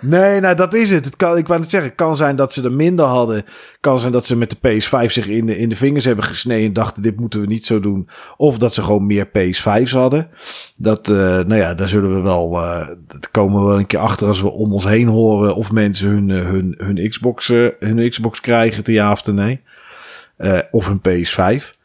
Nee, 0.02 0.40
nou 0.40 0.56
dat 0.56 0.74
is 0.74 0.90
het. 0.90 1.06
het 1.06 1.16
kan, 1.16 1.38
ik 1.38 1.48
wou 1.48 1.60
net 1.60 1.70
zeggen, 1.70 1.90
het 1.90 2.00
kan 2.00 2.16
zijn 2.16 2.36
dat 2.36 2.54
ze 2.54 2.63
er 2.63 2.72
minder 2.72 3.06
hadden. 3.06 3.46
kan 3.80 4.00
zijn 4.00 4.12
dat 4.12 4.26
ze 4.26 4.38
met 4.38 4.50
de 4.50 4.82
PS5 4.82 5.12
zich 5.12 5.28
in 5.28 5.46
de, 5.46 5.58
in 5.58 5.70
de 5.70 5.76
vingers 5.76 6.06
hebben 6.06 6.26
gesneden 6.26 6.68
en 6.68 6.74
dachten 6.74 7.02
dit 7.02 7.20
moeten 7.20 7.42
we 7.42 7.48
niet 7.48 7.66
zo 7.66 7.80
doen. 7.80 8.10
Of 8.38 8.58
dat 8.58 8.74
ze 8.74 8.84
gewoon 8.84 9.06
meer 9.06 9.28
PS5's 9.28 9.92
hadden. 9.92 10.30
Dat, 10.76 11.10
eh, 11.10 11.16
nou 11.16 11.56
ja, 11.56 11.74
daar 11.74 11.88
zullen 11.88 12.16
we 12.16 12.22
wel, 12.22 12.62
eh 12.62 12.88
dat 13.08 13.32
komen 13.32 13.62
we 13.62 13.68
wel 13.68 13.80
een 13.80 13.88
keer 13.88 14.00
achter 14.00 14.28
als 14.28 14.42
we 14.42 14.52
om 14.52 14.74
ons 14.74 14.86
heen 14.86 15.08
horen 15.08 15.56
of 15.56 15.72
mensen 15.72 16.10
hun, 16.10 16.30
hun, 16.30 16.76
hun, 16.78 17.10
Xbox, 17.10 17.48
hun 17.80 18.10
Xbox 18.10 18.42
krijgen, 18.42 18.84
te 18.84 18.92
ja 18.92 19.12
of 19.12 19.22
te 19.22 19.34
nee. 19.34 19.62
Eh, 20.38 20.60
of 20.71 20.88
hun 20.88 21.02
PS5. 21.02 21.76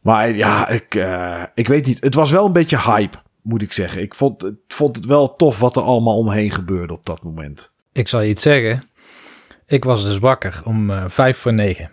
Maar 0.00 0.30
ja, 0.30 0.68
ik, 0.68 0.94
eh, 0.94 1.42
ik 1.54 1.68
weet 1.68 1.86
niet. 1.86 2.02
Het 2.04 2.14
was 2.14 2.30
wel 2.30 2.46
een 2.46 2.52
beetje 2.52 2.80
hype, 2.80 3.18
moet 3.42 3.62
ik 3.62 3.72
zeggen. 3.72 4.02
Ik 4.02 4.14
vond, 4.14 4.44
ik 4.44 4.54
vond 4.68 4.96
het 4.96 5.04
wel 5.04 5.36
tof 5.36 5.58
wat 5.58 5.76
er 5.76 5.82
allemaal 5.82 6.16
omheen 6.16 6.50
gebeurde 6.50 6.92
op 6.92 7.06
dat 7.06 7.22
moment. 7.22 7.70
Ik 7.92 8.08
zal 8.08 8.20
je 8.20 8.28
iets 8.28 8.42
zeggen. 8.42 8.82
Ik 9.66 9.84
was 9.84 10.04
dus 10.04 10.18
wakker 10.18 10.60
om 10.64 10.90
eh, 10.90 11.04
vijf 11.06 11.36
voor 11.38 11.52
negen. 11.52 11.90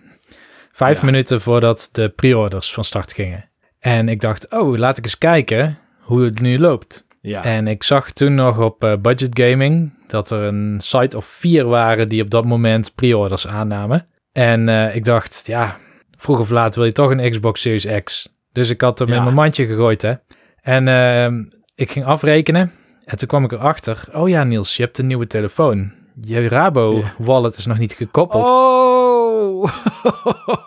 Vijf 0.71 0.99
Ja. 0.99 1.05
minuten 1.05 1.41
voordat 1.41 1.89
de 1.91 2.09
pre-orders 2.09 2.73
van 2.73 2.83
start 2.83 3.13
gingen. 3.13 3.49
En 3.79 4.07
ik 4.07 4.21
dacht, 4.21 4.51
oh, 4.51 4.77
laat 4.77 4.97
ik 4.97 5.03
eens 5.03 5.17
kijken 5.17 5.77
hoe 5.99 6.23
het 6.23 6.41
nu 6.41 6.59
loopt. 6.59 7.05
Ja. 7.21 7.43
En 7.43 7.67
ik 7.67 7.83
zag 7.83 8.11
toen 8.11 8.35
nog 8.35 8.59
op 8.59 8.97
Budget 9.01 9.39
Gaming 9.41 9.93
dat 10.07 10.29
er 10.31 10.41
een 10.41 10.75
site 10.81 11.17
of 11.17 11.25
vier 11.25 11.65
waren 11.65 12.09
die 12.09 12.21
op 12.21 12.29
dat 12.29 12.45
moment 12.45 12.95
pre-orders 12.95 13.47
aannamen. 13.47 14.07
En 14.31 14.69
ik 14.95 15.05
dacht, 15.05 15.43
ja, 15.45 15.77
vroeg 16.17 16.39
of 16.39 16.49
laat 16.49 16.75
wil 16.75 16.85
je 16.85 16.91
toch 16.91 17.11
een 17.11 17.29
Xbox 17.31 17.61
Series 17.61 17.87
X. 18.03 18.29
Dus 18.51 18.69
ik 18.69 18.81
had 18.81 18.99
hem 18.99 19.07
Ja. 19.07 19.15
in 19.15 19.23
mijn 19.23 19.35
mandje 19.35 19.65
gegooid, 19.65 20.01
hè. 20.01 20.13
En 20.61 20.87
ehm, 20.87 21.43
ik 21.75 21.91
ging 21.91 22.05
afrekenen. 22.05 22.71
En 23.05 23.17
toen 23.17 23.27
kwam 23.27 23.43
ik 23.43 23.51
erachter, 23.51 24.07
oh 24.13 24.29
ja 24.29 24.43
Niels, 24.43 24.75
je 24.77 24.83
hebt 24.83 24.97
een 24.97 25.07
nieuwe 25.07 25.27
telefoon. 25.27 25.91
Je 26.21 26.47
Rabo 26.47 26.97
Ja. 26.97 27.13
wallet 27.17 27.57
is 27.57 27.65
nog 27.65 27.77
niet 27.77 27.93
gekoppeld. 27.93 28.45
Oh, 28.45 29.71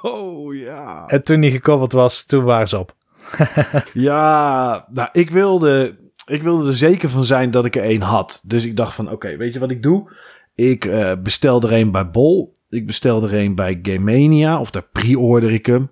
oh 0.03 0.55
ja. 0.69 1.05
En 1.07 1.23
toen 1.25 1.41
die 1.41 1.51
gekoppeld 1.51 1.93
was, 1.93 2.25
toen 2.27 2.45
waren 2.45 2.69
ze 2.69 2.79
op. 2.79 2.95
Ja, 3.93 4.87
nou, 4.91 5.09
ik 5.13 5.31
wilde, 5.31 5.97
ik 6.27 6.43
wilde 6.43 6.67
er 6.69 6.77
zeker 6.77 7.09
van 7.11 7.25
zijn 7.25 7.51
dat 7.51 7.65
ik 7.65 7.77
er 7.77 7.83
één 7.83 8.01
had. 8.03 8.41
Dus 8.45 8.65
ik 8.65 8.77
dacht 8.77 8.95
van, 8.95 9.11
oké, 9.11 9.37
weet 9.37 9.53
je 9.53 9.59
wat 9.59 9.71
ik 9.71 9.83
doe? 9.83 10.13
Ik 10.55 10.85
eh, 10.85 11.13
bestel 11.23 11.63
er 11.63 11.73
een 11.73 11.91
bij 11.91 12.11
Bol. 12.11 12.55
Ik 12.71 12.87
bestel 12.87 13.23
er 13.23 13.35
een 13.35 13.55
bij 13.55 13.79
Game 13.83 13.99
Mania. 13.99 14.61
Of 14.61 14.71
daar 14.71 14.87
pre-order 14.93 15.53
ik 15.53 15.67
hem. 15.67 15.91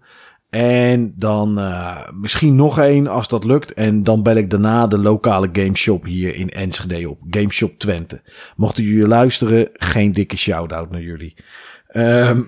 En 0.50 1.12
dan 1.16 1.58
eh, 1.58 2.08
misschien 2.12 2.56
nog 2.56 2.78
één 2.78 3.06
als 3.06 3.28
dat 3.28 3.44
lukt. 3.44 3.72
En 3.74 4.02
dan 4.02 4.22
bel 4.22 4.36
ik 4.36 4.50
daarna 4.50 4.86
de 4.86 4.98
lokale 4.98 5.48
gameshop 5.52 6.04
hier 6.04 6.34
in 6.34 6.50
Enschede 6.50 7.10
op. 7.10 7.20
Gameshop 7.30 7.78
Twente. 7.78 8.22
Mochten 8.56 8.84
jullie 8.84 9.06
luisteren, 9.06 9.68
geen 9.72 10.12
dikke 10.12 10.36
shout-out 10.36 10.90
naar 10.90 11.02
jullie. 11.02 11.36
Ehm, 11.86 12.42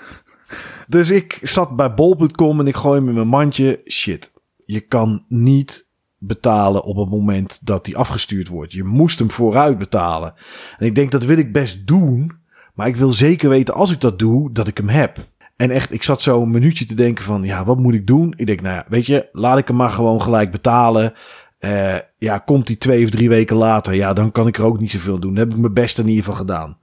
dus 0.88 1.10
ik 1.10 1.38
zat 1.42 1.76
bij 1.76 1.94
bol.com 1.94 2.60
en 2.60 2.66
ik 2.66 2.76
gooi 2.76 2.98
hem 2.98 3.08
in 3.08 3.14
mijn 3.14 3.28
mandje. 3.28 3.80
Shit, 3.88 4.32
je 4.64 4.80
kan 4.80 5.24
niet 5.28 5.90
betalen 6.18 6.82
op 6.82 6.96
het 6.96 7.10
moment 7.10 7.66
dat 7.66 7.84
die 7.84 7.96
afgestuurd 7.96 8.48
wordt. 8.48 8.72
Je 8.72 8.84
moest 8.84 9.18
hem 9.18 9.30
vooruit 9.30 9.78
betalen. 9.78 10.34
En 10.78 10.86
ik 10.86 10.94
denk 10.94 11.10
dat 11.10 11.24
wil 11.24 11.38
ik 11.38 11.52
best 11.52 11.86
doen. 11.86 12.44
Maar 12.76 12.86
ik 12.86 12.96
wil 12.96 13.10
zeker 13.10 13.48
weten 13.48 13.74
als 13.74 13.92
ik 13.92 14.00
dat 14.00 14.18
doe, 14.18 14.52
dat 14.52 14.68
ik 14.68 14.76
hem 14.76 14.88
heb. 14.88 15.16
En 15.56 15.70
echt, 15.70 15.92
ik 15.92 16.02
zat 16.02 16.22
zo 16.22 16.42
een 16.42 16.50
minuutje 16.50 16.86
te 16.86 16.94
denken 16.94 17.24
van, 17.24 17.42
ja, 17.44 17.64
wat 17.64 17.78
moet 17.78 17.94
ik 17.94 18.06
doen? 18.06 18.34
Ik 18.36 18.46
denk, 18.46 18.60
nou 18.60 18.74
ja, 18.74 18.84
weet 18.88 19.06
je, 19.06 19.28
laat 19.32 19.58
ik 19.58 19.68
hem 19.68 19.76
maar 19.76 19.90
gewoon 19.90 20.22
gelijk 20.22 20.50
betalen. 20.50 21.14
Eh, 21.58 21.94
ja, 22.18 22.38
komt 22.38 22.66
die 22.66 22.78
twee 22.78 23.04
of 23.04 23.10
drie 23.10 23.28
weken 23.28 23.56
later, 23.56 23.94
ja, 23.94 24.12
dan 24.12 24.32
kan 24.32 24.46
ik 24.46 24.58
er 24.58 24.64
ook 24.64 24.80
niet 24.80 24.90
zoveel 24.90 25.18
doen. 25.18 25.36
Heb 25.36 25.52
ik 25.52 25.58
mijn 25.58 25.72
best 25.72 25.98
in 25.98 26.08
ieder 26.08 26.24
geval 26.24 26.38
gedaan. 26.38 26.78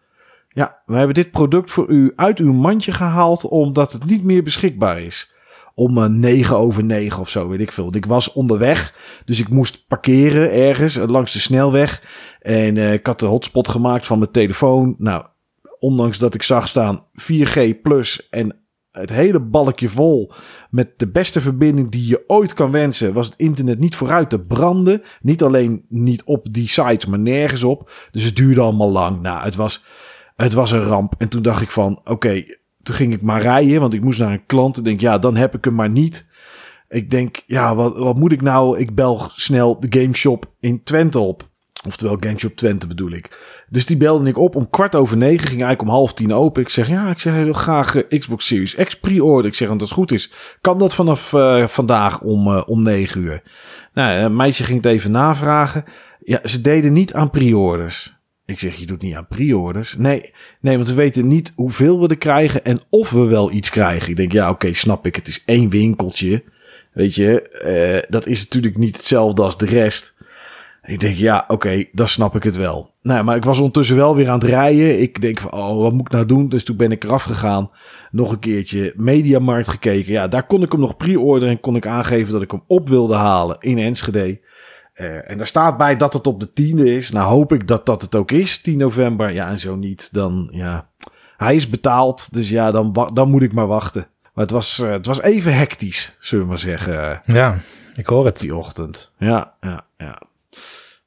Ja, 0.49 0.81
we 0.85 0.95
hebben 0.95 1.13
dit 1.15 1.31
product 1.31 1.71
voor 1.71 1.89
u 1.89 2.13
uit 2.15 2.39
uw 2.39 2.53
mandje 2.53 2.91
gehaald, 2.91 3.43
omdat 3.43 3.91
het 3.91 4.05
niet 4.05 4.23
meer 4.23 4.43
beschikbaar 4.43 5.01
is. 5.01 5.33
Om 5.75 5.97
eh, 5.97 6.05
9 6.05 6.57
over 6.57 6.83
9 6.83 7.19
of 7.19 7.29
zo, 7.29 7.47
weet 7.47 7.61
ik 7.61 7.71
veel. 7.71 7.95
Ik 7.95 8.05
was 8.05 8.31
onderweg, 8.31 8.95
dus 9.25 9.39
ik 9.39 9.49
moest 9.49 9.87
parkeren 9.87 10.51
ergens 10.51 10.95
eh, 10.95 11.07
langs 11.07 11.33
de 11.33 11.39
snelweg. 11.39 12.03
En 12.41 12.77
ik 12.77 13.05
had 13.05 13.19
de 13.19 13.25
hotspot 13.25 13.67
gemaakt 13.67 14.07
van 14.07 14.19
mijn 14.19 14.31
telefoon. 14.31 14.95
Nou, 14.97 15.25
ondanks 15.83 16.17
dat 16.17 16.33
ik 16.33 16.43
zag 16.43 16.67
staan 16.67 17.05
4G 17.21 17.81
plus 17.81 18.29
en 18.29 18.55
het 18.91 19.09
hele 19.09 19.39
balkje 19.39 19.89
vol 19.89 20.31
met 20.69 20.99
de 20.99 21.07
beste 21.07 21.41
verbinding 21.41 21.91
die 21.91 22.07
je 22.07 22.23
ooit 22.27 22.53
kan 22.53 22.71
wensen, 22.71 23.13
was 23.13 23.25
het 23.25 23.35
internet 23.37 23.79
niet 23.79 23.95
vooruit 23.95 24.29
te 24.29 24.39
branden. 24.39 25.01
Niet 25.21 25.43
alleen 25.43 25.85
niet 25.89 26.23
op 26.23 26.47
die 26.51 26.67
sites, 26.67 27.05
maar 27.05 27.19
nergens 27.19 27.63
op. 27.63 27.91
Dus 28.11 28.23
het 28.23 28.35
duurde 28.35 28.61
allemaal 28.61 28.91
lang. 28.91 29.21
Nou, 29.21 29.43
het 29.43 29.55
was, 29.55 29.85
het 30.35 30.53
was 30.53 30.71
een 30.71 30.83
ramp. 30.83 31.13
En 31.17 31.27
toen 31.27 31.41
dacht 31.41 31.61
ik 31.61 31.71
van, 31.71 32.01
oké, 32.03 32.43
toen 32.83 32.95
ging 32.95 33.13
ik 33.13 33.21
maar 33.21 33.41
rijden, 33.41 33.79
want 33.79 33.93
ik 33.93 34.03
moest 34.03 34.19
naar 34.19 34.31
een 34.31 34.45
klant. 34.45 34.77
Ik 34.77 34.83
denk, 34.83 34.99
ja, 34.99 35.17
dan 35.17 35.35
heb 35.35 35.55
ik 35.55 35.65
hem 35.65 35.75
maar 35.75 35.91
niet. 35.91 36.31
Ik 36.89 37.11
denk, 37.11 37.43
ja, 37.45 37.75
wat, 37.75 37.97
wat 37.97 38.19
moet 38.19 38.31
ik 38.31 38.41
nou? 38.41 38.79
Ik 38.79 38.95
bel 38.95 39.29
snel 39.35 39.79
de 39.79 39.99
gameshop 39.99 40.53
in 40.59 40.83
Twente 40.83 41.19
op. 41.19 41.51
Oftewel 41.87 42.17
Gameshop 42.19 42.55
Twente 42.55 42.87
bedoel 42.87 43.11
ik. 43.11 43.37
Dus 43.69 43.85
die 43.85 43.97
belde 43.97 44.29
ik 44.29 44.37
op 44.37 44.55
om 44.55 44.69
kwart 44.69 44.95
over 44.95 45.17
negen. 45.17 45.47
Ging 45.47 45.61
eigenlijk 45.61 45.81
om 45.81 45.87
half 45.87 46.13
tien 46.13 46.33
open. 46.33 46.61
Ik 46.61 46.69
zeg, 46.69 46.87
ja, 46.87 47.09
ik 47.09 47.19
zeg, 47.19 47.43
wil 47.43 47.53
graag 47.53 47.95
eh, 47.95 48.19
Xbox 48.19 48.45
Series 48.45 48.75
X 48.75 48.99
pre-order. 48.99 49.45
Ik 49.51 49.55
zeg, 49.55 49.67
want 49.67 49.81
als 49.81 49.89
het 49.89 49.99
goed 49.99 50.11
is, 50.11 50.31
kan 50.61 50.79
dat 50.79 50.95
vanaf 50.95 51.33
eh, 51.33 51.67
vandaag 51.67 52.21
om, 52.21 52.47
eh, 52.47 52.63
om 52.65 52.83
negen 52.83 53.21
uur. 53.21 53.41
Nou, 53.93 54.23
een 54.23 54.35
meisje 54.35 54.63
ging 54.63 54.83
het 54.83 54.91
even 54.91 55.11
navragen. 55.11 55.83
Ja, 56.23 56.39
ze 56.43 56.61
deden 56.61 56.93
niet 56.93 57.13
aan 57.13 57.29
pre-orders. 57.29 58.15
Ik 58.45 58.59
zeg, 58.59 58.75
je 58.75 58.85
doet 58.85 59.01
niet 59.01 59.15
aan 59.15 59.27
pre-orders. 59.27 59.95
Nee, 59.97 60.33
nee, 60.59 60.75
want 60.75 60.87
we 60.87 60.93
weten 60.93 61.27
niet 61.27 61.53
hoeveel 61.55 61.99
we 61.99 62.07
er 62.07 62.17
krijgen 62.17 62.65
en 62.65 62.79
of 62.89 63.09
we 63.09 63.25
wel 63.25 63.51
iets 63.51 63.69
krijgen. 63.69 64.09
Ik 64.09 64.15
denk, 64.15 64.31
ja, 64.31 64.49
oké, 64.49 64.73
snap 64.73 65.05
ik. 65.05 65.15
Het 65.15 65.27
is 65.27 65.43
één 65.45 65.69
winkeltje. 65.69 66.43
Weet 66.93 67.15
je, 67.15 68.05
dat 68.09 68.25
is 68.25 68.43
natuurlijk 68.43 68.77
niet 68.77 68.97
hetzelfde 68.97 69.41
als 69.41 69.57
de 69.57 69.65
rest. 69.65 70.12
Ik 70.85 70.99
denk, 70.99 71.15
ja, 71.15 71.45
oké, 71.47 71.85
dan 71.91 72.07
snap 72.07 72.35
ik 72.35 72.43
het 72.43 72.55
wel. 72.55 72.91
Nou, 73.01 73.23
maar 73.23 73.35
ik 73.35 73.43
was 73.43 73.57
ondertussen 73.57 73.95
wel 73.95 74.15
weer 74.15 74.29
aan 74.29 74.39
het 74.39 74.49
rijden. 74.49 75.01
Ik 75.01 75.21
denk 75.21 75.39
van, 75.39 75.51
oh, 75.51 75.77
wat 75.77 75.91
moet 75.93 76.05
ik 76.05 76.11
nou 76.11 76.25
doen? 76.25 76.49
Dus 76.49 76.63
toen 76.63 76.75
ben 76.77 76.91
ik 76.91 77.03
eraf 77.03 77.23
gegaan. 77.23 77.69
Nog 78.11 78.31
een 78.31 78.39
keertje 78.39 78.93
Mediamarkt 78.95 79.67
gekeken. 79.67 80.11
Ja, 80.11 80.27
daar 80.27 80.43
kon 80.45 80.61
ik 80.63 80.71
hem 80.71 80.81
nog 80.81 80.97
pre-orderen 80.97 81.53
en 81.53 81.59
kon 81.59 81.75
ik 81.75 81.87
aangeven 81.87 82.33
dat 82.33 82.41
ik 82.41 82.51
hem 82.51 82.63
op 82.67 82.89
wilde 82.89 83.15
halen 83.15 83.57
in 83.59 83.77
Enschede. 83.77 84.39
Eh, 84.93 85.29
en 85.29 85.37
daar 85.37 85.47
staat 85.47 85.77
bij 85.77 85.97
dat 85.97 86.13
het 86.13 86.27
op 86.27 86.39
de 86.39 86.53
tiende 86.53 86.95
is. 86.95 87.11
Nou 87.11 87.29
hoop 87.29 87.53
ik 87.53 87.67
dat 87.67 87.85
dat 87.85 88.01
het 88.01 88.15
ook 88.15 88.31
is, 88.31 88.61
10 88.61 88.77
november. 88.77 89.31
Ja, 89.31 89.49
en 89.49 89.59
zo 89.59 89.75
niet, 89.75 90.09
dan 90.13 90.47
ja. 90.51 90.87
Hij 91.37 91.55
is 91.55 91.69
betaald, 91.69 92.33
dus 92.33 92.49
ja, 92.49 92.71
dan, 92.71 93.09
dan 93.13 93.29
moet 93.29 93.41
ik 93.41 93.53
maar 93.53 93.67
wachten. 93.67 94.07
Maar 94.33 94.43
het 94.43 94.53
was, 94.53 94.79
eh, 94.79 94.89
het 94.89 95.05
was 95.05 95.21
even 95.21 95.55
hectisch, 95.55 96.15
zullen 96.19 96.43
we 96.43 96.49
maar 96.49 96.59
zeggen, 96.59 97.09
eh, 97.11 97.17
Ja, 97.35 97.55
ik 97.95 98.05
hoor 98.05 98.25
het. 98.25 98.39
die 98.39 98.55
ochtend. 98.55 99.11
Ja, 99.17 99.53
ja, 99.61 99.85
ja. 99.97 100.21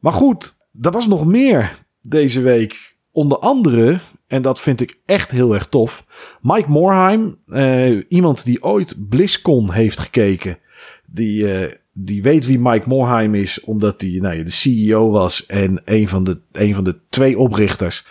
Maar 0.07 0.14
goed, 0.14 0.52
er 0.80 0.90
was 0.90 1.07
nog 1.07 1.26
meer 1.26 1.84
deze 2.00 2.40
week. 2.40 2.96
Onder 3.11 3.38
andere, 3.38 3.98
en 4.26 4.42
dat 4.42 4.61
vind 4.61 4.80
ik 4.80 5.00
echt 5.07 5.30
heel 5.30 5.54
erg 5.54 5.66
tof, 5.66 6.04
Mike 6.40 6.70
Morheim, 6.70 7.36
eh, 7.46 8.02
iemand 8.09 8.44
die 8.44 8.62
ooit 8.62 9.09
BlizzCon 9.09 9.72
heeft 9.72 9.98
gekeken. 9.98 10.59
Die, 11.07 11.52
eh, 11.52 11.72
die 11.92 12.22
weet 12.22 12.46
wie 12.46 12.59
Mike 12.59 12.88
Morheim 12.88 13.34
is, 13.34 13.61
omdat 13.61 14.00
hij 14.00 14.18
nou 14.20 14.34
ja, 14.36 14.44
de 14.44 14.50
CEO 14.50 15.11
was 15.11 15.46
en 15.46 15.82
een 15.84 16.09
van, 16.09 16.24
de, 16.24 16.40
een 16.52 16.74
van 16.74 16.84
de 16.84 16.98
twee 17.09 17.38
oprichters. 17.38 18.07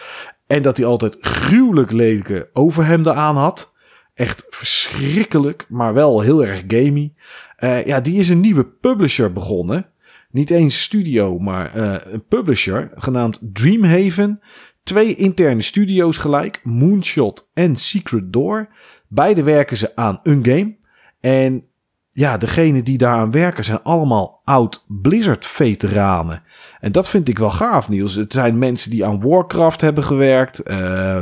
En 0.48 0.62
dat 0.62 0.78
hij 0.78 0.86
altijd 0.86 1.18
gruwelijk 1.22 1.92
lelijke 1.92 2.50
overhemden 2.54 3.16
aan 3.16 3.36
had. 3.36 3.74
Echt 4.14 4.48
verschrikkelijk, 4.50 5.66
maar 5.70 5.94
wel 5.94 6.22
heel 6.22 6.46
erg 6.46 6.64
gamey. 6.68 7.14
Eh, 7.56 7.86
ja, 7.86 8.02
die 8.02 8.20
is 8.20 8.30
een 8.30 8.40
nieuwe 8.40 8.66
publisher 8.66 9.32
begonnen. 9.32 9.90
Niet 10.36 10.50
eens 10.50 10.82
studio, 10.82 11.40
maar 11.40 11.76
eh, 11.76 12.14
een 12.14 12.26
publisher 12.28 12.92
genaamd 12.96 13.40
Dreamhaven. 13.42 14.40
Twee 14.84 15.16
interne 15.16 15.62
studio's 15.62 16.18
gelijk, 16.18 16.60
Moonshot 16.64 17.50
en 17.54 17.76
Secret 17.76 18.34
Door. 18.34 18.68
Beide 19.08 19.44
werken 19.44 19.78
ze 19.78 19.96
aan 19.96 20.20
een 20.24 20.46
game. 20.46 20.76
En 21.20 21.64
ja, 22.12 22.38
degene 22.38 22.84
die 22.84 22.98
daaraan 22.98 23.32
werken 23.32 23.64
zijn 23.64 23.84
allemaal 23.84 24.42
oud 24.44 24.86
Blizzard-veteranen. 24.88 26.44
En 26.80 26.92
dat 26.92 27.10
vind 27.10 27.28
ik 27.28 27.38
wel 27.38 27.52
gaaf, 27.52 27.90
Niels. 27.90 28.16
Het 28.16 28.34
zijn 28.34 28.58
mensen 28.58 28.92
die 28.92 29.06
aan 29.06 29.22
Warcraft 29.22 29.82
hebben 29.82 30.04
gewerkt. 30.04 30.60
eh, 30.60 31.22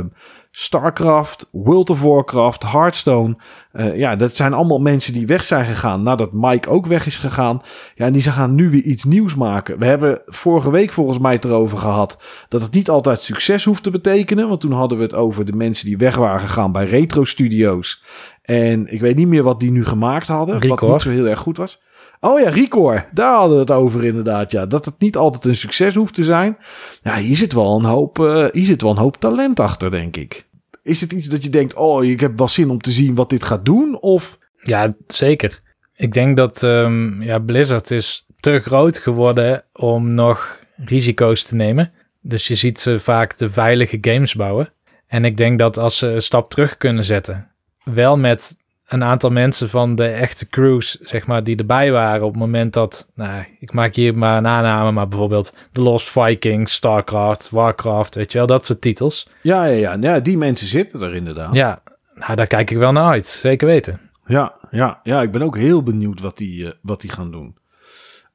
Starcraft, 0.56 1.48
World 1.50 1.90
of 1.90 2.00
Warcraft, 2.00 2.62
Hearthstone. 2.62 3.36
Eh, 3.72 3.96
ja, 3.96 4.16
dat 4.16 4.36
zijn 4.36 4.52
allemaal 4.52 4.78
mensen 4.78 5.12
die 5.12 5.26
weg 5.26 5.44
zijn 5.44 5.64
gegaan 5.64 6.02
nadat 6.02 6.32
Mike 6.32 6.68
ook 6.68 6.86
weg 6.86 7.06
is 7.06 7.16
gegaan. 7.16 7.62
Ja, 7.94 8.06
en 8.06 8.12
die 8.12 8.22
ze 8.22 8.30
gaan 8.30 8.54
nu 8.54 8.70
weer 8.70 8.82
iets 8.82 9.04
nieuws 9.04 9.34
maken. 9.34 9.78
We 9.78 9.84
hebben 9.84 10.22
vorige 10.26 10.70
week 10.70 10.92
volgens 10.92 11.18
mij 11.18 11.32
het 11.32 11.44
erover 11.44 11.78
gehad 11.78 12.22
dat 12.48 12.62
het 12.62 12.74
niet 12.74 12.90
altijd 12.90 13.22
succes 13.22 13.64
hoeft 13.64 13.82
te 13.82 13.90
betekenen. 13.90 14.48
Want 14.48 14.60
toen 14.60 14.72
hadden 14.72 14.98
we 14.98 15.04
het 15.04 15.14
over 15.14 15.44
de 15.44 15.52
mensen 15.52 15.86
die 15.86 15.96
weg 15.96 16.16
waren 16.16 16.40
gegaan 16.40 16.72
bij 16.72 16.86
retro 16.86 17.24
studio's. 17.24 18.04
En 18.42 18.92
ik 18.92 19.00
weet 19.00 19.16
niet 19.16 19.28
meer 19.28 19.42
wat 19.42 19.60
die 19.60 19.70
nu 19.70 19.84
gemaakt 19.84 20.26
hadden. 20.26 20.68
Wat 20.68 20.80
niet 20.82 21.02
zo 21.02 21.10
heel 21.10 21.28
erg 21.28 21.40
goed 21.40 21.56
was. 21.56 21.82
Oh 22.20 22.40
ja, 22.40 22.48
Record. 22.48 23.04
Daar 23.12 23.34
hadden 23.34 23.54
we 23.54 23.60
het 23.62 23.70
over 23.70 24.04
inderdaad. 24.04 24.50
Ja, 24.50 24.66
dat 24.66 24.84
het 24.84 24.94
niet 24.98 25.16
altijd 25.16 25.44
een 25.44 25.56
succes 25.56 25.94
hoeft 25.94 26.14
te 26.14 26.24
zijn. 26.24 26.56
Ja, 27.02 27.16
hier 27.16 27.36
zit 27.36 27.52
wel 27.52 27.78
een 27.78 27.84
hoop, 27.84 28.18
eh, 28.18 28.44
hier 28.52 28.66
zit 28.66 28.82
wel 28.82 28.90
een 28.90 28.96
hoop 28.96 29.16
talent 29.16 29.60
achter, 29.60 29.90
denk 29.90 30.16
ik. 30.16 30.46
Is 30.82 31.00
het 31.00 31.12
iets 31.12 31.26
dat 31.26 31.42
je 31.42 31.50
denkt, 31.50 31.74
oh, 31.74 32.04
ik 32.04 32.20
heb 32.20 32.38
wel 32.38 32.48
zin 32.48 32.70
om 32.70 32.80
te 32.80 32.90
zien 32.90 33.14
wat 33.14 33.30
dit 33.30 33.42
gaat 33.42 33.64
doen? 33.64 34.00
Of 34.00 34.38
Ja, 34.58 34.94
zeker. 35.06 35.62
Ik 35.96 36.12
denk 36.12 36.36
dat 36.36 36.62
ehm, 36.62 37.22
ja, 37.22 37.38
Blizzard 37.38 37.90
is 37.90 38.26
te 38.40 38.58
groot 38.58 38.98
geworden 38.98 39.64
om 39.72 40.14
nog 40.14 40.58
risico's 40.76 41.42
te 41.42 41.54
nemen. 41.54 41.92
Dus 42.20 42.48
je 42.48 42.54
ziet 42.54 42.80
ze 42.80 42.98
vaak 42.98 43.38
de 43.38 43.50
veilige 43.50 43.98
games 44.00 44.34
bouwen. 44.34 44.72
En 45.06 45.24
ik 45.24 45.36
denk 45.36 45.58
dat 45.58 45.78
als 45.78 45.98
ze 45.98 46.06
een 46.06 46.22
stap 46.22 46.50
terug 46.50 46.76
kunnen 46.76 47.04
zetten, 47.04 47.50
wel 47.84 48.16
met 48.16 48.56
een 48.88 49.04
aantal 49.04 49.30
mensen 49.30 49.68
van 49.68 49.94
de 49.94 50.06
echte 50.06 50.48
crews, 50.48 50.98
zeg 51.00 51.26
maar, 51.26 51.44
die 51.44 51.56
erbij 51.56 51.92
waren 51.92 52.24
op 52.24 52.30
het 52.30 52.40
moment 52.40 52.72
dat, 52.72 53.10
nou, 53.14 53.44
ik 53.58 53.72
maak 53.72 53.94
hier 53.94 54.18
maar 54.18 54.38
een 54.38 54.46
aanname, 54.46 54.92
maar 54.92 55.08
bijvoorbeeld 55.08 55.54
The 55.72 55.80
Lost 55.80 56.08
Vikings, 56.08 56.74
Starcraft, 56.74 57.50
Warcraft, 57.50 58.14
weet 58.14 58.32
je 58.32 58.38
wel, 58.38 58.46
dat 58.46 58.66
soort 58.66 58.80
titels. 58.80 59.28
ja, 59.42 59.64
ja, 59.64 59.76
ja, 59.76 59.96
ja 60.00 60.20
die 60.20 60.38
mensen 60.38 60.66
zitten 60.66 61.02
er 61.02 61.14
inderdaad. 61.14 61.54
Ja, 61.54 61.82
nou, 62.14 62.34
daar 62.34 62.46
kijk 62.46 62.70
ik 62.70 62.76
wel 62.76 62.92
naar 62.92 63.10
uit, 63.12 63.26
zeker 63.26 63.66
weten. 63.66 64.00
Ja, 64.26 64.54
ja, 64.70 65.00
ja, 65.02 65.22
ik 65.22 65.30
ben 65.30 65.42
ook 65.42 65.56
heel 65.56 65.82
benieuwd 65.82 66.20
wat 66.20 66.36
die, 66.38 66.66
eh, 66.66 66.72
wat 66.82 67.00
die 67.00 67.10
gaan 67.10 67.30
doen. 67.30 67.56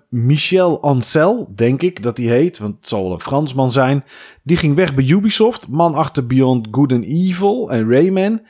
Michel 0.10 0.82
Ancel, 0.82 1.52
denk 1.56 1.82
ik 1.82 2.04
dat 2.04 2.18
hij 2.18 2.26
heet, 2.26 2.58
want 2.58 2.76
het 2.76 2.88
zal 2.88 3.04
wel 3.04 3.12
een 3.12 3.20
Fransman 3.20 3.72
zijn. 3.72 4.04
Die 4.44 4.58
ging 4.58 4.76
weg 4.76 4.96
bij 4.96 5.06
Ubisoft, 5.06 5.68
man 5.68 5.96
achter 5.96 6.28
Beyond 6.28 6.68
Good 6.72 6.92
and 6.92 7.06
Evil 7.06 7.72
en 7.72 7.90
Rayman. 7.90 8.42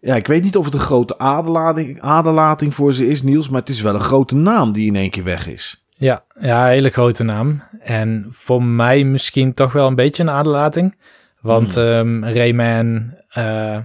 Ja, 0.00 0.16
ik 0.16 0.26
weet 0.26 0.42
niet 0.42 0.56
of 0.56 0.64
het 0.64 0.74
een 0.74 0.80
grote 0.80 1.18
aderlating, 1.18 2.00
aderlating 2.00 2.74
voor 2.74 2.92
ze 2.92 3.08
is, 3.08 3.22
Niels, 3.22 3.48
maar 3.48 3.60
het 3.60 3.68
is 3.68 3.80
wel 3.80 3.94
een 3.94 4.00
grote 4.00 4.34
naam 4.34 4.72
die 4.72 4.86
in 4.86 4.96
één 4.96 5.10
keer 5.10 5.24
weg 5.24 5.46
is. 5.48 5.84
Ja, 5.94 6.24
ja, 6.40 6.66
hele 6.66 6.88
grote 6.88 7.24
naam. 7.24 7.62
En 7.80 8.26
voor 8.30 8.62
mij 8.62 9.04
misschien 9.04 9.54
toch 9.54 9.72
wel 9.72 9.86
een 9.86 9.94
beetje 9.94 10.22
een 10.22 10.30
aderlating. 10.30 10.96
Want 11.40 11.74
hmm. 11.74 12.24
Rayman, 12.24 13.14
uh, 13.38 13.78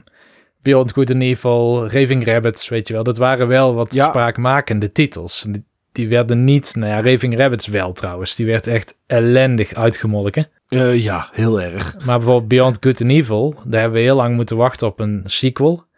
Beyond 0.62 0.93
Good 0.93 1.12
and 1.12 1.22
Evil, 1.22 1.88
Raving 1.88 2.26
Rabbits, 2.26 2.70
weet 2.70 2.88
je 2.88 2.93
wel, 2.93 3.03
dat 3.03 3.18
waren 3.18 3.47
wel 3.47 3.74
wat 3.74 3.93
ja. 3.93 4.07
spraakmakende 4.07 4.91
titels. 4.91 5.45
Die, 5.49 5.66
die, 5.91 6.07
werden 6.07 6.43
niet, 6.43 6.76
nou 6.76 6.91
ja, 6.91 7.12
Raving 7.12 7.38
Rabbits 7.38 7.68
wel 7.68 7.91
trouwens, 7.91 8.36
die 8.36 8.45
werd 8.45 8.68
echt 8.68 8.97
ellendig 9.07 9.74
uitgemolken. 9.74 10.47
Uh, 10.70 11.03
ja, 11.03 11.30
heel 11.32 11.62
erg. 11.62 11.95
Maar 12.05 12.18
bijvoorbeeld 12.18 12.47
Beyond 12.47 12.78
Good 12.80 13.01
and 13.01 13.12
Evil, 13.12 13.55
daar 13.64 13.82
hebben 13.82 13.99
we 13.99 14.05
heel 14.05 14.16
lang 14.16 14.36
moeten 14.36 14.57
wachten 14.57 14.88
op 14.88 14.99
een 14.99 15.22
sequel. 15.26 15.89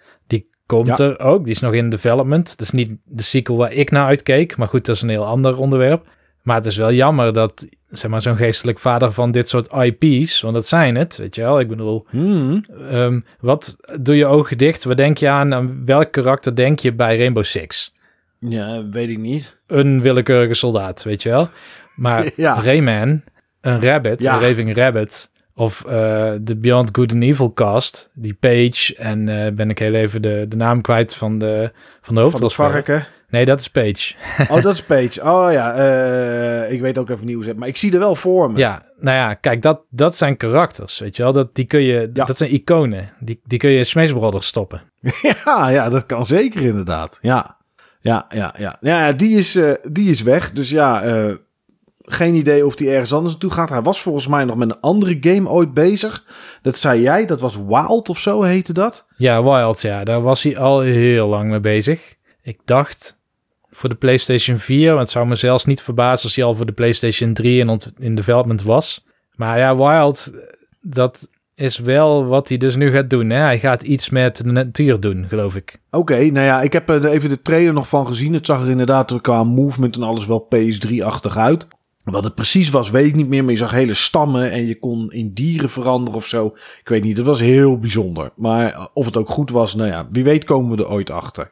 Komt 0.66 1.00
er 1.00 1.20
ook, 1.20 1.44
die 1.44 1.54
is 1.54 1.60
nog 1.60 1.74
in 1.74 1.90
development. 1.90 2.58
Dat 2.58 2.68
is 2.68 2.72
niet 2.72 2.92
de 3.04 3.24
sequel 3.24 3.58
waar 3.58 3.74
ik 3.74 3.92
naar 3.92 4.06
uitkeek, 4.06 4.58
maar 4.58 4.68
goed, 4.68 4.86
dat 4.86 4.96
is 4.96 5.02
een 5.02 5.10
heel 5.10 5.26
ander 5.26 5.58
onderwerp. 5.58 6.12
Maar 6.42 6.56
het 6.56 6.66
is 6.66 6.78
wel 6.78 6.92
jammer 6.92 7.34
dat 7.34 7.68
zeg 7.98 8.12
maar, 8.12 8.22
zo'n 8.22 8.38
geestelijk 8.38 8.80
vader 8.80 9.12
van 9.12 9.32
dit 9.32 9.50
soort 9.50 9.74
IP's, 9.74 10.42
want 10.42 10.54
dat 10.54 10.68
zijn 10.68 10.96
het, 10.96 11.18
weet 11.18 11.36
je 11.36 11.42
wel. 11.42 11.60
Ik 11.60 11.68
bedoel, 11.68 12.06
hmm. 12.10 12.64
Ehm, 12.90 13.20
wat 13.40 13.78
doe 14.02 14.16
je 14.16 14.26
ogen 14.26 14.58
dicht? 14.58 14.84
Wat 14.84 14.98
denk 14.98 15.18
je 15.18 15.30
aan? 15.30 15.54
Aan 15.54 15.86
welk 15.86 16.12
karakter 16.12 16.56
denk 16.56 16.80
je 16.80 16.94
bij 16.94 17.18
Rainbow 17.18 17.44
Six? 17.44 17.94
Ja, 18.40 18.90
weet 18.90 19.10
ik 19.10 19.18
niet. 19.18 19.58
Een 19.68 20.02
willekeurige 20.02 20.54
soldaat, 20.54 21.04
weet 21.04 21.24
je 21.24 21.30
wel. 21.30 21.50
Maar 21.96 22.30
ja. 22.36 22.62
Rayman, 22.62 23.22
een 23.62 23.82
rabbit, 23.82 24.26
een 24.26 24.40
raving 24.40 24.76
rabbit, 24.76 25.32
of 25.56 25.84
uh, 25.88 25.92
de 26.42 26.58
Beyond 26.58 26.90
Good 26.92 27.14
and 27.14 27.24
Evil 27.24 27.54
cast, 27.54 28.10
die 28.14 28.34
Page, 28.34 28.96
en 28.98 29.28
uh, 29.28 29.52
ben 29.52 29.70
ik 29.70 29.80
heel 29.80 29.94
even 29.94 30.22
de, 30.22 30.46
de 30.48 30.56
naam 30.56 30.82
kwijt 30.82 31.16
van 31.16 31.38
de, 31.38 31.72
van 32.02 32.16
de 32.16 32.22
hoofdrolspeler. 32.22 33.12
Nee, 33.30 33.46
dat 33.46 33.60
is 33.60 33.70
Page. 33.70 34.14
oh, 34.54 34.62
dat 34.62 34.74
is 34.74 34.84
Page. 34.84 35.22
Oh 35.22 35.52
ja, 35.52 35.78
uh, 35.78 36.72
ik 36.72 36.82
weet 36.82 36.98
ook 36.98 37.10
even 37.10 37.26
nieuws. 37.26 37.54
Maar 37.54 37.68
ik 37.68 37.78
zie 37.78 37.94
er 37.94 38.00
wel 38.00 38.16
voor 38.16 38.52
me. 38.52 38.58
Ja, 38.58 38.86
nou 39.00 39.18
ja, 39.18 39.34
kijk, 39.34 39.62
dat, 39.62 39.82
dat 39.90 40.16
zijn 40.16 40.38
karakters, 40.38 41.00
weet 41.00 41.18
je 41.18 41.24
wel. 41.24 41.34
Dat, 41.34 41.56
die 41.56 41.66
kun 41.66 41.82
je, 41.82 42.10
ja. 42.14 42.26
dat 42.26 42.38
zijn 42.38 42.54
iconen. 42.54 43.10
Die, 43.20 43.42
die 43.44 43.60
kun 43.60 43.70
je 43.70 43.78
in 43.78 43.86
Smash 43.86 44.12
Brothers 44.12 44.48
stoppen. 44.48 44.82
ja, 45.46 45.70
ja, 45.70 45.90
dat 45.90 46.06
kan 46.06 46.26
zeker 46.26 46.62
inderdaad. 46.62 47.20
Ja, 47.22 47.58
ja, 48.00 48.26
ja, 48.30 48.54
ja. 48.58 48.78
Ja, 48.82 49.12
die 49.12 49.38
is, 49.38 49.60
die 49.92 50.10
is 50.10 50.22
weg. 50.22 50.52
Dus 50.52 50.70
ja, 50.70 51.04
geen 52.06 52.36
idee 52.36 52.66
of 52.66 52.76
die 52.76 52.90
ergens 52.90 53.14
anders 53.14 53.32
naartoe 53.32 53.52
gaat. 53.52 53.70
Hij 53.70 53.82
was 53.82 54.02
volgens 54.02 54.28
mij 54.28 54.44
nog 54.44 54.56
met 54.56 54.70
een 54.70 54.80
andere 54.80 55.18
game 55.22 55.50
ooit 55.50 55.74
bezig. 55.74 56.26
Dat 56.62 56.78
zei 56.78 57.02
jij, 57.02 57.26
dat 57.26 57.40
was 57.40 57.58
Wild 57.68 58.10
of 58.10 58.20
zo 58.20 58.42
heette 58.42 58.74
dat? 58.74 59.06
Ja, 59.16 59.44
Wild, 59.44 59.82
ja. 59.82 60.04
Daar 60.04 60.22
was 60.22 60.44
hij 60.44 60.58
al 60.58 60.80
heel 60.80 61.28
lang 61.28 61.50
mee 61.50 61.60
bezig. 61.60 62.16
Ik 62.42 62.60
dacht 62.66 63.22
voor 63.70 63.90
de 63.90 63.96
PlayStation 63.96 64.58
4. 64.58 64.88
Want 64.88 65.00
het 65.00 65.10
zou 65.10 65.28
me 65.28 65.36
zelfs 65.36 65.66
niet 65.66 65.82
verbazen 65.82 66.24
als 66.24 66.36
hij 66.36 66.46
al 66.46 66.56
voor 66.56 66.66
de 66.66 66.72
PlayStation 66.72 67.34
3 67.34 67.60
in, 67.60 67.80
in 67.98 68.16
development 68.16 68.64
was. 68.64 69.06
Maar 69.36 69.58
ja, 69.58 69.76
Wild, 69.76 70.34
dat 70.82 71.28
is 71.56 71.78
wel 71.78 72.26
wat 72.26 72.50
hij 72.50 72.58
dus 72.58 72.76
nu 72.76 72.92
gaat 72.92 73.10
doen. 73.10 73.30
Hè? 73.30 73.38
Hij 73.38 73.60
gaat 73.60 73.84
iets 73.84 74.10
met 74.10 74.38
de 74.38 74.52
natuur 74.52 75.00
doen, 75.00 75.26
geloof 75.28 75.56
ik. 75.56 75.78
Oké, 75.92 76.20
nou 76.20 76.46
ja, 76.46 76.62
ik 76.62 76.74
heb 76.74 76.90
er 76.90 77.06
even 77.06 77.30
de 77.30 77.42
trailer 77.42 77.74
nog 77.74 77.88
van 77.88 78.08
gezien. 78.08 78.34
Het 78.34 78.46
zag 78.46 78.62
er 78.62 78.70
inderdaad 78.70 79.22
qua 79.22 79.44
movement 79.44 79.96
en 79.96 80.04
alles 80.04 80.26
wel 80.26 80.48
PS3-achtig 80.56 81.38
uit. 81.38 81.68
Wat 82.04 82.24
het 82.24 82.36
precies 82.36 82.70
was, 82.70 82.90
weet 82.90 83.06
ik 83.06 83.16
niet 83.16 83.28
meer. 83.28 83.44
Maar 83.44 83.52
je 83.52 83.58
zag 83.58 83.72
hele 83.72 83.94
stammen 83.94 84.52
en 84.52 84.66
je 84.66 84.80
kon 84.80 85.12
in 85.12 85.34
dieren 85.34 85.70
veranderen 85.70 86.20
of 86.20 86.28
zo. 86.28 86.46
Ik 86.80 86.88
weet 86.88 87.04
niet, 87.04 87.18
het 87.18 87.26
was 87.26 87.40
heel 87.40 87.80
bijzonder. 87.80 88.32
Maar 88.36 88.90
of 88.94 89.06
het 89.06 89.18
ook 89.18 89.30
goed 89.30 89.50
was, 89.50 89.76
nou 89.76 89.90
ja, 89.90 90.08
wie 90.12 90.24
weet 90.24 90.44
komen 90.44 90.78
we 90.78 90.84
er 90.84 90.90
ooit 90.90 91.10
achter. 91.10 91.52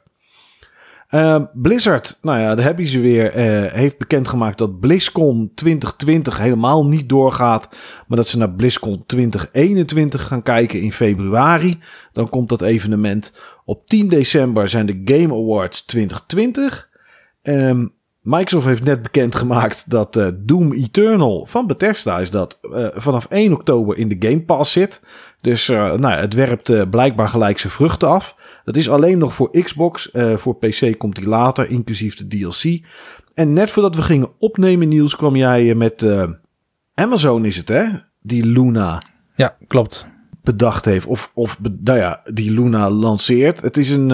Uh, 1.12 1.42
Blizzard, 1.54 2.18
nou 2.22 2.40
ja, 2.40 2.56
daar 2.56 2.66
hebben 2.66 2.88
ze 2.88 3.00
weer, 3.00 3.38
uh, 3.38 3.72
heeft 3.72 3.98
bekendgemaakt 3.98 4.58
dat 4.58 4.80
BlizzCon 4.80 5.52
2020 5.56 6.38
helemaal 6.38 6.86
niet 6.86 7.10
doorgaat. 7.10 7.70
Maar 8.08 8.18
dat 8.18 8.28
ze 8.28 8.38
naar 8.38 8.52
BlizzCon 8.52 9.06
2021 9.06 10.28
gaan 10.28 10.44
kijken 10.44 10.82
in 10.82 10.94
februari. 10.94 11.80
Dan 12.12 12.30
komt 12.30 12.50
dat 12.50 12.62
evenement. 12.62 13.34
Op 13.66 13.88
10 13.88 14.08
december 14.08 14.70
zijn 14.70 14.86
de 14.86 15.02
Game 15.06 15.34
Awards 15.34 15.86
2020. 15.86 16.90
Um, 17.44 17.94
Microsoft 18.22 18.66
heeft 18.66 18.84
net 18.84 19.02
bekendgemaakt 19.02 19.90
dat 19.90 20.16
uh, 20.16 20.28
Doom 20.36 20.74
Eternal 20.74 21.46
van 21.50 21.68
Bethesda 21.68 22.20
is 22.20 22.30
dat 22.30 22.60
uh, 22.62 22.88
vanaf 22.94 23.26
1 23.26 23.54
oktober 23.54 23.98
in 23.98 24.08
de 24.08 24.28
Game 24.28 24.42
Pass 24.42 24.72
zit. 24.72 25.02
Dus 25.42 25.68
uh, 25.68 25.94
nou 25.94 26.14
het 26.14 26.34
werpt 26.34 26.90
blijkbaar 26.90 27.30
gelijk 27.30 27.60
zijn 27.60 27.74
vruchten 27.74 28.08
af. 28.08 28.36
Dat 28.66 28.76
is 28.76 28.90
alleen 28.90 29.18
nog 29.18 29.34
voor 29.34 29.62
Xbox. 29.64 30.10
voor 30.36 30.56
PC 30.56 30.98
komt 30.98 31.16
die 31.16 31.28
later, 31.28 31.70
inclusief 31.70 32.16
de 32.16 32.28
DLC. 32.28 32.86
En 33.34 33.54
net 33.54 33.72
voordat 33.72 33.96
we 33.96 34.02
gingen 34.02 34.30
opnemen, 34.40 34.88
Niels, 34.88 35.16
kwam 35.16 35.36
jij 35.36 35.76
met 35.76 36.06
Amazon, 36.94 37.46
is 37.46 37.58
het 37.58 37.68
hè? 37.68 37.86
Die 38.22 38.46
Luna. 38.46 39.02
Ja, 39.36 39.56
klopt. 39.68 40.08
Bedacht 40.44 40.86
heeft. 40.86 41.06
Of, 41.06 41.32
of 41.34 41.60
nou 41.84 41.98
ja, 41.98 42.22
die 42.34 42.52
Luna 42.52 42.90
lanceert. 42.90 43.62
Het 43.62 43.78
is 43.78 43.90
een, 43.90 44.10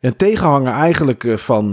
een 0.00 0.16
tegenhanger 0.16 0.72
eigenlijk 0.72 1.32
van, 1.36 1.70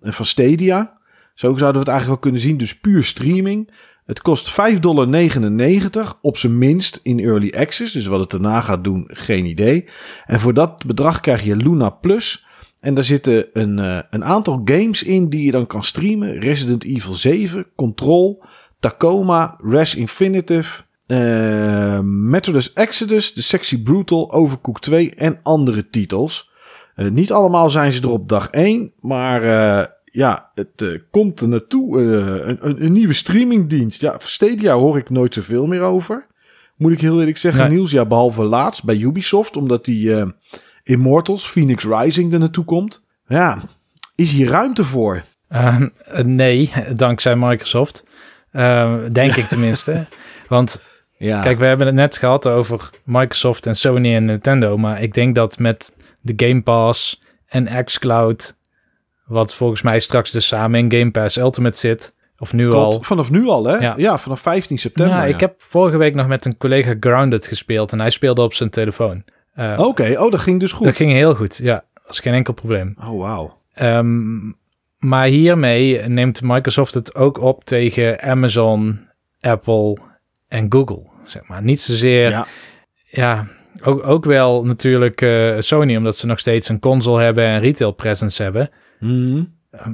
van 0.00 0.26
Stadia. 0.26 0.99
Zo 1.40 1.56
zouden 1.56 1.72
we 1.72 1.78
het 1.78 1.88
eigenlijk 1.88 2.08
wel 2.08 2.30
kunnen 2.30 2.40
zien. 2.40 2.56
Dus 2.56 2.78
puur 2.78 3.04
streaming. 3.04 3.70
Het 4.06 4.22
kost 4.22 4.50
5,99 4.50 4.56
dollar 4.80 6.16
op 6.20 6.36
zijn 6.36 6.58
minst 6.58 7.00
in 7.02 7.20
early 7.20 7.54
access. 7.56 7.92
Dus 7.92 8.06
wat 8.06 8.20
het 8.20 8.30
daarna 8.30 8.60
gaat 8.60 8.84
doen, 8.84 9.04
geen 9.08 9.44
idee. 9.44 9.84
En 10.26 10.40
voor 10.40 10.54
dat 10.54 10.86
bedrag 10.86 11.20
krijg 11.20 11.44
je 11.44 11.56
Luna 11.56 11.90
Plus. 11.90 12.46
En 12.80 12.94
daar 12.94 13.04
zitten 13.04 13.46
een, 13.52 13.78
uh, 13.78 13.98
een 14.10 14.24
aantal 14.24 14.60
games 14.64 15.02
in 15.02 15.28
die 15.28 15.44
je 15.44 15.50
dan 15.50 15.66
kan 15.66 15.84
streamen. 15.84 16.40
Resident 16.40 16.84
Evil 16.84 17.14
7, 17.14 17.66
Control, 17.76 18.42
Tacoma, 18.80 19.56
Res 19.62 19.94
Infinitive, 19.94 20.82
uh, 21.06 21.98
Exodus, 22.74 23.32
The 23.32 23.42
Sexy 23.42 23.82
Brutal, 23.82 24.32
Overcooked 24.32 24.82
2 24.82 25.14
en 25.14 25.40
andere 25.42 25.90
titels. 25.90 26.50
Uh, 26.96 27.10
niet 27.10 27.32
allemaal 27.32 27.70
zijn 27.70 27.92
ze 27.92 28.02
er 28.02 28.10
op 28.10 28.28
dag 28.28 28.50
1, 28.50 28.92
maar 29.00 29.42
ja, 30.10 30.50
het 30.54 30.82
uh, 30.82 30.98
komt 31.10 31.40
er 31.40 31.48
naartoe. 31.48 32.00
Uh, 32.00 32.48
een, 32.48 32.84
een, 32.84 32.92
nieuwe 32.92 33.12
streamingdienst. 33.12 34.00
Ja, 34.00 34.16
Stadia 34.18 34.74
hoor 34.74 34.96
ik 34.96 35.10
nooit 35.10 35.34
zoveel 35.34 35.66
meer 35.66 35.80
over. 35.80 36.26
Moet 36.76 36.92
ik 36.92 37.00
heel 37.00 37.18
eerlijk 37.18 37.38
zeggen, 37.38 37.68
nee. 37.68 37.76
Niels. 37.76 37.90
Ja, 37.90 38.04
behalve 38.04 38.42
laatst 38.42 38.84
bij 38.84 38.96
Ubisoft. 38.96 39.56
Omdat 39.56 39.84
die 39.84 40.08
uh, 40.08 40.26
Immortals, 40.82 41.48
Phoenix 41.48 41.84
Rising 41.84 42.32
er 42.32 42.38
naartoe 42.38 42.64
komt. 42.64 43.02
Ja, 43.26 43.62
is 44.14 44.30
hier 44.30 44.48
ruimte 44.48 44.84
voor? 44.84 45.24
Ehm, 45.48 45.88
nee, 46.24 46.72
dankzij 46.94 47.36
Microsoft. 47.36 48.04
Ehm, 48.52 49.12
denk 49.12 49.36
ik 49.36 49.44
tenminste. 49.54 50.06
Want 50.48 50.82
ja. 51.18 51.40
kijk, 51.40 51.58
we 51.58 51.64
hebben 51.64 51.86
het 51.86 51.94
net 51.94 52.18
gehad 52.18 52.46
over 52.46 52.90
Microsoft 53.04 53.66
en 53.66 53.76
Sony 53.76 54.14
en 54.14 54.24
Nintendo. 54.24 54.76
Maar 54.76 55.02
ik 55.02 55.14
denk 55.14 55.34
dat 55.34 55.58
met 55.58 55.96
de 56.20 56.46
Game 56.46 56.62
Pass 56.62 57.20
en 57.46 57.84
xCloud 57.84 58.58
wat 59.30 59.54
volgens 59.54 59.82
mij 59.82 60.00
straks 60.00 60.30
dus 60.30 60.46
samen 60.46 60.80
in 60.80 60.98
Game 60.98 61.10
Pass 61.10 61.36
Ultimate 61.36 61.76
zit. 61.76 62.14
Of 62.38 62.52
nu 62.52 62.68
Klopt, 62.68 62.94
al. 62.94 63.02
Vanaf 63.02 63.30
nu 63.30 63.48
al, 63.48 63.64
hè? 63.64 63.76
Ja, 63.76 63.94
ja 63.96 64.18
vanaf 64.18 64.40
15 64.40 64.78
september. 64.78 65.16
Ja, 65.16 65.24
ik 65.24 65.40
heb 65.40 65.54
vorige 65.62 65.96
week 65.96 66.14
nog 66.14 66.26
met 66.26 66.44
een 66.44 66.56
collega 66.56 66.94
Grounded 67.00 67.46
gespeeld 67.46 67.92
en 67.92 68.00
hij 68.00 68.10
speelde 68.10 68.42
op 68.42 68.54
zijn 68.54 68.70
telefoon. 68.70 69.24
Uh, 69.58 69.78
Oké, 69.78 70.16
oh, 70.18 70.30
dat 70.30 70.40
ging 70.40 70.60
dus 70.60 70.72
goed. 70.72 70.86
Dat 70.86 70.96
ging 70.96 71.12
heel 71.12 71.34
goed, 71.34 71.60
ja. 71.62 71.84
was 72.06 72.20
geen 72.20 72.34
enkel 72.34 72.54
probleem. 72.54 72.96
Oh, 73.04 73.20
wauw. 73.20 73.58
Um, 73.82 74.56
maar 74.98 75.26
hiermee 75.26 76.00
neemt 76.00 76.42
Microsoft 76.42 76.94
het 76.94 77.14
ook 77.14 77.40
op 77.40 77.64
tegen 77.64 78.20
Amazon, 78.20 79.00
Apple 79.40 79.96
en 80.48 80.66
Google. 80.68 81.02
Zeg 81.24 81.48
maar 81.48 81.62
niet 81.62 81.80
zozeer. 81.80 82.30
Ja, 82.30 82.46
ja 83.10 83.46
ook, 83.82 84.06
ook 84.06 84.24
wel 84.24 84.64
natuurlijk 84.64 85.20
uh, 85.20 85.54
Sony, 85.58 85.96
omdat 85.96 86.16
ze 86.16 86.26
nog 86.26 86.38
steeds 86.38 86.68
een 86.68 86.80
console 86.80 87.22
hebben 87.22 87.44
en 87.44 87.60
retail 87.60 87.92
presence 87.92 88.42
hebben. 88.42 88.70
Mhm. 89.00 89.42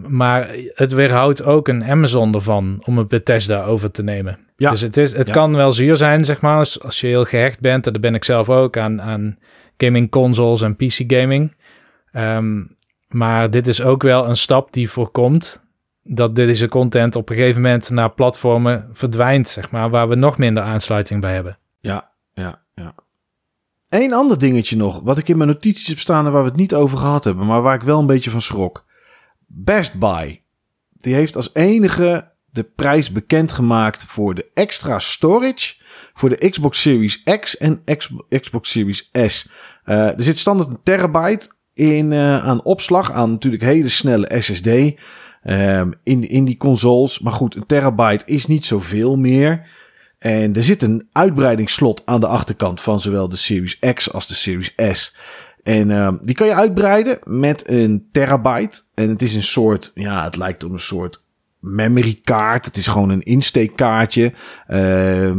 Maar 0.08 0.54
het 0.74 0.92
weerhoudt 0.92 1.44
ook 1.44 1.68
een 1.68 1.84
Amazon 1.84 2.34
ervan 2.34 2.82
om 2.84 2.98
een 2.98 3.06
Bethesda 3.06 3.64
over 3.64 3.90
te 3.90 4.02
nemen. 4.02 4.38
Ja. 4.56 4.70
Dus 4.70 4.80
het, 4.80 4.96
is, 4.96 5.16
het 5.16 5.30
kan 5.30 5.54
wel 5.54 5.72
zuur 5.72 5.96
zijn, 5.96 6.24
zeg 6.24 6.40
maar, 6.40 6.58
als, 6.58 6.82
als 6.82 7.00
je 7.00 7.06
heel 7.06 7.24
gehecht 7.24 7.60
bent. 7.60 7.86
En 7.86 7.92
dat 7.92 8.02
ben 8.02 8.14
ik 8.14 8.24
zelf 8.24 8.50
ook 8.50 8.76
aan, 8.76 9.02
aan 9.02 9.38
gaming 9.76 10.10
consoles 10.10 10.62
en 10.62 10.76
PC 10.76 11.02
gaming. 11.06 11.56
Um, 12.12 12.76
maar 13.08 13.50
dit 13.50 13.66
is 13.66 13.82
ook 13.82 14.02
wel 14.02 14.28
een 14.28 14.36
stap 14.36 14.72
die 14.72 14.90
voorkomt 14.90 15.64
dat 16.02 16.34
deze 16.34 16.68
content 16.68 17.16
op 17.16 17.30
een 17.30 17.36
gegeven 17.36 17.62
moment 17.62 17.90
naar 17.90 18.10
platformen 18.10 18.88
verdwijnt, 18.92 19.48
zeg 19.48 19.70
maar, 19.70 19.90
waar 19.90 20.08
we 20.08 20.14
nog 20.14 20.38
minder 20.38 20.62
aansluiting 20.62 21.20
bij 21.20 21.34
hebben. 21.34 21.58
Ja, 21.80 22.10
ja, 22.34 22.62
ja. 22.74 22.94
Eén 23.88 24.12
ander 24.12 24.38
dingetje 24.38 24.76
nog, 24.76 25.00
wat 25.00 25.18
ik 25.18 25.28
in 25.28 25.36
mijn 25.36 25.48
notities 25.48 25.86
heb 25.86 25.98
staan 25.98 26.26
en 26.26 26.32
waar 26.32 26.42
we 26.42 26.48
het 26.48 26.58
niet 26.58 26.74
over 26.74 26.98
gehad 26.98 27.24
hebben, 27.24 27.46
maar 27.46 27.62
waar 27.62 27.74
ik 27.74 27.82
wel 27.82 27.98
een 27.98 28.06
beetje 28.06 28.30
van 28.30 28.42
schrok. 28.42 28.84
Best 29.58 29.98
Buy. 29.98 30.42
Die 30.92 31.14
heeft 31.14 31.36
als 31.36 31.50
enige 31.54 32.32
de 32.50 32.62
prijs 32.62 33.12
bekendgemaakt 33.12 34.04
voor 34.04 34.34
de 34.34 34.50
extra 34.54 34.98
storage 34.98 35.74
voor 36.14 36.28
de 36.28 36.48
Xbox 36.50 36.80
Series 36.80 37.22
X 37.40 37.56
en 37.56 37.82
Xbox 38.40 38.70
Series 38.70 39.10
S. 39.12 39.48
er 39.84 40.14
zit 40.16 40.38
standaard 40.38 40.68
een 40.68 40.82
terabyte 40.82 41.48
in, 41.74 42.14
aan 42.14 42.62
opslag, 42.62 43.12
aan 43.12 43.30
natuurlijk 43.30 43.62
hele 43.62 43.88
snelle 43.88 44.40
SSD 44.40 44.66
um, 44.66 45.94
in, 46.02 46.28
in 46.28 46.44
die 46.44 46.56
consoles. 46.56 47.18
Maar 47.18 47.32
goed, 47.32 47.54
een 47.54 47.66
terabyte 47.66 48.24
is 48.26 48.46
niet 48.46 48.66
zoveel 48.66 49.16
meer. 49.16 49.68
En 50.18 50.54
er 50.54 50.62
zit 50.62 50.82
een 50.82 51.08
uitbreidingsslot 51.12 52.02
aan 52.04 52.20
de 52.20 52.26
achterkant 52.26 52.80
van 52.80 53.00
zowel 53.00 53.28
de 53.28 53.36
Series 53.36 53.78
X 53.78 54.12
als 54.12 54.26
de 54.26 54.34
Series 54.34 54.74
S. 54.92 55.14
En 55.66 55.90
um, 55.90 56.18
die 56.22 56.34
kan 56.34 56.46
je 56.46 56.54
uitbreiden 56.54 57.18
met 57.24 57.68
een 57.68 58.08
terabyte. 58.12 58.80
En 58.94 59.08
het 59.08 59.22
is 59.22 59.34
een 59.34 59.42
soort, 59.42 59.90
ja, 59.94 60.24
het 60.24 60.36
lijkt 60.36 60.64
op 60.64 60.72
een 60.72 60.78
soort 60.78 61.24
memory 61.58 62.20
kaart. 62.24 62.64
Het 62.64 62.76
is 62.76 62.86
gewoon 62.86 63.10
een 63.10 63.22
insteekkaartje. 63.22 64.32
Uh, 64.68 65.32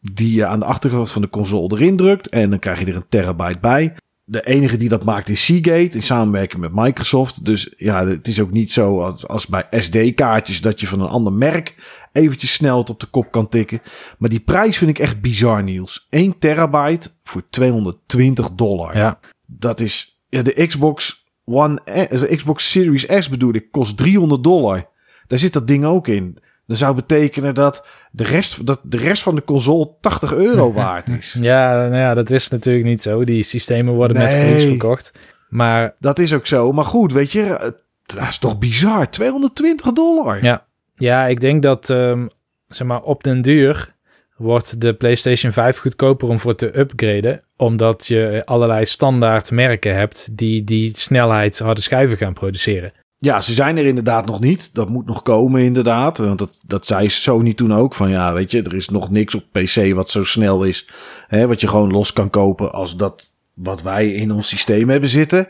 die 0.00 0.34
je 0.34 0.46
aan 0.46 0.58
de 0.58 0.64
achterkant 0.64 1.10
van 1.10 1.22
de 1.22 1.28
console 1.28 1.76
erin 1.76 1.96
drukt. 1.96 2.28
En 2.28 2.50
dan 2.50 2.58
krijg 2.58 2.78
je 2.78 2.86
er 2.86 2.96
een 2.96 3.08
terabyte 3.08 3.58
bij 3.60 3.94
de 4.30 4.46
enige 4.46 4.76
die 4.76 4.88
dat 4.88 5.04
maakt 5.04 5.28
is 5.28 5.44
Seagate 5.44 5.96
in 5.96 6.02
samenwerking 6.02 6.60
met 6.60 6.74
Microsoft. 6.74 7.44
Dus 7.44 7.74
ja, 7.76 8.06
het 8.06 8.28
is 8.28 8.40
ook 8.40 8.50
niet 8.50 8.72
zo 8.72 9.02
als, 9.02 9.28
als 9.28 9.46
bij 9.46 9.66
SD-kaartjes 9.70 10.60
dat 10.60 10.80
je 10.80 10.86
van 10.86 11.00
een 11.00 11.08
ander 11.08 11.32
merk 11.32 11.74
eventjes 12.12 12.52
snel 12.52 12.78
het 12.78 12.90
op 12.90 13.00
de 13.00 13.06
kop 13.06 13.30
kan 13.30 13.48
tikken. 13.48 13.82
Maar 14.18 14.28
die 14.28 14.40
prijs 14.40 14.78
vind 14.78 14.90
ik 14.90 14.98
echt 14.98 15.20
bizar, 15.20 15.62
Niels. 15.62 16.06
1 16.10 16.38
terabyte 16.38 17.10
voor 17.22 17.42
220 17.50 18.50
dollar. 18.50 18.96
Ja. 18.96 19.18
Dat 19.58 19.80
is 19.80 20.24
ja, 20.28 20.42
de 20.42 20.66
Xbox 20.66 21.28
One, 21.44 21.80
eh, 21.84 22.20
de 22.20 22.36
Xbox 22.36 22.70
Series 22.70 23.06
S 23.08 23.28
bedoel 23.28 23.54
ik, 23.54 23.70
kost 23.70 23.96
300 23.96 24.44
dollar. 24.44 24.88
Daar 25.26 25.38
zit 25.38 25.52
dat 25.52 25.66
ding 25.66 25.84
ook 25.84 26.08
in. 26.08 26.38
Dat 26.66 26.78
zou 26.78 26.94
betekenen 26.94 27.54
dat 27.54 27.86
de 28.10 28.24
rest, 28.24 28.66
dat 28.66 28.80
de 28.82 28.96
rest 28.96 29.22
van 29.22 29.34
de 29.34 29.44
console 29.44 29.94
80 30.00 30.34
euro 30.34 30.72
waard 30.82 31.08
is. 31.08 31.36
Ja, 31.40 31.72
nou 31.74 31.96
ja, 31.96 32.14
dat 32.14 32.30
is 32.30 32.48
natuurlijk 32.48 32.84
niet 32.84 33.02
zo. 33.02 33.24
Die 33.24 33.42
systemen 33.42 33.94
worden 33.94 34.16
nee, 34.16 34.26
met 34.26 34.34
verlies 34.34 34.64
verkocht. 34.64 35.18
Maar... 35.48 35.94
Dat 35.98 36.18
is 36.18 36.32
ook 36.32 36.46
zo. 36.46 36.72
Maar 36.72 36.84
goed, 36.84 37.12
weet 37.12 37.32
je, 37.32 37.74
dat 38.06 38.28
is 38.28 38.38
toch 38.38 38.58
bizar. 38.58 39.10
220 39.10 39.92
dollar. 39.92 40.44
Ja, 40.44 40.66
ja 40.94 41.26
ik 41.26 41.40
denk 41.40 41.62
dat, 41.62 41.88
um, 41.88 42.28
zeg 42.68 42.86
maar, 42.86 43.02
op 43.02 43.22
den 43.22 43.42
duur 43.42 43.94
wordt 44.40 44.80
de 44.80 44.94
PlayStation 44.94 45.52
5 45.52 45.78
goedkoper 45.78 46.28
om 46.28 46.38
voor 46.38 46.54
te 46.54 46.78
upgraden. 46.78 47.42
Omdat 47.56 48.06
je 48.06 48.42
allerlei 48.44 48.84
standaard 48.84 49.50
merken 49.50 49.94
hebt 49.96 50.36
die 50.36 50.64
die 50.64 50.96
snelheid 50.96 51.58
harde 51.58 51.80
schijven 51.80 52.16
gaan 52.16 52.32
produceren. 52.32 52.92
Ja, 53.18 53.40
ze 53.40 53.54
zijn 53.54 53.76
er 53.76 53.86
inderdaad 53.86 54.26
nog 54.26 54.40
niet. 54.40 54.74
Dat 54.74 54.88
moet 54.88 55.06
nog 55.06 55.22
komen 55.22 55.62
inderdaad. 55.62 56.18
Want 56.18 56.38
dat, 56.38 56.60
dat 56.66 56.86
zei 56.86 57.08
Sony 57.08 57.54
toen 57.54 57.74
ook. 57.74 57.94
Van 57.94 58.10
ja, 58.10 58.32
weet 58.32 58.50
je, 58.50 58.62
er 58.62 58.74
is 58.74 58.88
nog 58.88 59.10
niks 59.10 59.34
op 59.34 59.44
PC 59.52 59.92
wat 59.94 60.10
zo 60.10 60.24
snel 60.24 60.64
is. 60.64 60.88
Hè, 61.28 61.46
wat 61.46 61.60
je 61.60 61.68
gewoon 61.68 61.90
los 61.90 62.12
kan 62.12 62.30
kopen 62.30 62.72
als 62.72 62.96
dat 62.96 63.36
wat 63.54 63.82
wij 63.82 64.12
in 64.12 64.32
ons 64.32 64.48
systeem 64.48 64.88
hebben 64.88 65.08
zitten. 65.08 65.48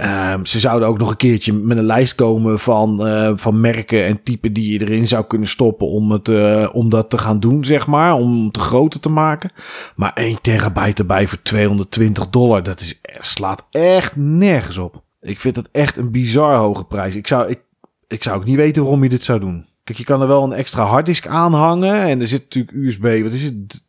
Um, 0.00 0.46
ze 0.46 0.58
zouden 0.58 0.88
ook 0.88 0.98
nog 0.98 1.10
een 1.10 1.16
keertje 1.16 1.52
met 1.52 1.78
een 1.78 1.84
lijst 1.84 2.14
komen 2.14 2.58
van, 2.58 3.06
uh, 3.06 3.32
van 3.34 3.60
merken 3.60 4.04
en 4.04 4.22
typen 4.22 4.52
die 4.52 4.72
je 4.72 4.80
erin 4.80 5.08
zou 5.08 5.24
kunnen 5.24 5.48
stoppen 5.48 5.86
om, 5.86 6.10
het, 6.10 6.28
uh, 6.28 6.68
om 6.72 6.88
dat 6.88 7.10
te 7.10 7.18
gaan 7.18 7.40
doen, 7.40 7.64
zeg 7.64 7.86
maar. 7.86 8.14
Om 8.14 8.46
het 8.46 8.56
groter 8.56 9.00
te 9.00 9.08
maken. 9.08 9.50
Maar 9.96 10.12
1 10.14 10.40
terabyte 10.40 11.00
erbij 11.00 11.26
voor 11.26 11.42
220 11.42 12.28
dollar, 12.30 12.62
dat 12.62 12.80
is, 12.80 13.00
slaat 13.18 13.66
echt 13.70 14.16
nergens 14.16 14.78
op. 14.78 15.02
Ik 15.20 15.40
vind 15.40 15.56
het 15.56 15.68
echt 15.72 15.96
een 15.96 16.10
bizar 16.10 16.56
hoge 16.56 16.84
prijs. 16.84 17.14
Ik 17.14 17.26
zou, 17.26 17.48
ik, 17.48 17.60
ik 18.08 18.22
zou 18.22 18.36
ook 18.36 18.44
niet 18.44 18.56
weten 18.56 18.82
waarom 18.82 19.02
je 19.02 19.08
dit 19.08 19.24
zou 19.24 19.40
doen. 19.40 19.66
Kijk, 19.84 19.98
je 19.98 20.04
kan 20.04 20.20
er 20.20 20.28
wel 20.28 20.44
een 20.44 20.52
extra 20.52 20.84
harddisk 20.84 21.26
aanhangen. 21.26 22.02
En 22.02 22.20
er 22.20 22.28
zit 22.28 22.42
natuurlijk 22.42 22.76
USB, 22.76 23.22
wat 23.22 23.32
is 23.32 23.44
het? 23.44 23.86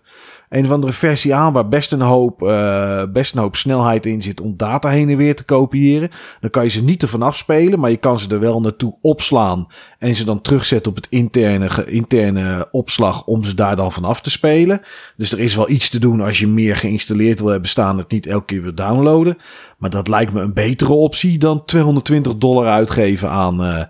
een 0.49 0.65
of 0.65 0.71
andere 0.71 0.93
versie 0.93 1.35
aan 1.35 1.53
waar 1.53 1.67
best 1.67 1.91
een 1.91 2.01
hoop, 2.01 2.41
uh, 2.41 3.03
best 3.13 3.33
een 3.33 3.41
hoop 3.41 3.55
snelheid 3.55 4.05
in 4.05 4.21
zit 4.21 4.41
om 4.41 4.57
data 4.57 4.89
heen 4.89 5.09
en 5.09 5.17
weer 5.17 5.35
te 5.35 5.43
kopiëren. 5.43 6.09
Dan 6.41 6.49
kan 6.49 6.63
je 6.63 6.69
ze 6.69 6.83
niet 6.83 7.01
ervan 7.01 7.21
afspelen, 7.21 7.79
maar 7.79 7.89
je 7.89 7.97
kan 7.97 8.19
ze 8.19 8.29
er 8.29 8.39
wel 8.39 8.61
naartoe 8.61 8.95
opslaan 9.01 9.67
en 9.99 10.15
ze 10.15 10.25
dan 10.25 10.41
terugzetten 10.41 10.91
op 10.91 10.97
het 10.97 11.07
interne, 11.09 11.85
interne 11.85 12.67
opslag 12.71 13.25
om 13.25 13.43
ze 13.43 13.55
daar 13.55 13.75
dan 13.75 13.91
vanaf 13.91 14.21
te 14.21 14.29
spelen. 14.29 14.81
Dus 15.17 15.31
er 15.31 15.39
is 15.39 15.55
wel 15.55 15.69
iets 15.69 15.89
te 15.89 15.99
doen 15.99 16.21
als 16.21 16.39
je 16.39 16.47
meer 16.47 16.77
geïnstalleerd 16.77 17.39
wil 17.39 17.49
hebben 17.49 17.69
staan, 17.69 17.97
het 17.97 18.11
niet 18.11 18.25
elke 18.25 18.45
keer 18.45 18.61
weer 18.61 18.75
downloaden. 18.75 19.37
Maar 19.77 19.89
dat 19.89 20.07
lijkt 20.07 20.33
me 20.33 20.41
een 20.41 20.53
betere 20.53 20.93
optie 20.93 21.37
dan 21.37 21.65
220 21.65 22.37
dollar 22.37 22.67
uitgeven 22.67 23.29
aan, 23.29 23.61
uh, 23.61 23.83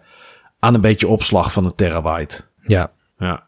aan 0.60 0.74
een 0.74 0.82
beetje 0.82 1.08
opslag 1.08 1.54
van 1.54 1.66
een 1.66 1.76
terabyte. 1.76 2.42
Ja. 2.62 2.92
Ja. 3.18 3.47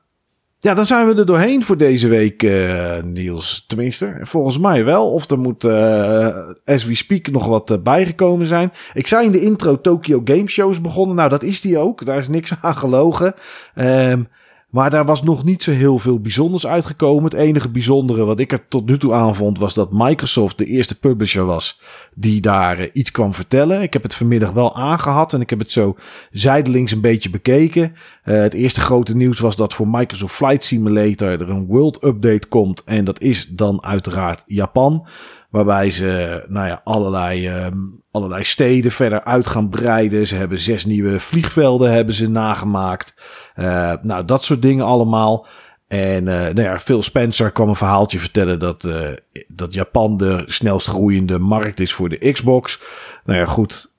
Ja, 0.62 0.74
dan 0.74 0.86
zijn 0.86 1.08
we 1.08 1.16
er 1.16 1.26
doorheen 1.26 1.64
voor 1.64 1.78
deze 1.78 2.08
week, 2.08 2.44
uh, 2.44 3.02
Niels. 3.04 3.66
Tenminste, 3.66 4.18
volgens 4.22 4.58
mij 4.58 4.86
wel. 4.86 5.12
Of 5.12 5.30
er 5.30 5.40
moet, 5.40 5.64
uh, 5.64 6.38
as 6.66 6.86
we 6.86 6.96
speak, 6.96 7.32
nog 7.32 7.46
wat 7.46 7.72
uh, 7.72 7.78
bijgekomen 7.78 8.48
zijn. 8.48 8.72
Ik 8.94 9.08
zei 9.08 9.26
in 9.26 9.32
de 9.32 9.42
intro 9.42 9.82
Tokyo 9.82 10.22
Game 10.24 10.48
Shows 10.48 10.82
begonnen. 10.82 11.16
Nou, 11.16 11.30
dat 11.30 11.44
is 11.44 11.62
die 11.62 11.78
ook. 11.78 12.06
Daar 12.06 12.18
is 12.18 12.28
niks 12.28 12.54
aan 12.62 12.76
gelogen. 12.76 13.36
Um, 13.76 14.28
maar 14.70 14.90
daar 14.90 15.06
was 15.06 15.24
nog 15.24 15.44
niet 15.44 15.64
zo 15.64 15.72
heel 15.72 16.00
veel 16.00 16.20
bijzonders 16.20 16.68
uitgekomen. 16.68 17.24
Het 17.24 17.34
enige 17.34 17.70
bijzondere 17.70 18.24
wat 18.24 18.40
ik 18.40 18.52
er 18.52 18.68
tot 18.68 18.86
nu 18.86 18.98
toe 18.98 19.14
aan 19.14 19.36
vond 19.36 19.60
was 19.60 19.74
dat 19.74 19.92
Microsoft 19.92 20.58
de 20.58 20.66
eerste 20.66 21.00
publisher 21.00 21.46
was 21.46 21.82
die 22.16 22.42
daar 22.42 22.80
uh, 22.80 22.88
iets 22.94 23.12
kwam 23.12 23.34
vertellen. 23.34 23.82
Ik 23.82 23.94
heb 23.94 24.04
het 24.04 24.16
vanmiddag 24.16 24.52
wel 24.52 24.76
aangehad 24.76 25.34
en 25.34 25.42
ik 25.42 25.50
heb 25.50 25.60
het 25.60 25.72
zo 25.72 25.96
zijdelings 26.32 26.92
een 26.92 27.02
beetje 27.02 27.30
bekeken. 27.30 27.96
Uh, 28.26 28.40
het 28.40 28.54
eerste 28.54 28.82
grote 28.82 29.16
nieuws 29.16 29.40
was 29.40 29.56
dat 29.56 29.74
voor 29.74 29.88
Microsoft 29.88 30.36
Flight 30.36 30.64
Simulator 30.64 31.28
er 31.28 31.50
een 31.50 31.66
World 31.66 32.04
Update 32.04 32.48
komt. 32.48 32.84
En 32.84 33.04
dat 33.06 33.22
is 33.22 33.48
dan 33.48 33.84
uiteraard 33.84 34.44
Japan. 34.46 35.08
Waarbij 35.50 35.92
ze 35.92 36.44
nou 36.48 36.68
ja, 36.68 36.82
allerlei, 36.84 37.50
um, 37.50 38.02
allerlei 38.12 38.44
steden 38.44 38.92
verder 38.92 39.24
uit 39.24 39.48
gaan 39.48 39.70
breiden. 39.70 40.28
Ze 40.28 40.36
hebben 40.36 40.60
zes 40.60 40.86
nieuwe 40.86 41.20
vliegvelden 41.20 41.92
hebben 41.92 42.14
ze 42.14 42.30
nagemaakt. 42.30 43.22
Uh, 43.56 43.94
nou, 44.02 44.26
dat 44.26 44.44
soort 44.44 44.62
dingen 44.62 44.86
allemaal. 44.86 45.48
En 45.88 46.24
uh, 46.24 46.40
nou 46.40 46.62
ja, 46.62 46.80
Phil 46.80 47.04
Spencer 47.04 47.52
kwam 47.52 47.70
een 47.70 47.76
verhaaltje 47.76 48.20
vertellen 48.20 48.60
dat, 48.60 48.84
uh, 48.84 49.10
dat 49.48 49.74
Japan 49.74 50.18
de 50.18 50.44
snelst 50.46 50.88
groeiende 50.88 51.40
markt 51.40 51.80
is 51.80 51.94
voor 51.94 52.10
de 52.10 52.32
Xbox. 52.32 52.82
Nou 53.26 53.40
ja, 53.40 53.46
goed, 53.46 53.94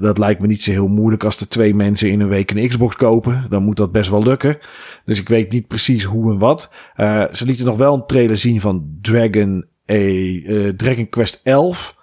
dat 0.00 0.18
lijkt 0.18 0.40
me 0.40 0.46
niet 0.46 0.62
zo 0.62 0.70
heel 0.70 0.88
moeilijk 0.88 1.24
als 1.24 1.40
er 1.40 1.48
twee 1.48 1.74
mensen 1.74 2.10
in 2.10 2.20
een 2.20 2.28
week 2.28 2.50
een 2.50 2.68
Xbox 2.68 2.96
kopen. 2.96 3.46
Dan 3.48 3.62
moet 3.62 3.76
dat 3.76 3.92
best 3.92 4.10
wel 4.10 4.22
lukken. 4.22 4.58
Dus 5.04 5.20
ik 5.20 5.28
weet 5.28 5.52
niet 5.52 5.66
precies 5.66 6.04
hoe 6.04 6.32
en 6.32 6.38
wat. 6.38 6.70
ze 7.32 7.44
lieten 7.44 7.64
nog 7.64 7.76
wel 7.76 7.94
een 7.94 8.06
trailer 8.06 8.38
zien 8.38 8.60
van 8.60 8.98
Dragon, 9.00 9.64
a, 9.90 10.72
Dragon 10.76 11.08
Quest 11.08 11.40
11. 11.42 11.96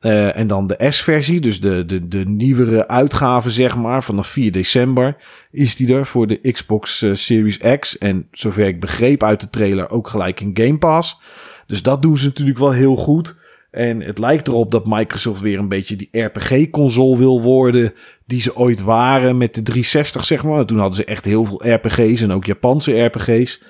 Uh, 0.00 0.36
en 0.36 0.46
dan 0.46 0.66
de 0.66 0.86
S-versie, 0.88 1.40
dus 1.40 1.60
de, 1.60 1.86
de, 1.86 2.08
de 2.08 2.24
nieuwere 2.26 2.88
uitgave, 2.88 3.50
zeg 3.50 3.76
maar, 3.76 4.04
vanaf 4.04 4.26
4 4.26 4.52
december 4.52 5.16
is 5.50 5.76
die 5.76 5.94
er 5.94 6.06
voor 6.06 6.26
de 6.26 6.52
Xbox 6.52 7.02
uh, 7.02 7.14
Series 7.14 7.58
X. 7.78 7.98
En 7.98 8.28
zover 8.32 8.66
ik 8.66 8.80
begreep 8.80 9.22
uit 9.22 9.40
de 9.40 9.50
trailer 9.50 9.90
ook 9.90 10.08
gelijk 10.08 10.40
in 10.40 10.50
Game 10.54 10.78
Pass. 10.78 11.20
Dus 11.66 11.82
dat 11.82 12.02
doen 12.02 12.18
ze 12.18 12.24
natuurlijk 12.24 12.58
wel 12.58 12.72
heel 12.72 12.96
goed. 12.96 13.36
En 13.70 14.00
het 14.00 14.18
lijkt 14.18 14.48
erop 14.48 14.70
dat 14.70 14.86
Microsoft 14.86 15.40
weer 15.40 15.58
een 15.58 15.68
beetje 15.68 15.96
die 15.96 16.08
RPG-console 16.12 17.18
wil 17.18 17.42
worden 17.42 17.92
die 18.26 18.40
ze 18.40 18.56
ooit 18.56 18.80
waren 18.80 19.36
met 19.36 19.54
de 19.54 19.62
360, 19.62 20.24
zeg 20.24 20.44
maar. 20.44 20.64
Toen 20.64 20.78
hadden 20.78 20.96
ze 20.96 21.04
echt 21.04 21.24
heel 21.24 21.44
veel 21.44 21.74
RPG's 21.74 22.20
en 22.20 22.32
ook 22.32 22.44
Japanse 22.44 23.04
RPG's. 23.04 23.62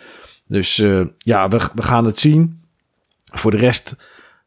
Dus 0.47 0.79
uh, 0.79 1.05
ja, 1.19 1.49
we, 1.49 1.59
we 1.75 1.83
gaan 1.83 2.05
het 2.05 2.19
zien. 2.19 2.61
Voor 3.39 3.51
de 3.51 3.57
rest 3.57 3.97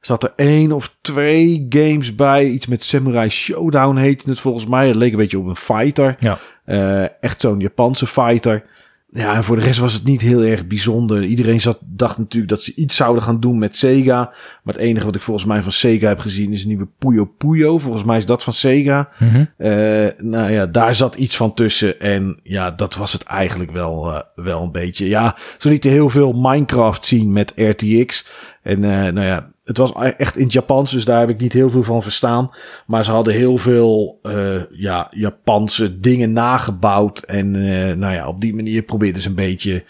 zat 0.02 0.24
er 0.24 0.34
één 0.36 0.72
of 0.72 0.96
twee 1.02 1.66
games 1.70 2.16
bij. 2.16 2.46
Iets 2.46 2.68
met 2.68 2.84
Samurai 2.84 3.30
Showdown 3.30 3.96
heette 3.96 4.30
het 4.30 4.40
volgens 4.40 4.66
mij. 4.66 4.88
Het 4.88 4.96
leek 4.96 5.12
een 5.12 5.18
beetje 5.18 5.40
op 5.40 5.46
een 5.46 5.56
fighter. 5.56 6.16
Ja. 6.20 6.40
Uh, 6.66 7.24
echt 7.24 7.42
zo'n 7.42 7.60
Japanse 7.60 8.08
fighter. 8.08 8.64
Ja, 9.12 9.36
en 9.36 9.44
voor 9.44 9.56
de 9.56 9.62
rest 9.62 9.80
was 9.80 9.94
het 9.94 10.04
niet 10.04 10.22
heel 10.22 10.44
erg 10.44 10.68
bijzonder. 10.68 11.24
Iedereen 11.24 11.62
zat, 11.62 11.80
dacht 11.82 12.18
natuurlijk 12.18 12.52
dat 12.52 12.64
ze 12.64 12.76
iets 12.76 12.96
zouden 12.96 13.24
gaan 13.24 13.40
doen 13.40 13.58
met 13.58 13.76
Sega. 13.76 14.34
Maar 14.64 14.74
het 14.74 14.84
enige 14.84 15.06
wat 15.06 15.16
ik 15.16 15.22
volgens 15.22 15.46
mij 15.46 15.64
van 15.64 15.72
Sega 15.72 16.08
heb 16.08 16.20
gezien 16.20 16.54
is 16.54 16.62
een 16.62 16.68
nieuwe 16.68 16.88
Puyo 16.98 17.26
Puyo. 17.26 17.78
Volgens 17.78 18.04
mij 18.04 18.18
is 18.18 18.26
dat 18.26 18.44
van 18.44 18.54
Sega. 18.54 19.10
Mm 19.20 19.30
-hmm. 19.30 19.50
uh, 19.58 20.08
nou 20.18 20.52
ja, 20.52 20.66
daar 20.66 20.96
zat 20.96 21.16
iets 21.16 21.38
van 21.38 21.54
tussen. 21.54 22.00
En 22.00 22.40
ja, 22.44 22.72
dat 22.72 22.96
was 22.96 23.14
het 23.14 23.24
eigenlijk 23.24 23.72
wel, 23.72 24.08
uh, 24.08 24.20
wel 24.36 24.64
een 24.64 24.72
beetje. 24.72 25.08
Ja, 25.08 25.36
zo 25.58 25.70
lieten 25.70 25.92
heel 25.92 26.10
veel 26.10 26.34
Minecraft 26.34 27.06
zien 27.06 27.32
met 27.32 27.54
RTX. 27.56 28.28
En 28.64 28.84
uh, 28.84 28.90
nou 28.90 29.22
ja, 29.22 29.52
het 29.70 29.78
was 29.78 29.94
echt 30.18 30.38
in 30.38 30.44
het 30.44 30.54
Japans, 30.54 30.92
dus 30.92 31.06
daar 31.06 31.20
heb 31.20 31.30
ik 31.30 31.40
niet 31.40 31.54
heel 31.54 31.70
veel 31.70 31.84
van 31.84 32.02
verstaan. 32.02 32.52
Maar 32.86 33.06
ze 33.06 33.12
hadden 33.12 33.34
heel 33.34 33.58
veel 33.58 34.20
uh, 34.24 34.62
ja, 34.72 35.08
Japanse 35.12 36.00
dingen 36.00 36.34
nagebouwd. 36.34 37.20
En 37.20 37.54
uh, 37.54 37.94
nou 37.94 38.14
ja, 38.14 38.28
op 38.28 38.42
die 38.42 38.56
manier 38.56 38.82
probeerden 38.82 39.22
ze 39.22 39.28
een 39.28 39.36
beetje, 39.36 39.84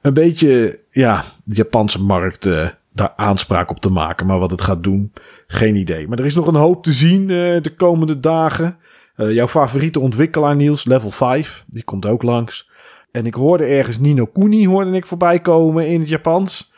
een 0.00 0.14
beetje 0.14 0.80
ja, 0.90 1.24
de 1.44 1.54
Japanse 1.54 2.02
markt 2.02 2.46
uh, 2.46 2.68
daar 2.92 3.12
aanspraak 3.16 3.70
op 3.70 3.80
te 3.80 3.90
maken. 3.90 4.26
Maar 4.26 4.38
wat 4.38 4.50
het 4.50 4.62
gaat 4.62 4.82
doen, 4.82 5.12
geen 5.46 5.76
idee. 5.76 6.08
Maar 6.08 6.18
er 6.18 6.24
is 6.24 6.34
nog 6.34 6.46
een 6.46 6.54
hoop 6.54 6.82
te 6.82 6.92
zien 6.92 7.26
de 7.26 7.72
komende 7.76 8.20
dagen. 8.20 8.76
jouw 9.16 9.48
favoriete 9.48 10.00
ontwikkelaar 10.00 10.56
Niels, 10.56 10.84
Level 10.84 11.10
5, 11.10 11.64
die 11.66 11.84
komt 11.84 12.06
ook 12.06 12.22
langs. 12.22 12.70
En 13.10 13.26
ik 13.26 13.34
hoorde 13.34 13.64
ergens 13.64 13.98
Nino 13.98 14.26
Kuni 14.26 14.68
hoorde 14.68 14.90
ik 14.90 15.06
voorbij 15.06 15.40
komen 15.40 15.88
in 15.88 16.00
het 16.00 16.08
Japans. 16.08 16.72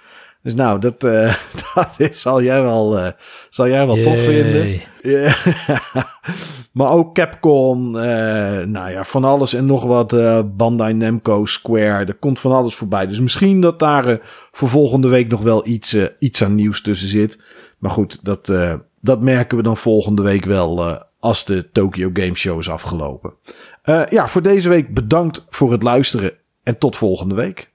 Dus 0.47 0.55
nou, 0.55 0.81
dat, 0.81 1.05
uh, 1.05 1.35
dat 1.75 1.95
is, 1.97 2.21
zal 2.21 2.43
jij 2.43 2.63
wel, 2.63 2.99
uh, 2.99 3.09
zal 3.51 3.69
jij 3.69 3.87
wel 3.87 4.03
tof 4.03 4.19
vinden. 4.19 4.81
maar 6.79 6.91
ook 6.91 7.15
Capcom, 7.15 7.95
uh, 7.95 8.03
nou 8.63 8.91
ja, 8.91 9.05
van 9.05 9.25
alles 9.25 9.55
en 9.55 9.67
nog 9.67 9.85
wat. 9.85 10.17
Bandai 10.57 10.95
Namco, 10.95 11.47
Square, 11.47 12.05
er 12.05 12.15
komt 12.15 12.39
van 12.39 12.53
alles 12.53 12.75
voorbij. 12.75 13.07
Dus 13.07 13.21
misschien 13.21 13.61
dat 13.61 13.79
daar 13.79 14.19
voor 14.53 14.69
volgende 14.69 15.09
week 15.09 15.29
nog 15.29 15.41
wel 15.43 15.67
iets, 15.67 15.97
iets 16.19 16.43
aan 16.43 16.55
nieuws 16.55 16.83
tussen 16.83 17.09
zit. 17.09 17.45
Maar 17.79 17.91
goed, 17.91 18.25
dat, 18.25 18.53
dat 19.01 19.21
merken 19.21 19.57
we 19.57 19.63
dan 19.63 19.77
volgende 19.77 20.23
week 20.23 20.45
wel 20.45 21.01
als 21.21 21.45
de 21.45 21.71
Tokyo 21.73 22.11
Game 22.13 22.35
Show 22.35 22.59
is 22.59 22.71
afgelopen. 22.71 23.35
ja, 24.09 24.29
voor 24.29 24.43
deze 24.43 24.69
week 24.69 24.95
bedankt 24.95 25.47
voor 25.49 25.73
het 25.73 25.83
luisteren 25.83 26.33
en 26.63 26.79
tot 26.79 26.97
volgende 26.97 27.35
week. 27.35 27.75